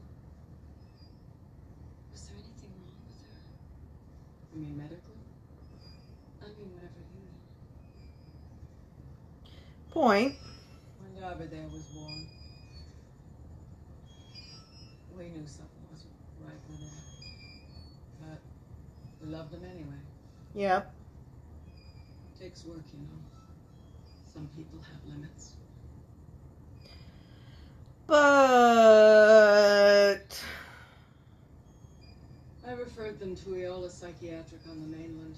Was 2.12 2.22
there 2.26 2.34
anything 2.34 2.74
wrong 2.82 2.98
with 3.06 3.22
her? 3.22 3.38
You 4.56 4.62
mean 4.62 4.76
medically? 4.76 5.22
I 6.42 6.46
mean, 6.48 6.74
whatever 6.74 6.98
you 6.98 7.14
mean. 7.14 7.30
Point. 9.92 10.34
When 10.98 11.22
Darby 11.22 11.46
there 11.46 11.70
was 11.72 11.84
born, 11.94 12.26
we 15.16 15.26
knew 15.26 15.46
something 15.46 15.86
wasn't 15.92 16.18
right 16.44 16.58
with 16.68 16.80
him. 16.80 16.90
But 18.20 18.40
we 19.22 19.32
loved 19.32 19.54
him 19.54 19.62
anyway. 19.64 20.02
Yep. 20.56 20.92
takes 22.40 22.66
work, 22.66 22.82
you 22.92 23.00
know. 23.02 23.22
Some 24.34 24.50
people 24.58 24.80
have 24.82 25.06
limits. 25.06 25.61
But 28.12 28.20
I 32.68 32.74
referred 32.74 33.20
them 33.22 33.38
to 33.38 33.56
Eola 33.56 33.90
Psychiatric 33.90 34.60
on 34.70 34.82
the 34.82 34.88
mainland. 34.98 35.38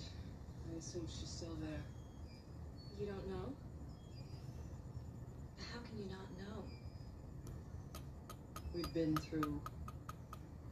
I 0.74 0.80
assume 0.80 1.08
she's 1.08 1.30
still 1.30 1.56
there. 1.62 1.84
You 3.00 3.06
don't 3.06 3.28
know? 3.30 3.54
How 5.72 5.82
can 5.88 6.00
you 6.00 6.10
not 6.10 6.28
know? 6.40 6.64
We've 8.74 8.92
been 8.92 9.18
through 9.18 9.62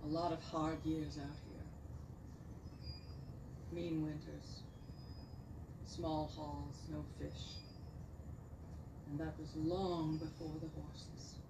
a 0.03 0.07
lot 0.07 0.33
of 0.33 0.43
hard 0.45 0.83
years 0.83 1.19
out 1.19 1.37
here. 1.45 1.67
Mean 3.79 4.01
winters. 4.01 4.63
Small 5.85 6.31
hauls, 6.35 6.77
no 6.91 7.05
fish. 7.19 7.59
And 9.11 9.19
that 9.19 9.37
was 9.39 9.55
long 9.55 10.17
before 10.17 10.55
the 10.59 10.69
horses. 10.81 11.40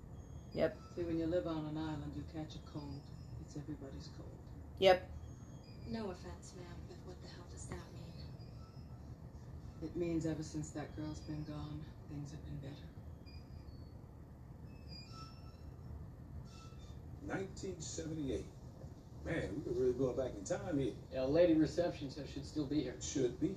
Yep. 0.53 0.77
See, 0.95 1.03
when 1.03 1.17
you 1.17 1.25
live 1.27 1.47
on 1.47 1.65
an 1.65 1.77
island, 1.77 2.11
you 2.15 2.23
catch 2.33 2.55
a 2.55 2.71
cold. 2.71 3.01
It's 3.45 3.55
everybody's 3.55 4.09
cold. 4.17 4.29
Yep. 4.79 5.07
No 5.91 6.05
offense, 6.05 6.53
ma'am, 6.57 6.75
but 6.87 6.97
what 7.05 7.21
the 7.21 7.29
hell 7.29 7.45
does 7.51 7.65
that 7.67 7.85
mean? 7.93 8.11
It 9.83 9.95
means 9.95 10.25
ever 10.25 10.43
since 10.43 10.69
that 10.71 10.95
girl's 10.95 11.19
been 11.21 11.43
gone, 11.43 11.81
things 12.09 12.31
have 12.31 12.43
been 12.45 12.69
better. 12.69 12.87
1978. 17.27 18.45
Man, 19.25 19.49
we 19.55 19.61
could 19.61 19.79
really 19.79 19.93
go 19.93 20.11
back 20.13 20.31
in 20.37 20.43
time 20.43 20.79
here. 20.79 20.93
Yeah, 21.13 21.23
lady 21.23 21.53
reception 21.53 22.09
says 22.09 22.27
she'd 22.33 22.45
still 22.45 22.65
be 22.65 22.81
here. 22.81 22.95
Should 23.01 23.39
be. 23.39 23.55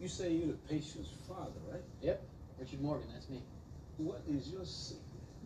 You 0.00 0.08
say 0.08 0.32
you're 0.32 0.48
the 0.48 0.54
patient's 0.68 1.10
father, 1.28 1.60
right? 1.70 1.82
Yep. 2.02 2.22
Richard 2.58 2.80
Morgan, 2.80 3.06
that's 3.12 3.28
me. 3.30 3.40
What 3.98 4.22
is 4.28 4.50
your 4.50 4.64
secret? 4.64 5.03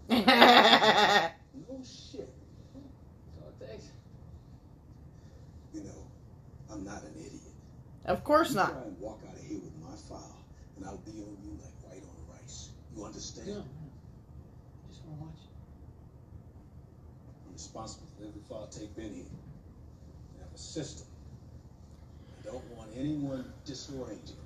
Yep. 0.08 1.34
No 1.68 1.74
oh, 1.74 1.82
shit. 1.84 2.28
Oh, 2.76 3.50
thanks. 3.60 3.88
You 5.74 5.82
know, 5.82 6.06
I'm 6.70 6.84
not 6.84 7.02
an 7.02 7.12
idiot. 7.18 7.42
of 8.06 8.24
course 8.24 8.50
you 8.50 8.56
not. 8.56 8.72
Try 8.72 8.82
and 8.82 9.00
walk 9.00 9.20
out 9.28 9.34
of 9.34 9.44
here 9.44 9.58
with 9.58 9.74
my 9.82 9.94
file, 10.08 10.44
and 10.76 10.86
I'll 10.86 10.98
be 10.98 11.12
on 11.20 11.36
you 11.44 11.58
like 11.62 11.74
white 11.82 12.02
on 12.02 12.34
rice. 12.36 12.70
You 12.96 13.04
understand? 13.04 13.48
No, 13.48 13.54
no. 13.54 13.64
Just 14.88 15.04
want 15.04 15.18
to 15.18 15.24
watch. 15.26 15.40
I'm 17.46 17.52
responsible 17.52 18.06
for 18.16 18.26
every 18.26 18.40
file 18.48 18.68
tape 18.70 18.96
in 18.98 19.14
here. 19.14 19.24
I 20.38 20.44
have 20.44 20.54
a 20.54 20.58
system. 20.58 21.06
I 22.40 22.46
don't 22.46 22.64
want 22.76 22.90
anyone 22.96 23.44
disoriented. 23.66 24.36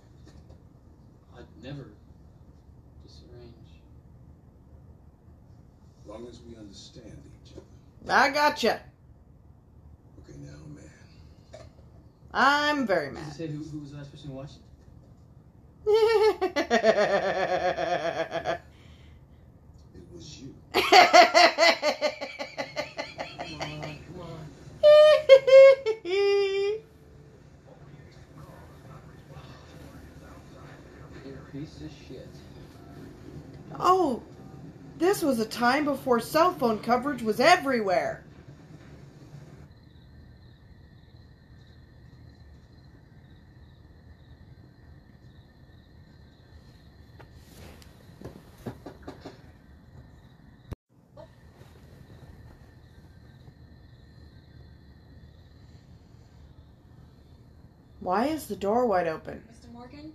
I'd 1.36 1.44
never 1.62 1.86
disarrange. 3.04 3.52
As 6.01 6.01
long 6.12 6.26
as 6.28 6.40
we 6.48 6.56
understand 6.56 7.16
each 7.44 7.52
other. 7.56 8.12
I 8.12 8.30
gotcha. 8.30 8.80
Okay, 10.20 10.38
now, 10.40 10.58
man. 10.74 10.90
I'm 12.32 12.86
very 12.86 13.08
Did 13.08 13.18
you 13.18 13.24
mad. 13.24 13.32
say 13.32 13.46
who, 13.46 13.62
who 13.64 13.78
was 13.80 13.90
the 13.92 13.96
last 13.98 14.10
person 14.12 14.28
who 14.30 14.36
watched 14.36 14.56
It 15.86 15.88
was 20.14 20.40
you. 20.40 20.54
it? 20.74 20.84
Come 23.38 23.60
on, 23.60 23.98
come 24.06 24.20
on. 24.20 24.46
You're 31.24 31.36
piece 31.52 31.80
of 31.80 31.90
shit. 32.08 32.28
oh, 33.78 34.22
this 35.02 35.22
was 35.22 35.40
a 35.40 35.44
time 35.44 35.84
before 35.84 36.20
cell 36.20 36.52
phone 36.52 36.78
coverage 36.78 37.22
was 37.22 37.40
everywhere. 37.40 38.22
Why 58.02 58.26
is 58.26 58.48
the 58.48 58.56
door 58.56 58.86
wide 58.86 59.06
open? 59.06 59.42
Mr. 59.48 59.72
Morgan? 59.72 60.12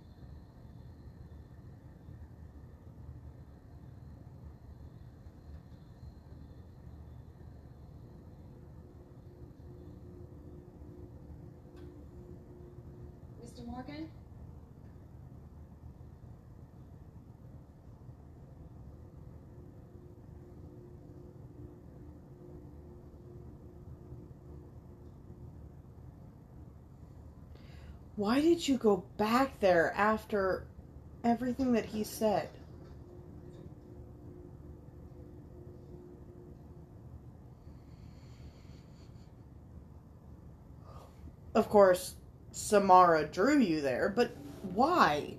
Mr. 13.42 13.66
Morgan? 13.66 14.08
Why 28.18 28.40
did 28.40 28.66
you 28.66 28.78
go 28.78 29.04
back 29.16 29.60
there 29.60 29.94
after 29.96 30.64
everything 31.22 31.74
that 31.74 31.84
he 31.84 32.02
said? 32.02 32.48
Of 41.54 41.68
course, 41.68 42.16
Samara 42.50 43.24
drew 43.24 43.60
you 43.60 43.80
there, 43.80 44.08
but 44.08 44.32
why? 44.62 45.34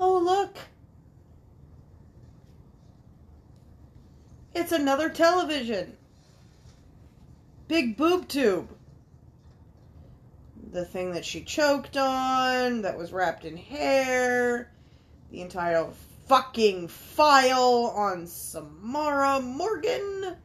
Oh, 0.00 0.18
look. 0.18 0.58
It's 4.64 4.72
another 4.72 5.10
television. 5.10 5.94
Big 7.68 7.98
boob 7.98 8.28
tube. 8.28 8.74
The 10.72 10.86
thing 10.86 11.12
that 11.12 11.26
she 11.26 11.42
choked 11.42 11.98
on, 11.98 12.80
that 12.80 12.96
was 12.96 13.12
wrapped 13.12 13.44
in 13.44 13.58
hair. 13.58 14.72
The 15.30 15.42
entire 15.42 15.86
fucking 16.28 16.88
file 16.88 17.92
on 17.94 18.26
Samara 18.26 19.42
Morgan. 19.42 20.36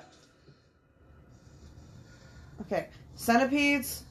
Okay, 2.61 2.89
centipedes 3.15 4.03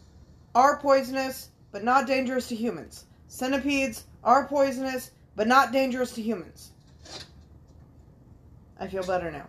are 0.54 0.78
poisonous, 0.78 1.50
but 1.74 1.82
not 1.82 2.06
dangerous 2.06 2.46
to 2.46 2.54
humans. 2.54 3.04
Centipedes 3.26 4.04
are 4.22 4.46
poisonous, 4.46 5.10
but 5.34 5.48
not 5.48 5.72
dangerous 5.72 6.12
to 6.12 6.22
humans. 6.22 6.70
I 8.78 8.86
feel 8.86 9.02
better 9.02 9.32
now. 9.32 9.48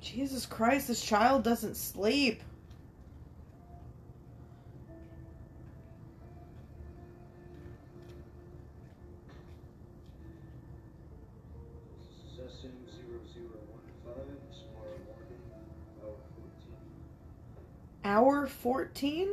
Jesus 0.00 0.44
Christ, 0.44 0.88
this 0.88 1.04
child 1.04 1.44
doesn't 1.44 1.76
sleep. 1.76 2.42
Hour 18.16 18.46
14? 18.46 19.28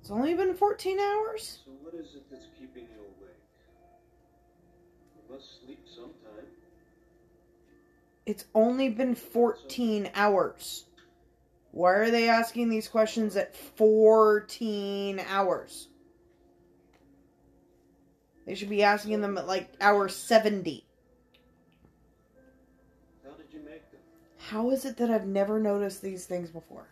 It's 0.00 0.10
only 0.10 0.32
been 0.32 0.54
14 0.54 0.98
hours? 0.98 1.58
So 1.62 1.72
what 1.82 1.92
is 1.92 2.14
it 2.14 2.22
that's 2.30 2.46
keeping 2.58 2.84
you 2.84 3.02
awake? 3.20 3.36
You 5.14 5.34
must 5.34 5.62
sleep 5.62 5.84
sometime. 5.94 6.46
It's 8.24 8.46
only 8.54 8.88
been 8.88 9.14
14 9.14 10.08
hours. 10.14 10.86
Why 11.72 11.92
are 11.92 12.10
they 12.10 12.30
asking 12.30 12.70
these 12.70 12.88
questions 12.88 13.36
at 13.36 13.54
14 13.54 15.20
hours? 15.28 15.88
They 18.46 18.54
should 18.54 18.70
be 18.70 18.82
asking 18.82 19.20
them 19.20 19.36
at 19.36 19.46
like 19.46 19.68
hour 19.82 20.08
70. 20.08 20.85
How 24.50 24.70
is 24.70 24.84
it 24.84 24.96
that 24.98 25.10
I've 25.10 25.26
never 25.26 25.58
noticed 25.58 26.02
these 26.02 26.24
things 26.24 26.50
before? 26.50 26.86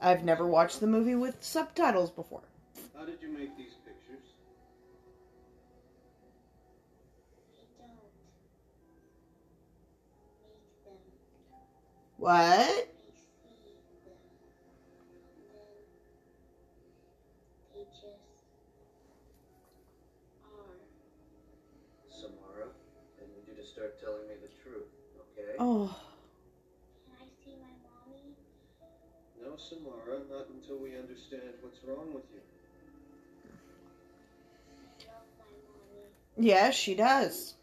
I've 0.00 0.24
never 0.24 0.44
watched 0.44 0.80
the 0.80 0.88
movie 0.88 1.14
with 1.14 1.36
subtitles 1.40 2.10
before. 2.10 2.42
How 2.96 3.04
did 3.04 3.22
you 3.22 3.28
make 3.28 3.56
these 3.56 3.74
pictures? 3.84 4.24
I 6.76 7.30
don't 7.30 7.56
make 7.56 7.78
them 7.78 7.90
What? 12.16 12.88
Samara, 22.10 22.66
I 23.18 23.26
need 23.28 23.46
you 23.46 23.54
to 23.54 23.64
start 23.64 24.00
telling 24.00 24.26
me 24.26 24.34
the 24.42 24.48
truth, 24.60 24.88
okay? 25.38 25.54
Oh, 25.60 25.96
until 30.66 30.82
we 30.82 30.96
understand 30.96 31.42
what's 31.60 31.78
wrong 31.84 32.12
with 32.12 32.24
you. 32.34 32.40
yes, 36.38 36.74
she 36.74 36.94
does. 36.94 37.54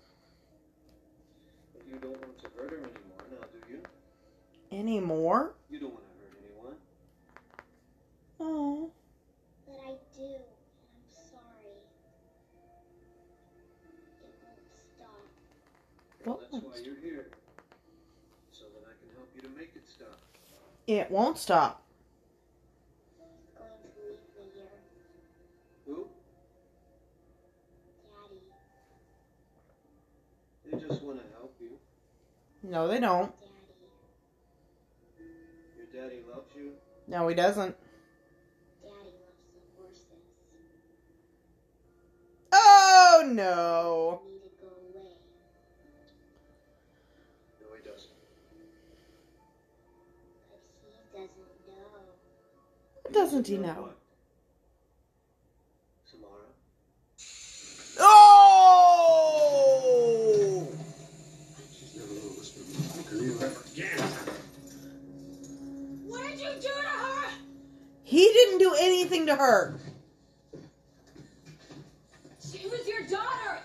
But 1.74 1.84
you 1.88 1.98
don't 2.00 2.12
want 2.12 2.40
to 2.40 2.48
hurt 2.56 2.72
her 2.72 2.78
anymore, 2.78 2.92
now 3.32 3.48
do 3.52 3.72
you? 3.74 4.78
Anymore? 4.78 5.54
You 5.70 5.80
don't 5.82 5.94
want 5.94 6.04
to 6.06 6.12
hurt 6.22 6.38
anyone. 6.46 6.76
Oh. 8.40 8.92
But 9.68 9.80
I 9.86 9.96
do, 10.16 10.24
and 10.24 10.34
I'm 10.96 11.10
sorry. 11.30 11.76
It 13.84 14.32
won't 14.32 14.64
stop. 14.96 15.10
Well, 16.26 16.36
What? 16.38 16.52
that's 16.52 16.64
why 16.64 16.86
you're 16.86 17.02
here. 17.02 17.28
So 18.54 18.64
that 18.74 18.88
I 18.88 18.94
can 19.00 19.10
help 19.18 19.30
you 19.36 19.42
to 19.42 19.50
make 19.50 19.74
it 19.76 19.84
stop. 19.90 20.20
It 20.88 21.12
won't 21.12 21.38
stop. 21.38 21.83
They 30.74 30.80
just 30.88 31.04
want 31.04 31.20
to 31.20 31.26
help 31.38 31.56
you. 31.62 31.78
No, 32.64 32.88
they 32.88 33.00
don't. 33.00 33.32
Daddy. 33.40 33.52
Your 35.78 35.86
daddy 36.04 36.22
loves 36.28 36.56
you. 36.56 36.72
No, 37.08 37.28
he 37.28 37.36
doesn't. 37.36 37.76
Daddy 38.82 38.96
loves 38.96 39.12
the 39.54 39.62
horses. 39.78 40.06
Oh, 42.52 43.24
no. 43.28 44.22
need 44.26 44.42
to 44.42 44.50
go 44.60 44.68
away. 44.68 45.12
No, 47.62 47.68
he 47.76 47.82
doesn't. 47.88 48.10
He 51.12 51.18
doesn't 51.20 51.44
know. 51.68 53.20
Doesn't 53.22 53.48
he 53.48 53.58
know 53.58 53.68
know? 53.68 53.82
what? 53.82 53.98
Samara? 56.06 56.48
Oh! 58.00 58.64
She's 61.72 61.96
never 61.96 62.08
gonna 62.08 62.34
whisper 62.38 62.60
me 62.62 62.74
to 62.74 62.80
you 63.16 63.22
ever 63.22 63.32
again. 63.44 64.00
What 66.08 66.28
did 66.30 66.40
you 66.40 66.54
do 66.56 66.62
to 66.62 66.88
her? 66.90 67.30
He 68.04 68.24
didn't 68.24 68.60
do 68.60 68.76
anything 68.80 69.26
to 69.28 69.36
her. 69.36 69.76
She 72.40 72.68
was 72.68 72.88
your 72.88 73.08
daughter. 73.08 73.60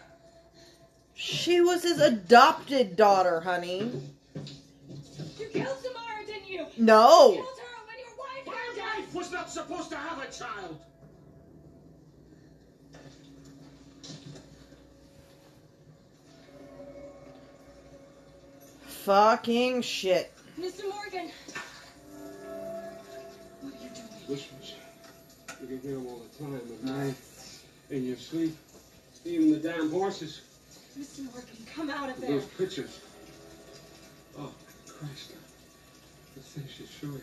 She 1.14 1.60
was 1.60 1.82
his 1.82 2.00
adopted 2.00 2.96
daughter, 2.96 3.40
honey. 3.40 3.90
You 5.38 5.46
killed 5.52 5.78
Samara, 5.82 6.26
didn't 6.26 6.48
you? 6.48 6.66
No. 6.78 7.32
Killed 7.32 7.46
her 7.46 7.86
when 7.86 7.98
your 7.98 8.16
wife 8.16 8.46
My 8.46 8.98
wife 8.98 9.14
was 9.14 9.32
not 9.32 9.50
supposed 9.50 9.90
to 9.90 9.96
have 9.96 10.22
a 10.22 10.30
child. 10.32 10.78
Fucking 19.09 19.80
shit. 19.80 20.30
Mr. 20.60 20.82
Morgan. 20.86 21.30
What 23.62 23.72
are 23.72 23.76
you 23.82 23.89
doing? 23.89 24.06
Whispers. 24.28 24.74
You 25.62 25.66
can 25.66 25.80
hear 25.80 25.94
them 25.94 26.06
all 26.09 26.20
the 26.20 26.44
time 26.44 26.55
at 26.56 26.85
night, 26.85 27.14
in 27.89 28.05
your 28.05 28.18
sleep. 28.18 28.55
Even 29.24 29.51
the 29.51 29.56
damn 29.56 29.90
horses. 29.90 30.43
Mr. 31.01 31.24
Morgan, 31.24 31.43
come 31.74 31.89
out 31.89 32.10
of 32.10 32.20
there. 32.20 32.32
Those 32.32 32.44
pictures. 32.59 33.01
Oh, 34.39 34.52
Christ. 34.86 35.32
The 36.35 36.40
thing 36.40 36.64
she'll 36.76 36.86
show 36.86 37.16
you. 37.16 37.22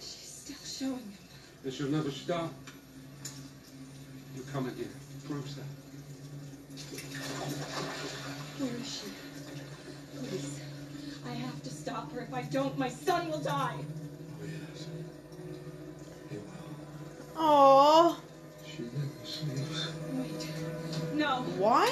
She's 0.00 0.08
still 0.08 0.88
showing 0.88 0.96
them. 0.96 1.18
And 1.62 1.72
she'll 1.72 1.86
never 1.86 2.10
stop. 2.10 2.52
You 4.34 4.42
come 4.52 4.66
in 4.66 4.74
here. 4.74 4.88
Proves 5.28 5.54
that. 5.54 5.62
Where 8.58 8.74
is 8.80 8.88
she? 8.92 9.06
Please. 10.18 10.60
I 11.26 11.32
have 11.32 11.62
to 11.62 11.70
stop 11.70 12.12
her. 12.12 12.20
If 12.20 12.34
I 12.34 12.42
don't, 12.42 12.78
my 12.78 12.88
son 12.88 13.30
will 13.30 13.40
die. 13.40 13.76
Oh, 13.78 14.44
yes. 14.44 14.86
He 16.30 16.36
will. 16.36 17.42
Aww. 17.42 18.16
She 18.66 18.82
never 18.82 19.24
sleeps. 19.24 19.92
Wait. 20.12 20.48
No. 21.14 21.42
Why 21.58 21.88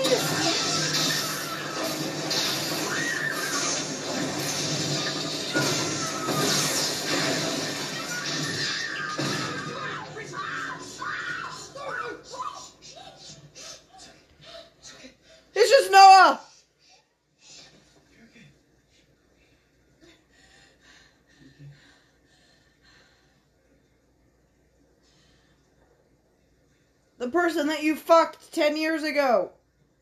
The 27.28 27.32
person 27.32 27.66
that 27.66 27.82
you 27.82 27.94
fucked 27.94 28.54
10 28.54 28.78
years 28.78 29.02
ago. 29.02 29.50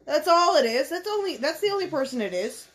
That's 0.05 0.29
all 0.29 0.55
it 0.59 0.65
is. 0.65 0.91
That's 0.91 1.09
only 1.09 1.37
that's 1.37 1.59
the 1.59 1.71
only 1.71 1.89
person 1.89 2.21
it 2.21 2.33
is. 2.33 2.69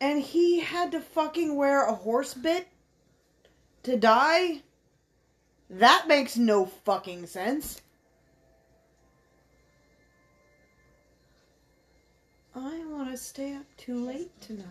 And 0.00 0.22
he 0.22 0.60
had 0.60 0.92
to 0.92 1.00
fucking 1.00 1.54
wear 1.54 1.84
a 1.84 1.92
horse 1.92 2.32
bit 2.32 2.66
to 3.82 3.98
die? 3.98 4.62
That 5.68 6.08
makes 6.08 6.38
no 6.38 6.64
fucking 6.64 7.26
sense. 7.26 7.82
I 12.54 12.86
want 12.86 13.10
to 13.10 13.18
stay 13.18 13.52
up 13.52 13.66
too 13.76 14.02
late 14.02 14.32
tonight. 14.40 14.64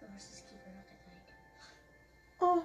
The 0.00 0.08
horses 0.10 0.42
keep 0.48 0.58
her 0.64 0.70
up 0.80 0.86
at 0.88 2.48
night. 2.48 2.62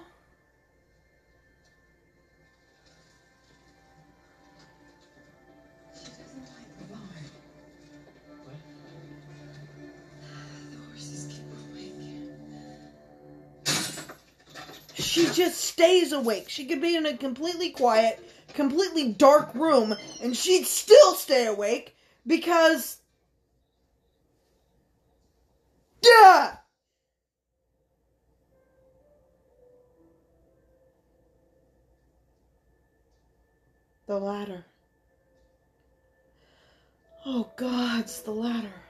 She 15.12 15.26
just 15.26 15.60
stays 15.60 16.12
awake. 16.12 16.48
She 16.48 16.64
could 16.64 16.80
be 16.80 16.96
in 16.96 17.04
a 17.04 17.14
completely 17.14 17.68
quiet, 17.68 18.18
completely 18.54 19.12
dark 19.12 19.54
room, 19.54 19.94
and 20.22 20.34
she'd 20.34 20.64
still 20.64 21.12
stay 21.16 21.44
awake 21.44 21.94
because. 22.26 22.96
Yeah! 26.02 26.56
The 34.06 34.18
ladder. 34.18 34.64
Oh, 37.26 37.50
God, 37.56 38.00
it's 38.00 38.20
the 38.20 38.30
ladder. 38.30 38.81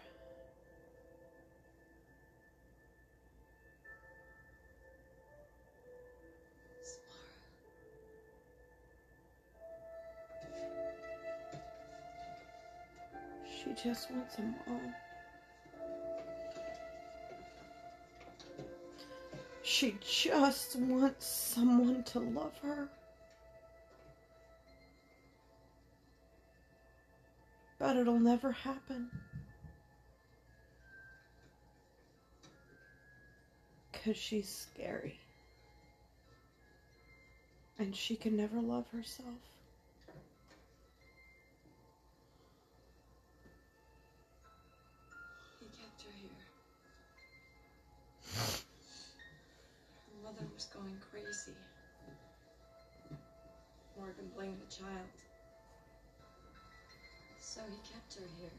She 13.62 13.70
just 13.74 14.10
wants 14.10 14.38
a 14.38 14.42
mom. 14.42 14.94
She 19.62 19.96
just 20.00 20.76
wants 20.76 21.26
someone 21.26 22.02
to 22.04 22.18
love 22.18 22.58
her. 22.62 22.88
But 27.78 27.96
it'll 27.96 28.18
never 28.18 28.50
happen. 28.52 29.10
Because 33.92 34.16
she's 34.16 34.48
scary. 34.48 35.20
And 37.78 37.94
she 37.94 38.16
can 38.16 38.36
never 38.36 38.60
love 38.60 38.86
herself. 38.92 39.51
Going 51.32 51.44
crazy. 51.44 51.56
Morgan 53.98 54.30
blamed 54.34 54.58
the 54.60 54.74
child. 54.74 54.88
So 57.40 57.60
he 57.70 57.76
kept 57.92 58.14
her 58.14 58.26
here. 58.38 58.50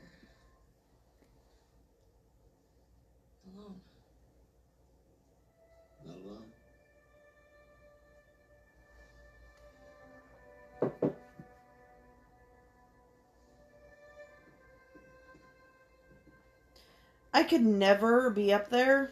Alone. 3.56 3.82
Not 6.06 6.18
alone. 6.18 6.52
I 17.36 17.44
could 17.44 17.62
never 17.62 18.30
be 18.30 18.54
up 18.54 18.70
there. 18.70 19.12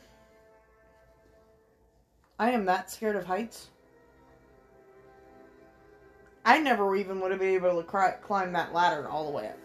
I 2.41 2.49
am 2.49 2.65
that 2.65 2.89
scared 2.89 3.15
of 3.15 3.27
heights. 3.27 3.67
I 6.43 6.57
never 6.57 6.95
even 6.95 7.19
would 7.19 7.29
have 7.29 7.39
been 7.39 7.53
able 7.53 7.79
to 7.79 7.87
cri- 7.87 8.15
climb 8.23 8.51
that 8.53 8.73
ladder 8.73 9.07
all 9.07 9.25
the 9.25 9.31
way 9.31 9.47
up. 9.49 9.59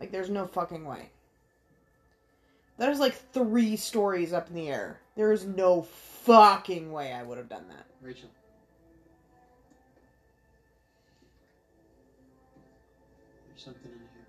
Like, 0.00 0.10
there's 0.10 0.30
no 0.30 0.48
fucking 0.48 0.84
way. 0.84 1.10
That 2.78 2.88
is 2.88 2.98
like 2.98 3.14
three 3.32 3.76
stories 3.76 4.32
up 4.32 4.48
in 4.48 4.56
the 4.56 4.68
air. 4.68 4.98
There 5.14 5.30
is 5.30 5.46
no 5.46 5.82
fucking 5.82 6.90
way 6.90 7.12
I 7.12 7.22
would 7.22 7.38
have 7.38 7.48
done 7.48 7.68
that. 7.68 7.86
Rachel. 8.02 8.30
There's 13.46 13.62
something 13.62 13.92
in 13.92 13.98
here. 13.98 14.26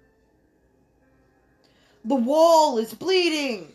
The 2.06 2.14
wall 2.14 2.78
is 2.78 2.94
bleeding! 2.94 3.74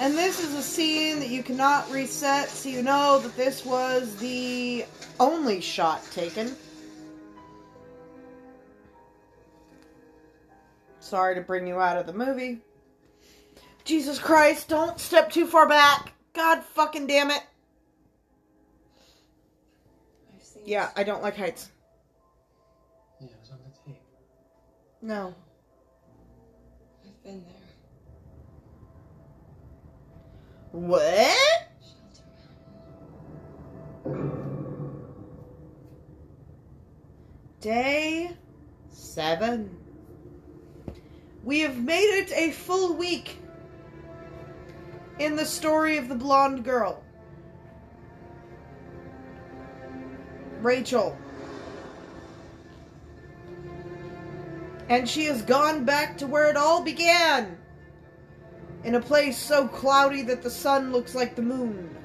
And 0.00 0.16
this 0.16 0.42
is 0.42 0.54
a 0.54 0.62
scene 0.62 1.20
that 1.20 1.28
you 1.28 1.42
cannot 1.42 1.90
reset, 1.90 2.48
so 2.48 2.70
you 2.70 2.82
know 2.82 3.20
that 3.20 3.36
this 3.36 3.66
was 3.66 4.16
the 4.16 4.86
only 5.20 5.60
shot 5.60 6.02
taken. 6.10 6.56
Sorry 11.00 11.34
to 11.34 11.42
bring 11.42 11.66
you 11.66 11.80
out 11.80 11.98
of 11.98 12.06
the 12.06 12.14
movie. 12.14 12.60
Jesus 13.84 14.18
Christ, 14.18 14.68
don't 14.68 14.98
step 14.98 15.30
too 15.30 15.46
far 15.46 15.68
back. 15.68 16.14
God 16.32 16.64
fucking 16.64 17.06
damn 17.06 17.30
it. 17.30 17.42
Yeah, 20.70 20.90
I 20.94 21.02
don't 21.02 21.20
like 21.20 21.36
heights. 21.36 21.72
Yeah, 23.20 23.26
it 23.26 23.36
was 23.40 23.50
on 23.50 23.58
the 23.64 23.92
tape. 23.92 24.00
No. 25.02 25.34
I've 27.04 27.24
been 27.24 27.44
there. 27.44 27.56
What? 30.70 31.66
Day 37.60 38.30
seven. 38.90 39.76
We 41.42 41.58
have 41.62 41.78
made 41.78 41.96
it 41.98 42.30
a 42.30 42.52
full 42.52 42.94
week 42.94 43.38
in 45.18 45.34
the 45.34 45.44
story 45.44 45.98
of 45.98 46.08
the 46.08 46.14
blonde 46.14 46.62
girl. 46.62 47.02
Rachel. 50.62 51.16
And 54.88 55.08
she 55.08 55.26
has 55.26 55.42
gone 55.42 55.84
back 55.84 56.18
to 56.18 56.26
where 56.26 56.50
it 56.50 56.56
all 56.56 56.82
began. 56.82 57.56
In 58.82 58.94
a 58.94 59.00
place 59.00 59.38
so 59.38 59.68
cloudy 59.68 60.22
that 60.22 60.42
the 60.42 60.50
sun 60.50 60.92
looks 60.92 61.14
like 61.14 61.36
the 61.36 61.42
moon. 61.42 61.96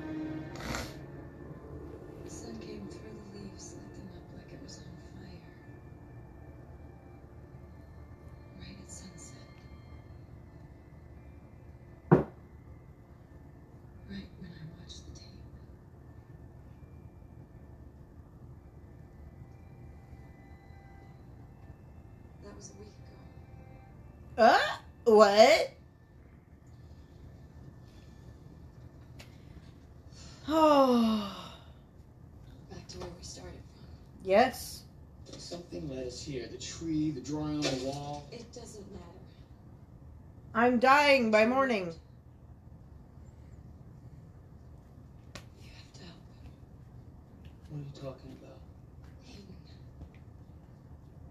What? 25.15 25.71
Oh. 30.49 31.53
Back 32.69 32.85
to 32.89 32.97
where 32.97 33.07
we 33.07 33.23
started 33.23 33.53
from. 33.53 34.29
Yes. 34.29 34.81
Something 35.37 35.89
led 35.89 36.05
us 36.07 36.21
here. 36.21 36.45
The 36.51 36.57
tree, 36.57 37.11
the 37.11 37.21
drawing 37.21 37.55
on 37.55 37.61
the 37.61 37.85
wall. 37.85 38.27
It 38.29 38.51
doesn't 38.51 38.91
matter. 38.91 39.05
I'm 40.53 40.79
dying 40.79 41.31
by 41.31 41.45
morning. 41.45 41.93
You 45.63 45.69
have 45.77 45.93
to 45.93 46.01
help 46.03 46.19
What 47.69 47.77
are 47.77 47.83
you 47.83 47.91
talking 47.93 48.35
about? 48.41 48.59
Hayden. 49.25 49.55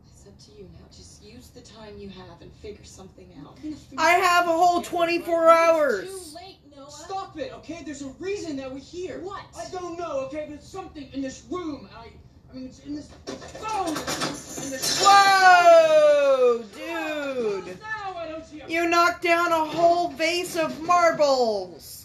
It's 0.06 0.26
up 0.26 0.38
to 0.38 0.52
you 0.52 0.70
now. 0.72 0.86
Just 0.90 1.22
use 1.22 1.42
the 1.54 1.60
time 1.60 1.96
you 1.96 2.08
have 2.08 2.42
and 2.42 2.52
figure 2.54 2.84
something 2.84 3.28
out. 3.40 3.58
I 3.96 4.12
have 4.14 4.48
a 4.48 4.52
whole 4.52 4.82
24 4.82 5.50
hours. 5.50 6.10
Too 6.10 6.36
late, 6.36 6.58
Noah. 6.74 6.90
Stop 6.90 7.38
it, 7.38 7.52
okay? 7.54 7.82
There's 7.84 8.02
a 8.02 8.08
reason 8.18 8.56
that 8.56 8.72
we're 8.72 8.80
here. 8.80 9.20
What? 9.20 9.44
I 9.56 9.70
don't 9.70 9.96
know, 9.96 10.26
okay? 10.26 10.46
But 10.48 10.56
it's 10.56 10.68
something 10.68 11.08
in 11.12 11.22
this 11.22 11.44
room. 11.48 11.88
I, 11.96 12.08
I 12.50 12.54
mean, 12.54 12.66
it's 12.66 12.80
in 12.80 12.96
this 12.96 13.08
phone. 13.26 13.88
In 13.88 14.70
this. 14.70 15.00
Whoa, 15.04 16.64
dude. 16.74 17.80
Now 17.80 18.16
I 18.16 18.28
don't 18.28 18.44
see 18.44 18.60
a. 18.60 18.68
You 18.68 18.88
knocked 18.88 19.22
down 19.22 19.52
a 19.52 19.64
whole 19.64 20.08
vase 20.08 20.56
of 20.56 20.80
marbles. 20.82 22.03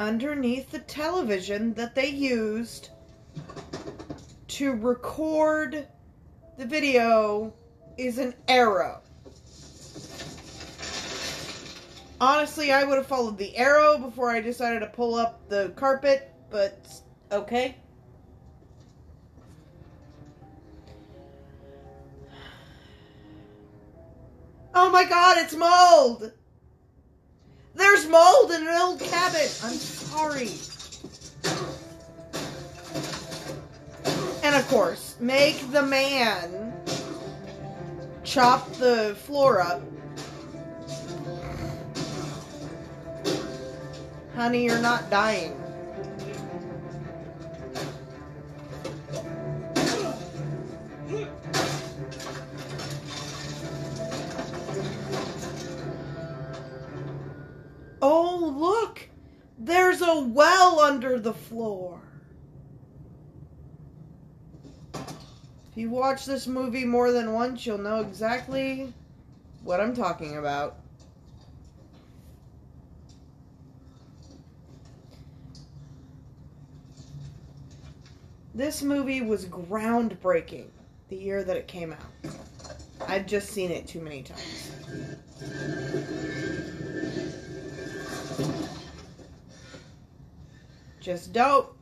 Underneath 0.00 0.70
the 0.70 0.78
television 0.78 1.74
that 1.74 1.94
they 1.94 2.08
used 2.08 2.88
to 4.48 4.72
record 4.72 5.86
the 6.56 6.64
video 6.64 7.52
is 7.98 8.16
an 8.16 8.32
arrow. 8.48 9.02
Honestly, 12.18 12.72
I 12.72 12.82
would 12.82 12.96
have 12.96 13.08
followed 13.08 13.36
the 13.36 13.54
arrow 13.58 13.98
before 13.98 14.30
I 14.30 14.40
decided 14.40 14.80
to 14.80 14.86
pull 14.86 15.16
up 15.16 15.46
the 15.50 15.74
carpet, 15.76 16.32
but 16.48 16.90
okay. 17.30 17.76
Oh 24.74 24.90
my 24.90 25.04
god, 25.04 25.36
it's 25.36 25.54
mold! 25.54 26.32
There's 27.74 28.06
mold 28.08 28.50
in 28.50 28.62
an 28.66 28.80
old 28.80 29.00
cabin! 29.00 29.48
I'm 29.62 29.74
sorry. 29.74 30.50
And 34.42 34.56
of 34.56 34.66
course, 34.68 35.16
make 35.20 35.70
the 35.70 35.82
man 35.82 36.72
chop 38.24 38.72
the 38.74 39.16
floor 39.24 39.60
up. 39.60 39.82
Honey, 44.34 44.64
you're 44.64 44.80
not 44.80 45.10
dying. 45.10 45.56
Under 61.02 61.18
the 61.18 61.32
floor. 61.32 61.98
If 64.92 65.76
you 65.76 65.88
watch 65.88 66.26
this 66.26 66.46
movie 66.46 66.84
more 66.84 67.10
than 67.10 67.32
once, 67.32 67.64
you'll 67.64 67.78
know 67.78 68.00
exactly 68.00 68.92
what 69.62 69.80
I'm 69.80 69.96
talking 69.96 70.36
about. 70.36 70.76
This 78.54 78.82
movie 78.82 79.22
was 79.22 79.46
groundbreaking 79.46 80.66
the 81.08 81.16
year 81.16 81.42
that 81.44 81.56
it 81.56 81.66
came 81.66 81.94
out. 81.94 82.34
I've 83.08 83.24
just 83.24 83.48
seen 83.48 83.70
it 83.70 83.86
too 83.86 84.02
many 84.02 84.22
times. 84.22 84.70
Just 91.00 91.32
dope. 91.32 91.76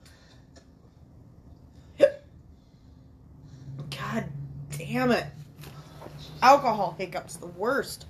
God 1.99 2.15
damn 4.77 5.11
it. 5.11 5.27
Alcohol 6.41 6.95
hiccups, 6.97 7.37
the 7.37 7.47
worst. 7.47 8.07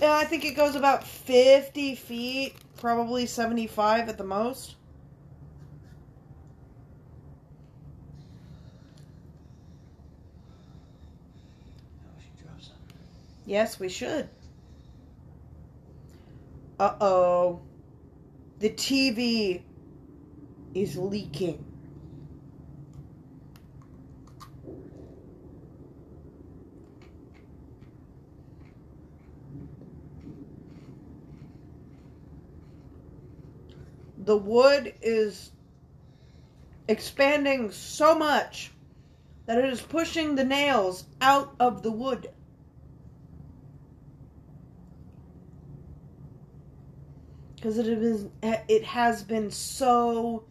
Yeah, 0.00 0.12
I 0.12 0.24
think 0.24 0.44
it 0.44 0.54
goes 0.54 0.74
about 0.74 1.04
50 1.04 1.94
feet, 1.94 2.54
probably 2.76 3.24
75 3.24 4.10
at 4.10 4.18
the 4.18 4.24
most. 4.24 4.76
Yes, 13.46 13.80
we 13.80 13.88
should. 13.88 14.28
Uh 16.78 16.94
oh. 17.00 17.60
The 18.58 18.70
TV 18.70 19.62
is 20.74 20.96
leaking. 20.96 21.62
The 34.18 34.36
wood 34.36 34.94
is 35.02 35.52
expanding 36.88 37.70
so 37.70 38.18
much 38.18 38.72
that 39.44 39.58
it 39.58 39.66
is 39.66 39.80
pushing 39.80 40.34
the 40.34 40.44
nails 40.44 41.04
out 41.20 41.54
of 41.60 41.82
the 41.82 41.90
wood. 41.90 42.28
Because 47.66 47.78
it 47.78 47.98
has 47.98 48.26
it 48.68 48.84
has 48.84 49.24
been 49.24 49.50
so. 49.50 50.44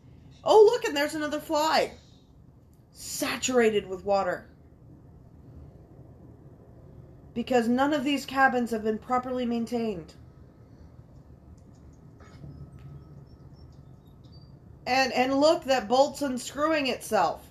Oh 0.44 0.70
look, 0.70 0.84
and 0.84 0.98
there's 0.98 1.16
another 1.16 1.40
fly. 1.40 1.94
Saturated 2.92 3.88
with 3.88 4.04
water. 4.04 4.50
Because 7.34 7.70
none 7.70 7.94
of 7.94 8.04
these 8.04 8.26
cabins 8.26 8.72
have 8.72 8.84
been 8.84 8.98
properly 8.98 9.46
maintained. 9.46 10.14
And 14.86 15.14
and 15.14 15.40
look, 15.40 15.64
that 15.64 15.88
bolt's 15.88 16.22
unscrewing 16.22 16.88
itself. 16.88 17.48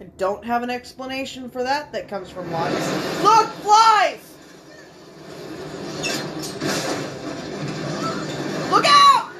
I 0.00 0.04
don't 0.18 0.44
have 0.44 0.62
an 0.62 0.70
explanation 0.70 1.50
for 1.50 1.64
that 1.64 1.90
that 1.90 2.06
comes 2.06 2.30
from 2.30 2.52
logic. 2.52 2.78
Look, 3.24 3.48
flies! 3.48 4.31
Look 8.72 8.86
out! 8.86 9.30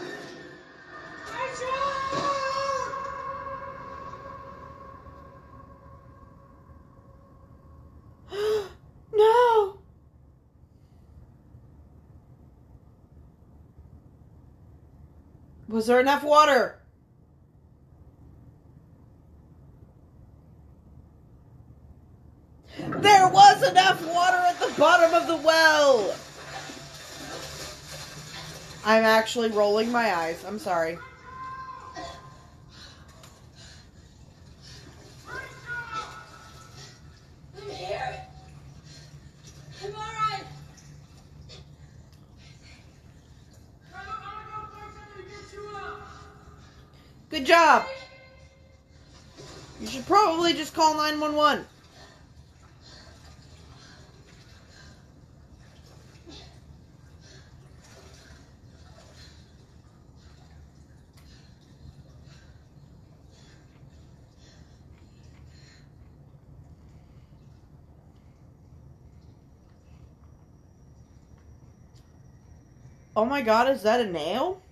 no! 9.14 9.78
Was 15.66 15.86
there 15.86 15.98
enough 15.98 16.22
water? 16.22 16.78
There 22.76 23.28
was 23.28 23.66
enough 23.66 24.04
water 24.14 24.36
at 24.36 24.60
the 24.60 24.74
bottom 24.78 25.14
of 25.14 25.26
the 25.26 25.36
well! 25.36 26.14
I'm 28.84 29.04
actually 29.04 29.50
rolling 29.50 29.92
my 29.92 30.12
eyes. 30.14 30.44
I'm 30.44 30.58
sorry. 30.58 30.98
I'm 37.56 37.70
here. 37.70 38.26
I'm 39.84 39.94
alright. 39.94 40.44
Good 47.30 47.46
job. 47.46 47.86
You 49.80 49.86
should 49.86 50.06
probably 50.06 50.52
just 50.54 50.74
call 50.74 50.94
911. 50.96 51.64
Oh 73.14 73.24
my 73.26 73.42
god, 73.42 73.68
is 73.68 73.82
that 73.82 74.00
a 74.00 74.10
nail? 74.10 74.62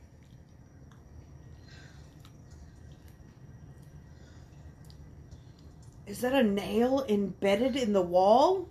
Is 6.06 6.22
that 6.22 6.32
a 6.32 6.42
nail 6.42 7.04
embedded 7.08 7.76
in 7.76 7.92
the 7.92 8.02
wall? 8.02 8.68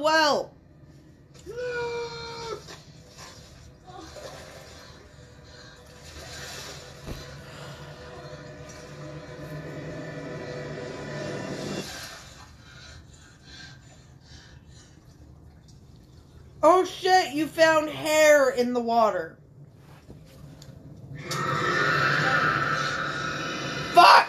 Well. 0.00 0.52
Oh 16.62 16.84
shit, 16.84 17.32
you 17.32 17.46
found 17.46 17.88
hair 17.88 18.50
in 18.50 18.74
the 18.74 18.80
water. 18.80 19.36
Fuck! 23.92 24.28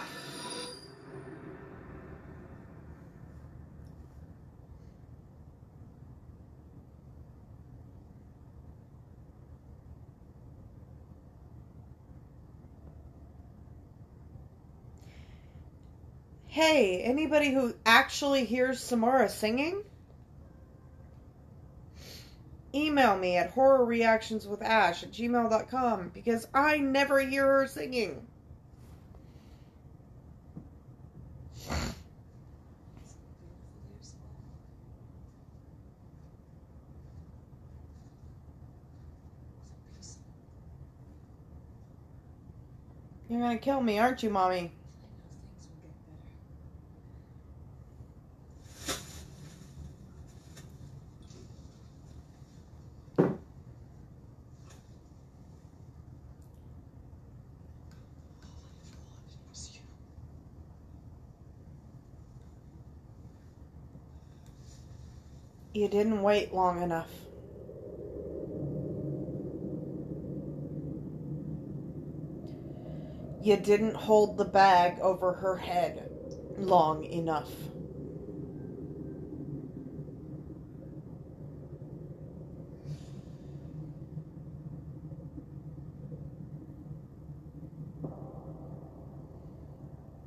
Hey, 16.61 17.01
anybody 17.01 17.49
who 17.51 17.73
actually 17.87 18.45
hears 18.45 18.79
Samara 18.79 19.29
singing? 19.29 19.81
Email 22.71 23.17
me 23.17 23.35
at 23.35 23.55
horrorreactionswithash 23.55 25.01
at 25.01 25.11
gmail.com 25.11 26.11
because 26.13 26.47
I 26.53 26.77
never 26.77 27.19
hear 27.19 27.47
her 27.47 27.65
singing. 27.65 28.27
You're 43.27 43.41
gonna 43.41 43.57
kill 43.57 43.81
me, 43.81 43.97
aren't 43.97 44.21
you, 44.21 44.29
Mommy? 44.29 44.73
Didn't 65.91 66.21
wait 66.21 66.53
long 66.53 66.81
enough. 66.81 67.11
You 73.41 73.57
didn't 73.57 73.95
hold 73.95 74.37
the 74.37 74.45
bag 74.45 74.99
over 75.01 75.33
her 75.33 75.57
head 75.57 76.09
long 76.57 77.03
enough. 77.03 77.51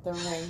The 0.03 0.13
ring. 0.13 0.44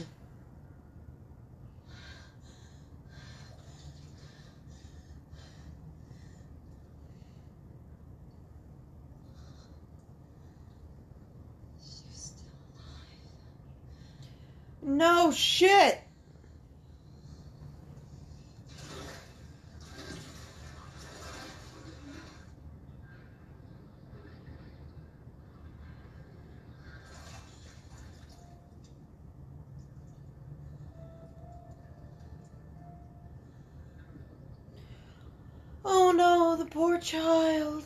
Poor 36.76 37.00
child. 37.00 37.86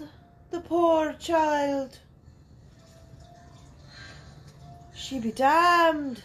The 0.50 0.62
poor 0.62 1.14
child. 1.14 2.00
She 4.96 5.20
be 5.20 5.32
damned. 5.32 6.24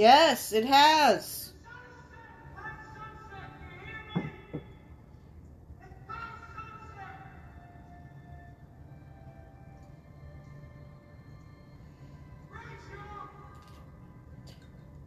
Yes, 0.00 0.54
it 0.54 0.64
has. 0.64 1.52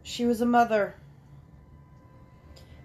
She 0.04 0.26
was 0.26 0.40
a 0.40 0.46
mother. 0.46 0.94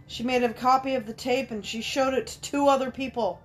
She 0.08 0.24
made 0.24 0.42
a 0.42 0.52
copy 0.52 0.96
of 0.96 1.06
the 1.06 1.14
tape 1.14 1.52
and 1.52 1.64
she 1.64 1.84
showed 1.84 2.16
it 2.16 2.26
to 2.26 2.42
two 2.42 2.68
other 2.68 2.90
people. 2.90 3.40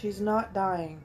She's 0.00 0.18
not 0.18 0.54
dying. 0.54 1.02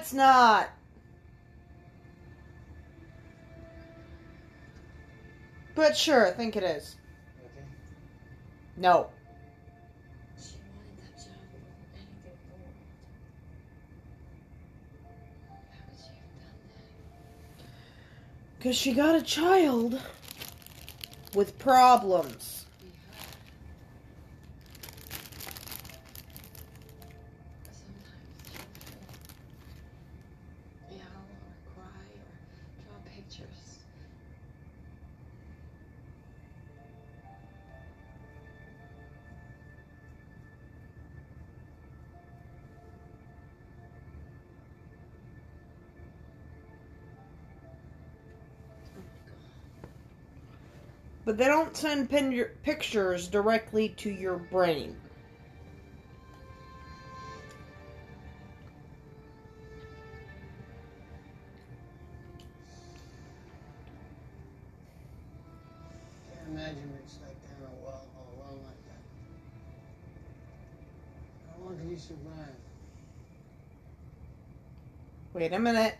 It's 0.00 0.14
not. 0.14 0.70
But 5.74 5.94
sure, 5.94 6.26
I 6.26 6.30
think 6.30 6.56
it 6.56 6.62
is. 6.62 6.96
Okay. 7.38 7.66
No. 8.78 9.10
Because 18.56 18.76
she 18.76 18.94
got 18.94 19.14
a 19.14 19.22
child 19.22 20.00
with 21.34 21.58
problems. 21.58 22.59
They 51.40 51.46
don't 51.46 51.74
send 51.74 52.10
pin 52.10 52.44
pictures 52.62 53.26
directly 53.26 53.88
to 53.88 54.10
your 54.10 54.36
brain. 54.36 54.94
Can't 66.28 66.48
imagine 66.50 66.92
it's 67.02 67.16
like 67.24 67.40
down 67.40 67.70
a 67.70 67.86
well 67.86 68.06
all 68.18 68.34
alone 68.36 68.60
like 68.66 68.84
that. 68.84 69.00
How 71.48 71.64
long 71.64 71.78
can 71.78 71.90
you 71.90 71.96
survive? 71.96 72.54
Wait 75.32 75.54
a 75.54 75.58
minute. 75.58 75.99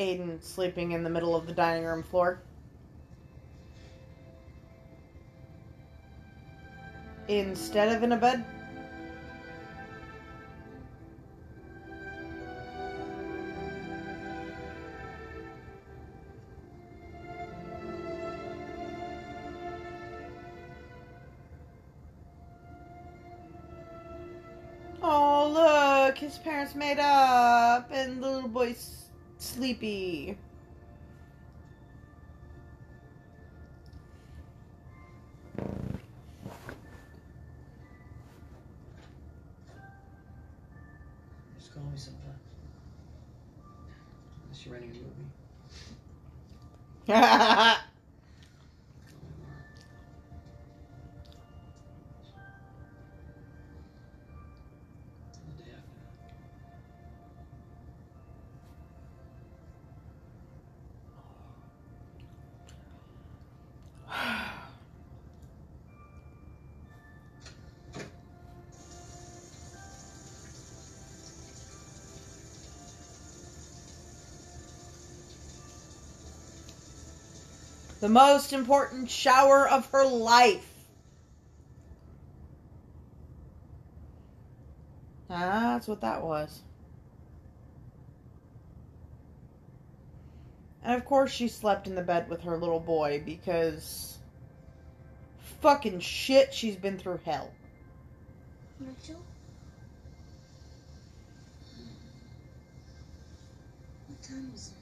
Aidan 0.00 0.40
sleeping 0.40 0.92
in 0.92 1.04
the 1.04 1.10
middle 1.10 1.36
of 1.36 1.46
the 1.46 1.52
dining 1.52 1.84
room 1.84 2.02
floor? 2.02 2.40
Instead 7.28 7.94
of 7.94 8.02
in 8.02 8.12
a 8.12 8.16
bed? 8.16 8.42
Oh, 25.02 26.06
look, 26.06 26.16
his 26.16 26.38
parents 26.38 26.74
made 26.74 26.98
up, 26.98 27.90
and 27.92 28.22
the 28.22 28.30
little 28.30 28.48
boy's 28.48 28.99
sleepy. 29.40 30.36
Just 41.58 41.74
call 41.74 41.82
me 41.84 41.96
sometime. 41.96 42.20
Unless 44.44 44.66
you're 44.66 44.74
renting 44.74 44.90
a 44.90 44.94
movie. 44.94 45.06
The 78.00 78.08
most 78.08 78.52
important 78.54 79.10
shower 79.10 79.68
of 79.68 79.86
her 79.90 80.06
life. 80.06 80.66
That's 85.28 85.86
what 85.86 86.00
that 86.00 86.22
was. 86.22 86.62
And 90.82 90.94
of 90.96 91.04
course, 91.04 91.30
she 91.30 91.46
slept 91.46 91.86
in 91.86 91.94
the 91.94 92.02
bed 92.02 92.28
with 92.28 92.42
her 92.42 92.56
little 92.56 92.80
boy 92.80 93.22
because 93.24 94.18
fucking 95.60 96.00
shit, 96.00 96.54
she's 96.54 96.76
been 96.76 96.98
through 96.98 97.20
hell. 97.24 97.52
Rachel? 98.80 99.22
What 104.08 104.22
time 104.22 104.50
is 104.54 104.72
it? 104.72 104.79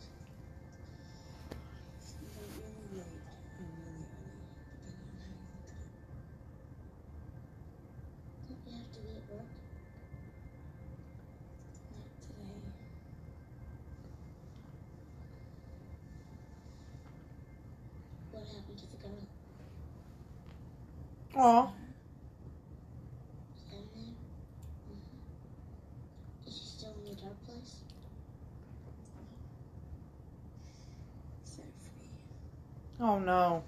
Oh 33.19 33.21
no. 33.21 33.65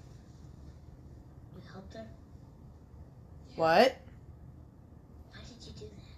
You 1.53 1.61
helped 1.73 1.93
her? 1.93 2.07
What? 3.57 3.97
Why 5.29 5.39
did 5.45 5.67
you 5.67 5.73
do 5.73 5.87
that? 5.87 6.15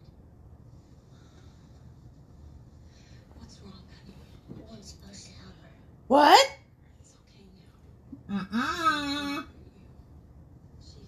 What's 3.40 3.60
wrong, 3.62 3.82
honey? 3.98 4.16
You 4.56 4.64
weren't 4.70 4.86
supposed 4.86 5.26
to 5.26 5.32
help 5.32 5.56
her. 5.64 5.70
What? 6.10 6.58
It's 7.02 7.16
okay 7.26 7.46
now. 8.30 8.46
Mm-mm. 8.54 9.46
She 10.86 11.00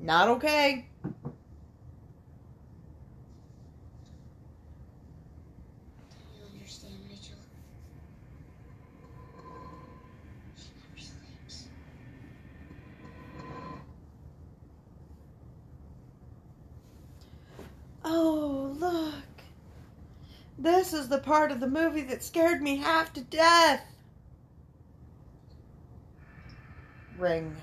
Not 0.00 0.28
okay. 0.28 0.86
You 6.34 6.46
understand, 6.54 6.94
Rachel? 7.10 7.36
She 10.56 10.68
never 10.80 10.98
sleeps. 10.98 11.68
Oh, 18.08 18.76
look. 18.78 19.24
Is 21.06 21.10
the 21.10 21.18
part 21.18 21.52
of 21.52 21.60
the 21.60 21.68
movie 21.68 22.00
that 22.00 22.24
scared 22.24 22.60
me 22.60 22.78
half 22.78 23.12
to 23.12 23.20
death. 23.20 23.80
Ring. 27.16 27.54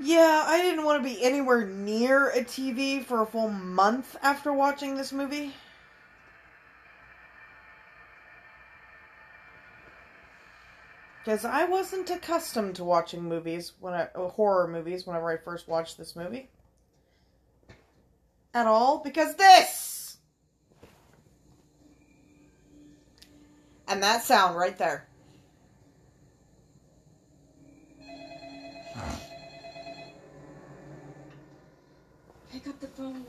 Yeah, 0.00 0.46
I 0.48 0.60
didn't 0.60 0.84
want 0.84 1.00
to 1.00 1.08
be 1.08 1.22
anywhere 1.22 1.64
near 1.64 2.30
a 2.30 2.42
TV 2.42 3.04
for 3.04 3.22
a 3.22 3.26
full 3.26 3.50
month 3.50 4.16
after 4.20 4.52
watching 4.52 4.96
this 4.96 5.12
movie. 5.12 5.54
Because 11.24 11.44
I 11.44 11.64
wasn't 11.64 12.08
accustomed 12.10 12.76
to 12.76 12.84
watching 12.84 13.22
movies 13.22 13.74
when 13.78 13.92
I 13.92 14.08
uh, 14.14 14.28
horror 14.28 14.66
movies 14.66 15.06
whenever 15.06 15.30
I 15.30 15.36
first 15.36 15.68
watched 15.68 15.98
this 15.98 16.16
movie. 16.16 16.48
At 18.54 18.66
all, 18.66 18.98
because 19.04 19.34
this 19.36 20.16
and 23.90 24.02
that 24.02 24.22
sound 24.22 24.56
right 24.56 24.78
there. 24.78 25.08
Pick 32.52 32.66
up 32.68 32.80
the 32.80 32.86
phone. 32.86 33.24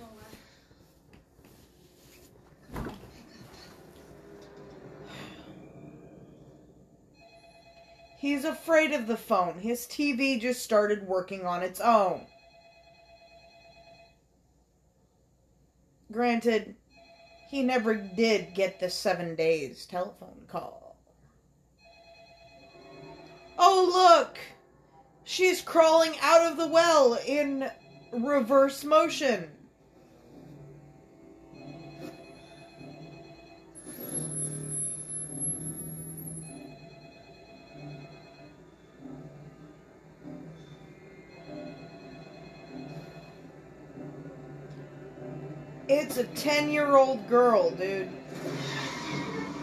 Come 2.73 2.87
on, 2.87 2.93
pick 2.93 3.31
He's 8.21 8.45
afraid 8.45 8.91
of 8.91 9.07
the 9.07 9.17
phone. 9.17 9.57
His 9.57 9.87
TV 9.87 10.39
just 10.39 10.61
started 10.61 11.07
working 11.07 11.47
on 11.47 11.63
its 11.63 11.81
own. 11.81 12.27
Granted, 16.11 16.75
he 17.49 17.63
never 17.63 17.95
did 17.95 18.53
get 18.53 18.79
the 18.79 18.91
seven 18.91 19.33
days 19.33 19.87
telephone 19.87 20.43
call. 20.47 20.97
Oh, 23.57 23.89
look! 23.91 24.37
She's 25.23 25.63
crawling 25.63 26.13
out 26.21 26.45
of 26.51 26.57
the 26.57 26.67
well 26.67 27.17
in 27.25 27.71
reverse 28.13 28.83
motion. 28.83 29.49
It's 46.11 46.19
a 46.19 46.25
10 46.25 46.69
year 46.69 46.97
old 46.97 47.25
girl, 47.29 47.71
dude. 47.71 48.09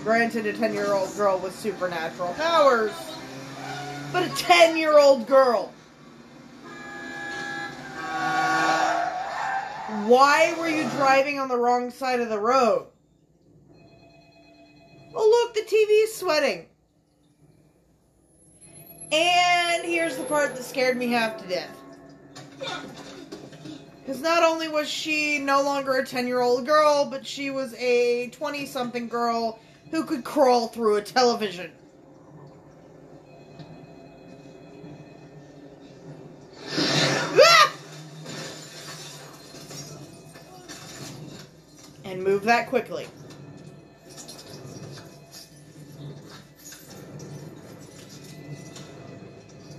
Granted, 0.03 0.47
a 0.47 0.55
10 0.55 0.73
year 0.73 0.95
old 0.95 1.15
girl 1.15 1.39
with 1.39 1.55
supernatural 1.55 2.33
powers, 2.39 2.95
but 4.15 4.23
a 4.23 4.31
10 4.31 4.79
year 4.79 4.99
old 4.99 5.27
girl. 5.27 5.75
Why 10.07 10.55
were 10.59 10.70
you 10.70 10.89
driving 10.93 11.39
on 11.39 11.49
the 11.49 11.59
wrong 11.59 11.91
side 11.91 12.20
of 12.20 12.31
the 12.31 12.41
road? 12.41 12.87
Oh, 15.15 15.29
look, 15.29 15.53
the 15.53 15.70
TV 15.70 16.05
is 16.05 16.16
sweating. 16.16 16.65
And 19.12 19.85
here's 19.85 20.16
the 20.16 20.25
part 20.25 20.57
that 20.57 20.65
scared 20.65 20.97
me 20.97 21.09
half 21.09 21.37
to 21.43 21.47
death. 21.47 23.18
Because 24.09 24.23
not 24.23 24.43
only 24.43 24.69
was 24.69 24.89
she 24.89 25.39
no 25.39 25.61
longer 25.61 25.99
a 25.99 26.07
10 26.07 26.27
year 26.27 26.41
old 26.41 26.65
girl, 26.65 27.05
but 27.05 27.27
she 27.27 27.51
was 27.51 27.75
a 27.75 28.31
20 28.31 28.65
something 28.65 29.07
girl 29.07 29.59
who 29.91 30.03
could 30.03 30.25
crawl 30.25 30.69
through 30.69 30.97
a 30.97 31.03
television. 31.03 31.71
And 42.07 42.25
move 42.25 42.45
that 42.45 42.71
quickly. 42.71 43.07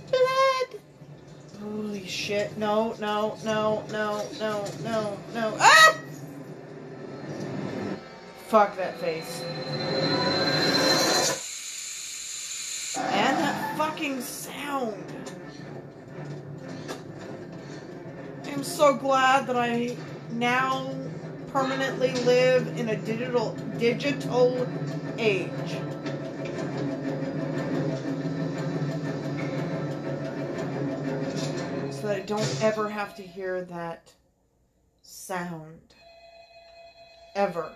Blood! 0.08 0.69
Holy 1.60 2.06
shit. 2.06 2.56
No, 2.56 2.94
no, 3.00 3.36
no, 3.44 3.84
no, 3.92 4.26
no, 4.38 4.64
no, 4.82 5.18
no. 5.34 5.56
Ah! 5.60 5.94
Fuck 8.48 8.76
that 8.76 8.98
face. 8.98 9.42
And 12.96 13.36
that 13.38 13.76
fucking 13.76 14.20
sound. 14.22 15.04
I'm 18.46 18.64
so 18.64 18.94
glad 18.94 19.46
that 19.46 19.56
I 19.56 19.96
now 20.32 20.94
permanently 21.52 22.12
live 22.24 22.66
in 22.78 22.88
a 22.88 22.96
digital 22.96 23.52
digital 23.78 24.66
age. 25.18 25.48
That 32.10 32.16
I 32.16 32.26
don't 32.26 32.62
ever 32.64 32.88
have 32.88 33.14
to 33.16 33.22
hear 33.22 33.62
that 33.66 34.12
sound 35.00 35.94
ever 37.36 37.70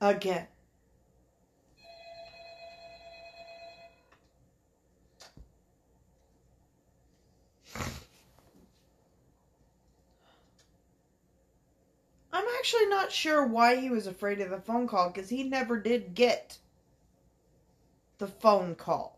again. 0.00 0.46
I'm 12.32 12.44
actually 12.58 12.86
not 12.86 13.10
sure 13.10 13.44
why 13.44 13.74
he 13.74 13.90
was 13.90 14.06
afraid 14.06 14.40
of 14.40 14.50
the 14.50 14.60
phone 14.60 14.86
call 14.86 15.10
because 15.10 15.30
he 15.30 15.42
never 15.42 15.80
did 15.80 16.14
get 16.14 16.58
the 18.18 18.28
phone 18.28 18.76
call. 18.76 19.15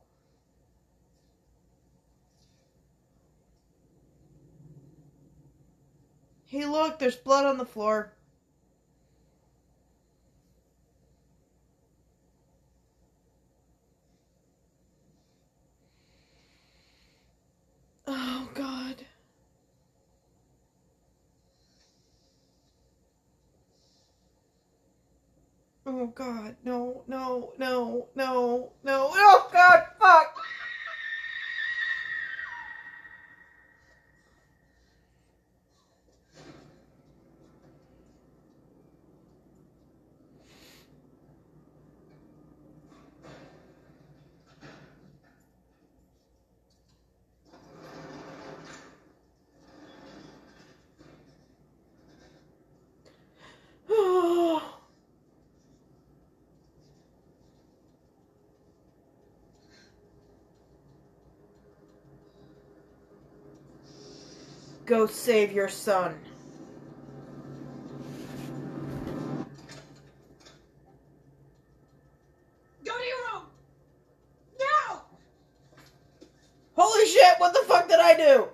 Hey, 6.49 6.67
look, 6.67 6.99
there's 7.01 7.17
blood 7.17 7.47
on 7.47 7.59
the 7.59 7.67
floor. 7.67 8.13
Oh, 18.07 18.49
God. 18.55 18.97
Oh, 25.87 26.09
God. 26.09 26.57
No, 26.65 27.03
no, 27.09 27.53
no, 27.59 28.09
no, 28.17 28.73
no. 28.85 29.11
Oh, 29.13 29.51
God, 29.53 29.83
fuck. 30.01 30.37
Oh. 53.91 54.63
Go 64.89 65.07
save 65.07 65.53
your 65.53 65.69
son. 65.69 66.19
Go 72.83 72.97
to 72.97 73.05
your 73.05 73.19
room! 73.35 73.43
Now! 74.59 75.03
Holy 76.75 77.05
shit, 77.05 77.35
what 77.37 77.53
the 77.53 77.61
fuck 77.69 77.87
did 77.87 78.01
I 78.01 78.17
do? 78.17 78.49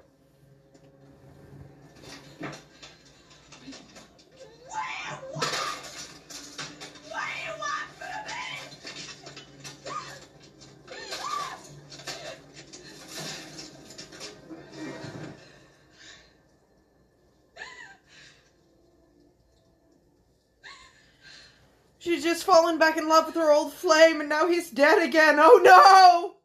Fallen 22.55 22.79
back 22.79 22.97
in 22.97 23.09
love 23.09 23.27
with 23.27 23.35
her 23.35 23.51
old 23.51 23.73
flame 23.73 24.21
and 24.21 24.29
now 24.29 24.47
he's 24.47 24.71
dead 24.71 25.03
again. 25.03 25.39
Oh 25.41 25.61
no! 25.65 26.37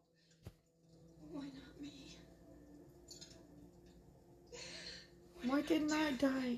Why 1.32 1.44
not 1.44 1.80
me? 1.80 1.92
Why 5.46 5.62
didn't 5.62 5.92
I 5.92 6.14
die? 6.14 6.58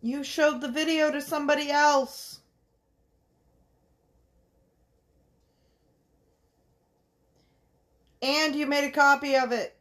You 0.00 0.22
showed 0.22 0.60
the 0.60 0.68
video 0.68 1.10
to 1.10 1.20
somebody 1.20 1.72
else. 1.72 2.38
And 8.20 8.54
you 8.54 8.66
made 8.66 8.84
a 8.84 8.92
copy 8.92 9.34
of 9.34 9.50
it. 9.50 9.76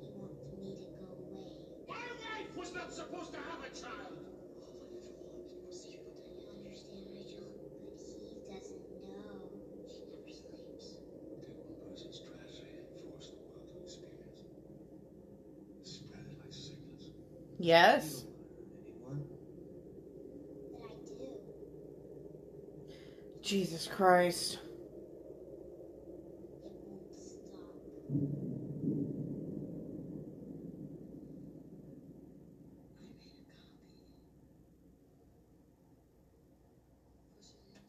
He 0.00 0.12
wants 0.16 0.44
me 0.62 0.76
to 0.80 0.88
go 1.00 1.08
away. 1.12 1.50
My 1.88 1.94
wife 1.94 2.52
was 2.56 2.72
not 2.74 2.92
supposed 2.92 3.32
to 3.32 3.38
have 3.38 3.60
a 3.64 3.70
child. 3.74 4.12
I 5.46 6.52
understand, 6.56 7.06
Rachel, 7.12 7.46
but 7.54 8.00
he 8.16 8.40
doesn't 8.48 8.84
know. 9.04 9.50
She 9.86 10.00
never 10.08 10.32
sleeps. 10.32 10.96
Take 11.40 11.58
one 11.60 11.76
person's 11.90 12.18
tragedy 12.20 12.80
and 12.80 12.88
force 12.96 13.28
the 13.30 13.38
world 13.44 13.68
to 13.72 13.76
experience 13.84 14.40
it. 14.40 14.52
Spread 15.86 16.26
it 16.32 16.38
like 16.42 16.54
sickness. 16.54 17.12
Yes. 17.76 18.24
Anyone? 18.86 19.20
But 20.72 20.80
I 20.80 20.94
do. 21.04 21.28
Jesus 23.42 23.86
Christ. 23.86 24.54
It 24.54 24.60
won't 26.86 27.12
stop. 27.12 27.74
I 28.08 28.14
made 28.14 28.32
a 33.12 33.16
copy. 33.52 33.76
Push 37.36 37.50
it 37.52 37.60
in. 37.74 37.82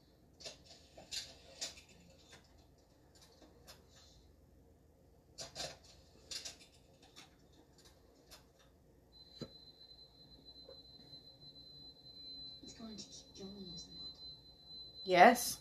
It's 12.63 12.73
going 12.73 12.95
to 12.97 13.03
keep 13.05 13.37
going, 13.39 13.65
isn't 13.73 13.91
it? 13.91 15.05
Yes. 15.05 15.57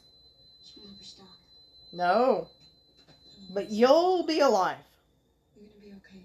She 0.64 0.80
will 0.80 0.88
never 0.90 1.04
stop. 1.04 1.28
No. 1.92 2.48
But 3.54 3.70
you'll 3.70 4.24
be 4.26 4.40
alive. 4.40 4.76
You're 5.54 5.68
gonna 5.68 5.80
be 5.80 5.92
okay. 6.04 6.24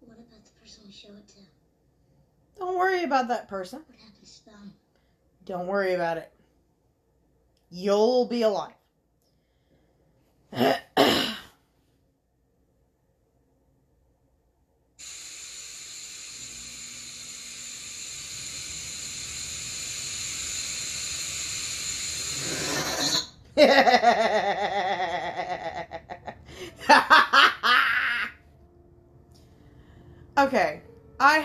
What 0.00 0.18
about 0.18 0.44
the 0.44 0.50
person 0.60 0.84
we 0.86 0.92
show 0.92 1.08
it 1.08 1.26
to? 1.28 1.40
Don't 2.58 2.76
worry 2.78 3.02
about 3.26 3.40
that 3.40 3.48
person. 3.48 3.80
What 3.86 3.98
happens 3.98 4.40
to 4.40 4.50
them? 4.50 4.72
Don't 5.44 5.66
worry 5.66 5.94
about 5.94 6.16
it. 6.16 6.32
You'll 7.70 8.26
be 8.26 8.42
alive. 8.42 8.72
okay, 10.52 10.78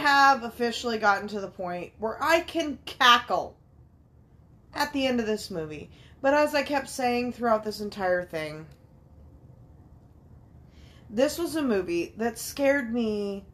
have 0.02 0.44
officially 0.44 0.98
gotten 0.98 1.28
to 1.30 1.40
the 1.40 1.48
point 1.48 1.94
where 2.00 2.22
I 2.22 2.42
can 2.42 2.80
cackle 2.86 3.56
at 4.74 4.92
the 4.94 5.06
end 5.06 5.20
of 5.20 5.26
this 5.26 5.52
movie. 5.52 5.92
But 6.22 6.34
as 6.34 6.54
I 6.54 6.64
kept 6.64 6.90
saying 6.90 7.34
throughout 7.34 7.64
this 7.64 7.82
entire 7.82 8.24
thing, 8.24 8.66
this 11.10 11.38
was 11.38 11.56
a 11.56 11.62
movie 11.62 12.14
that 12.18 12.38
scared 12.38 12.94
me 12.94 13.46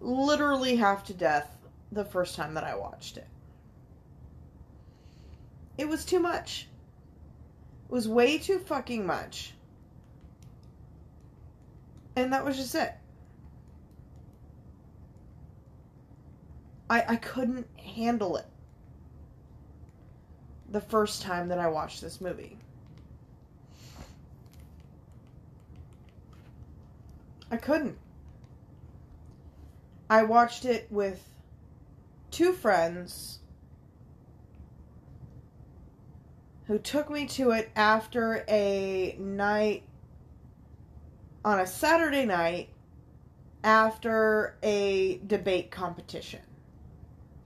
literally 0.00 0.76
half 0.76 1.04
to 1.04 1.14
death 1.14 1.56
the 1.92 2.04
first 2.04 2.34
time 2.34 2.54
that 2.54 2.64
I 2.64 2.76
watched 2.76 3.16
it. 3.16 3.26
It 5.78 5.88
was 5.88 6.04
too 6.04 6.20
much. 6.20 6.68
It 7.88 7.92
was 7.92 8.08
way 8.08 8.38
too 8.38 8.58
fucking 8.58 9.06
much. 9.06 9.54
And 12.16 12.32
that 12.32 12.44
was 12.44 12.56
just 12.56 12.74
it. 12.74 12.94
I 16.88 17.04
I 17.08 17.16
couldn't 17.16 17.66
handle 17.78 18.36
it 18.36 18.46
the 20.68 20.80
first 20.80 21.22
time 21.22 21.48
that 21.48 21.58
I 21.58 21.68
watched 21.68 22.00
this 22.00 22.20
movie. 22.20 22.58
I 27.50 27.56
couldn't. 27.56 27.96
I 30.10 30.22
watched 30.22 30.64
it 30.64 30.86
with 30.90 31.22
two 32.30 32.52
friends 32.52 33.40
who 36.66 36.78
took 36.78 37.10
me 37.10 37.26
to 37.26 37.52
it 37.52 37.70
after 37.76 38.44
a 38.48 39.16
night 39.18 39.84
on 41.44 41.60
a 41.60 41.66
Saturday 41.66 42.24
night 42.24 42.70
after 43.62 44.56
a 44.62 45.18
debate 45.26 45.70
competition. 45.70 46.45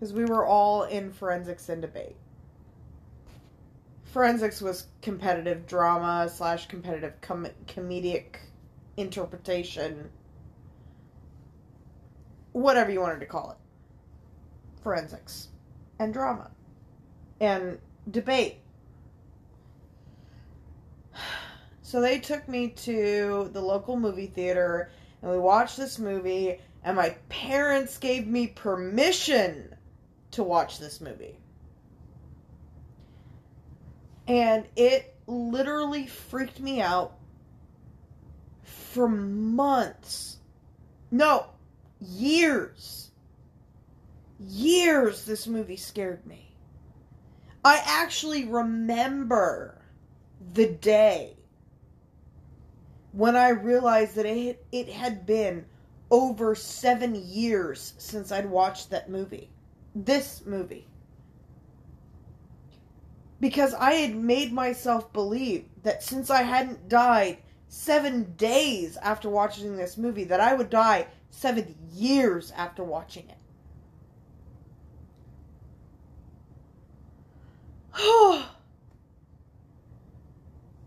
Because 0.00 0.14
we 0.14 0.24
were 0.24 0.46
all 0.46 0.84
in 0.84 1.12
forensics 1.12 1.68
and 1.68 1.82
debate. 1.82 2.16
Forensics 4.04 4.62
was 4.62 4.86
competitive 5.02 5.66
drama 5.66 6.26
slash 6.28 6.68
competitive 6.68 7.20
com- 7.20 7.48
comedic 7.66 8.36
interpretation. 8.96 10.08
Whatever 12.52 12.90
you 12.90 13.00
wanted 13.00 13.20
to 13.20 13.26
call 13.26 13.50
it. 13.50 13.58
Forensics. 14.82 15.48
And 15.98 16.14
drama. 16.14 16.50
And 17.38 17.78
debate. 18.10 18.56
So 21.82 22.00
they 22.00 22.20
took 22.20 22.48
me 22.48 22.68
to 22.68 23.50
the 23.52 23.60
local 23.60 23.96
movie 23.98 24.28
theater 24.28 24.92
and 25.22 25.30
we 25.30 25.38
watched 25.38 25.76
this 25.76 25.98
movie 25.98 26.60
and 26.84 26.96
my 26.96 27.16
parents 27.28 27.98
gave 27.98 28.28
me 28.28 28.46
permission 28.46 29.74
to 30.32 30.42
watch 30.42 30.78
this 30.78 31.00
movie. 31.00 31.38
And 34.26 34.64
it 34.76 35.16
literally 35.26 36.06
freaked 36.06 36.60
me 36.60 36.80
out 36.80 37.14
for 38.62 39.08
months. 39.08 40.38
No, 41.10 41.46
years. 42.00 43.10
Years 44.38 45.24
this 45.24 45.46
movie 45.46 45.76
scared 45.76 46.24
me. 46.26 46.54
I 47.64 47.82
actually 47.84 48.46
remember 48.46 49.82
the 50.54 50.68
day 50.68 51.36
when 53.12 53.36
I 53.36 53.50
realized 53.50 54.14
that 54.14 54.24
it 54.24 54.64
it 54.72 54.88
had 54.88 55.26
been 55.26 55.66
over 56.10 56.54
7 56.54 57.14
years 57.14 57.94
since 57.98 58.32
I'd 58.32 58.48
watched 58.48 58.90
that 58.90 59.10
movie. 59.10 59.50
This 59.94 60.44
movie. 60.46 60.86
Because 63.40 63.74
I 63.74 63.92
had 63.92 64.14
made 64.14 64.52
myself 64.52 65.12
believe 65.12 65.64
that 65.82 66.02
since 66.02 66.30
I 66.30 66.42
hadn't 66.42 66.88
died 66.88 67.38
7 67.68 68.34
days 68.36 68.96
after 68.98 69.30
watching 69.30 69.76
this 69.76 69.96
movie 69.96 70.24
that 70.24 70.40
I 70.40 70.54
would 70.54 70.70
die 70.70 71.06
7 71.30 71.74
years 71.92 72.52
after 72.52 72.84
watching 72.84 73.28
it. 73.28 73.36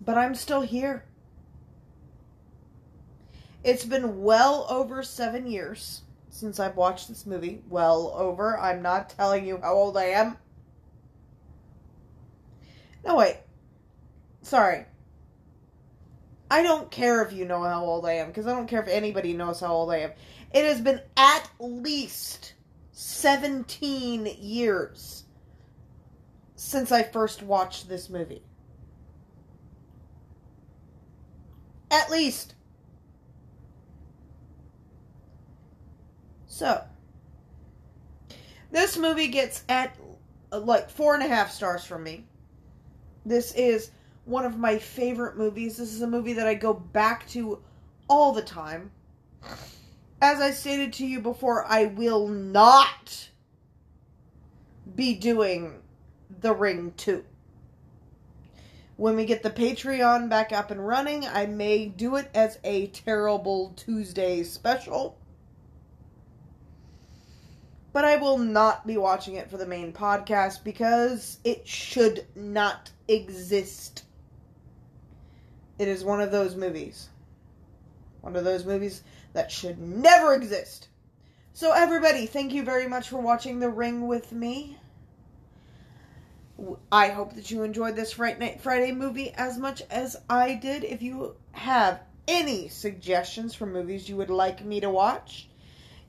but 0.01 0.17
I'm 0.17 0.35
still 0.35 0.61
here. 0.61 1.05
It's 3.63 3.85
been 3.85 4.23
well 4.23 4.65
over 4.69 5.03
seven 5.03 5.47
years 5.47 6.01
since 6.33 6.59
I've 6.59 6.75
watched 6.75 7.09
this 7.09 7.27
movie. 7.27 7.61
Well 7.69 8.11
over. 8.15 8.59
I'm 8.59 8.81
not 8.81 9.09
telling 9.09 9.45
you 9.45 9.59
how 9.61 9.73
old 9.73 9.95
I 9.95 10.05
am. 10.05 10.37
No, 13.05 13.17
wait. 13.17 13.37
Sorry. 14.41 14.85
I 16.49 16.63
don't 16.63 16.89
care 16.89 17.21
if 17.21 17.33
you 17.33 17.45
know 17.45 17.61
how 17.61 17.85
old 17.85 18.05
I 18.05 18.13
am, 18.13 18.27
because 18.27 18.47
I 18.47 18.51
don't 18.51 18.67
care 18.67 18.81
if 18.81 18.87
anybody 18.87 19.33
knows 19.33 19.59
how 19.59 19.73
old 19.73 19.91
I 19.91 19.99
am. 19.99 20.11
It 20.51 20.65
has 20.65 20.81
been 20.81 21.01
at 21.15 21.47
least 21.59 22.53
17 22.93 24.25
years 24.39 25.25
since 26.55 26.91
I 26.91 27.03
first 27.03 27.43
watched 27.43 27.87
this 27.87 28.09
movie. 28.09 28.41
At 31.91 32.09
least. 32.09 32.55
So, 36.63 36.81
this 38.71 38.97
movie 38.97 39.27
gets 39.27 39.65
at 39.67 39.97
like 40.49 40.89
four 40.89 41.13
and 41.13 41.21
a 41.21 41.27
half 41.27 41.51
stars 41.51 41.83
from 41.83 42.05
me. 42.05 42.23
This 43.25 43.53
is 43.55 43.91
one 44.23 44.45
of 44.45 44.57
my 44.57 44.77
favorite 44.77 45.35
movies. 45.35 45.75
This 45.75 45.91
is 45.91 46.01
a 46.01 46.07
movie 46.07 46.31
that 46.31 46.47
I 46.47 46.53
go 46.53 46.73
back 46.73 47.27
to 47.31 47.61
all 48.07 48.31
the 48.31 48.41
time. 48.41 48.91
As 50.21 50.39
I 50.39 50.51
stated 50.51 50.93
to 50.93 51.05
you 51.05 51.19
before, 51.19 51.65
I 51.65 51.87
will 51.87 52.29
not 52.29 53.27
be 54.95 55.15
doing 55.15 55.81
The 56.39 56.53
Ring 56.53 56.93
2. 56.95 57.25
When 58.95 59.17
we 59.17 59.25
get 59.25 59.43
the 59.43 59.49
Patreon 59.49 60.29
back 60.29 60.53
up 60.53 60.71
and 60.71 60.87
running, 60.87 61.25
I 61.25 61.45
may 61.45 61.87
do 61.87 62.15
it 62.15 62.29
as 62.33 62.57
a 62.63 62.87
Terrible 62.87 63.73
Tuesday 63.75 64.43
special. 64.43 65.17
But 67.93 68.05
I 68.05 68.17
will 68.17 68.39
not 68.39 68.85
be 68.85 68.97
watching 68.97 69.35
it 69.35 69.49
for 69.49 69.57
the 69.57 69.67
main 69.67 69.93
podcast 69.93 70.63
because 70.63 71.37
it 71.43 71.67
should 71.67 72.25
not 72.35 72.91
exist. 73.07 74.03
It 75.77 75.87
is 75.87 76.03
one 76.03 76.19
of 76.19 76.31
those 76.31 76.55
movies. 76.55 77.09
One 78.21 78.35
of 78.35 78.43
those 78.43 78.65
movies 78.65 79.03
that 79.33 79.51
should 79.51 79.79
never 79.79 80.33
exist. 80.33 80.87
So, 81.53 81.71
everybody, 81.71 82.25
thank 82.25 82.51
you 82.51 82.63
very 82.63 82.87
much 82.87 83.09
for 83.09 83.21
watching 83.21 83.59
The 83.59 83.69
Ring 83.69 84.07
with 84.07 84.31
me. 84.31 84.77
I 86.91 87.09
hope 87.09 87.33
that 87.33 87.51
you 87.51 87.61
enjoyed 87.63 87.95
this 87.95 88.13
Friday 88.13 88.91
movie 88.91 89.31
as 89.35 89.57
much 89.57 89.83
as 89.91 90.15
I 90.29 90.55
did. 90.55 90.83
If 90.83 91.01
you 91.01 91.35
have 91.51 92.01
any 92.27 92.69
suggestions 92.69 93.53
for 93.53 93.65
movies 93.65 94.09
you 94.09 94.15
would 94.15 94.29
like 94.29 94.63
me 94.63 94.79
to 94.79 94.89
watch, 94.89 95.49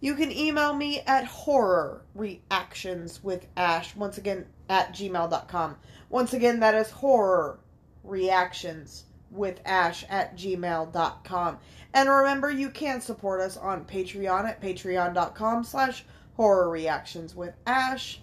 you 0.05 0.15
can 0.15 0.31
email 0.31 0.75
me 0.75 1.01
at 1.07 1.25
horror 1.25 2.03
reactions 2.15 3.25
with 3.25 3.47
ash 3.57 3.97
once 3.97 4.19
again 4.19 4.45
at 4.69 4.93
gmail.com 4.93 5.77
once 6.11 6.35
again 6.35 6.61
that 6.61 6.75
is 6.75 6.91
horror 6.91 7.59
reactions 8.03 9.05
with 9.31 9.59
ash 9.65 10.05
at 10.11 10.37
gmail.com 10.37 11.57
and 11.95 12.11
remember 12.11 12.51
you 12.51 12.69
can 12.69 13.01
support 13.01 13.41
us 13.41 13.57
on 13.57 13.83
patreon 13.87 14.47
at 14.47 14.61
patreon.com 14.61 15.65
slash 15.65 16.05
horror 16.35 16.69
reactions 16.69 17.35
with 17.35 17.55
ash. 17.67 18.21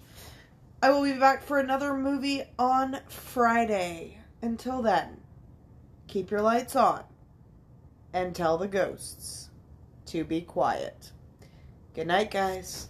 I 0.80 0.90
will 0.90 1.02
be 1.02 1.14
back 1.14 1.42
for 1.42 1.58
another 1.58 1.94
movie 1.94 2.44
on 2.60 3.00
friday. 3.08 4.18
Until 4.40 4.82
then 4.82 5.16
keep 6.06 6.30
your 6.30 6.42
lights 6.42 6.76
on 6.76 7.02
and 8.12 8.36
tell 8.36 8.56
the 8.56 8.68
ghosts 8.68 9.48
to 10.06 10.22
be 10.22 10.42
quiet 10.42 11.11
Good 11.94 12.06
night, 12.06 12.30
guys. 12.30 12.88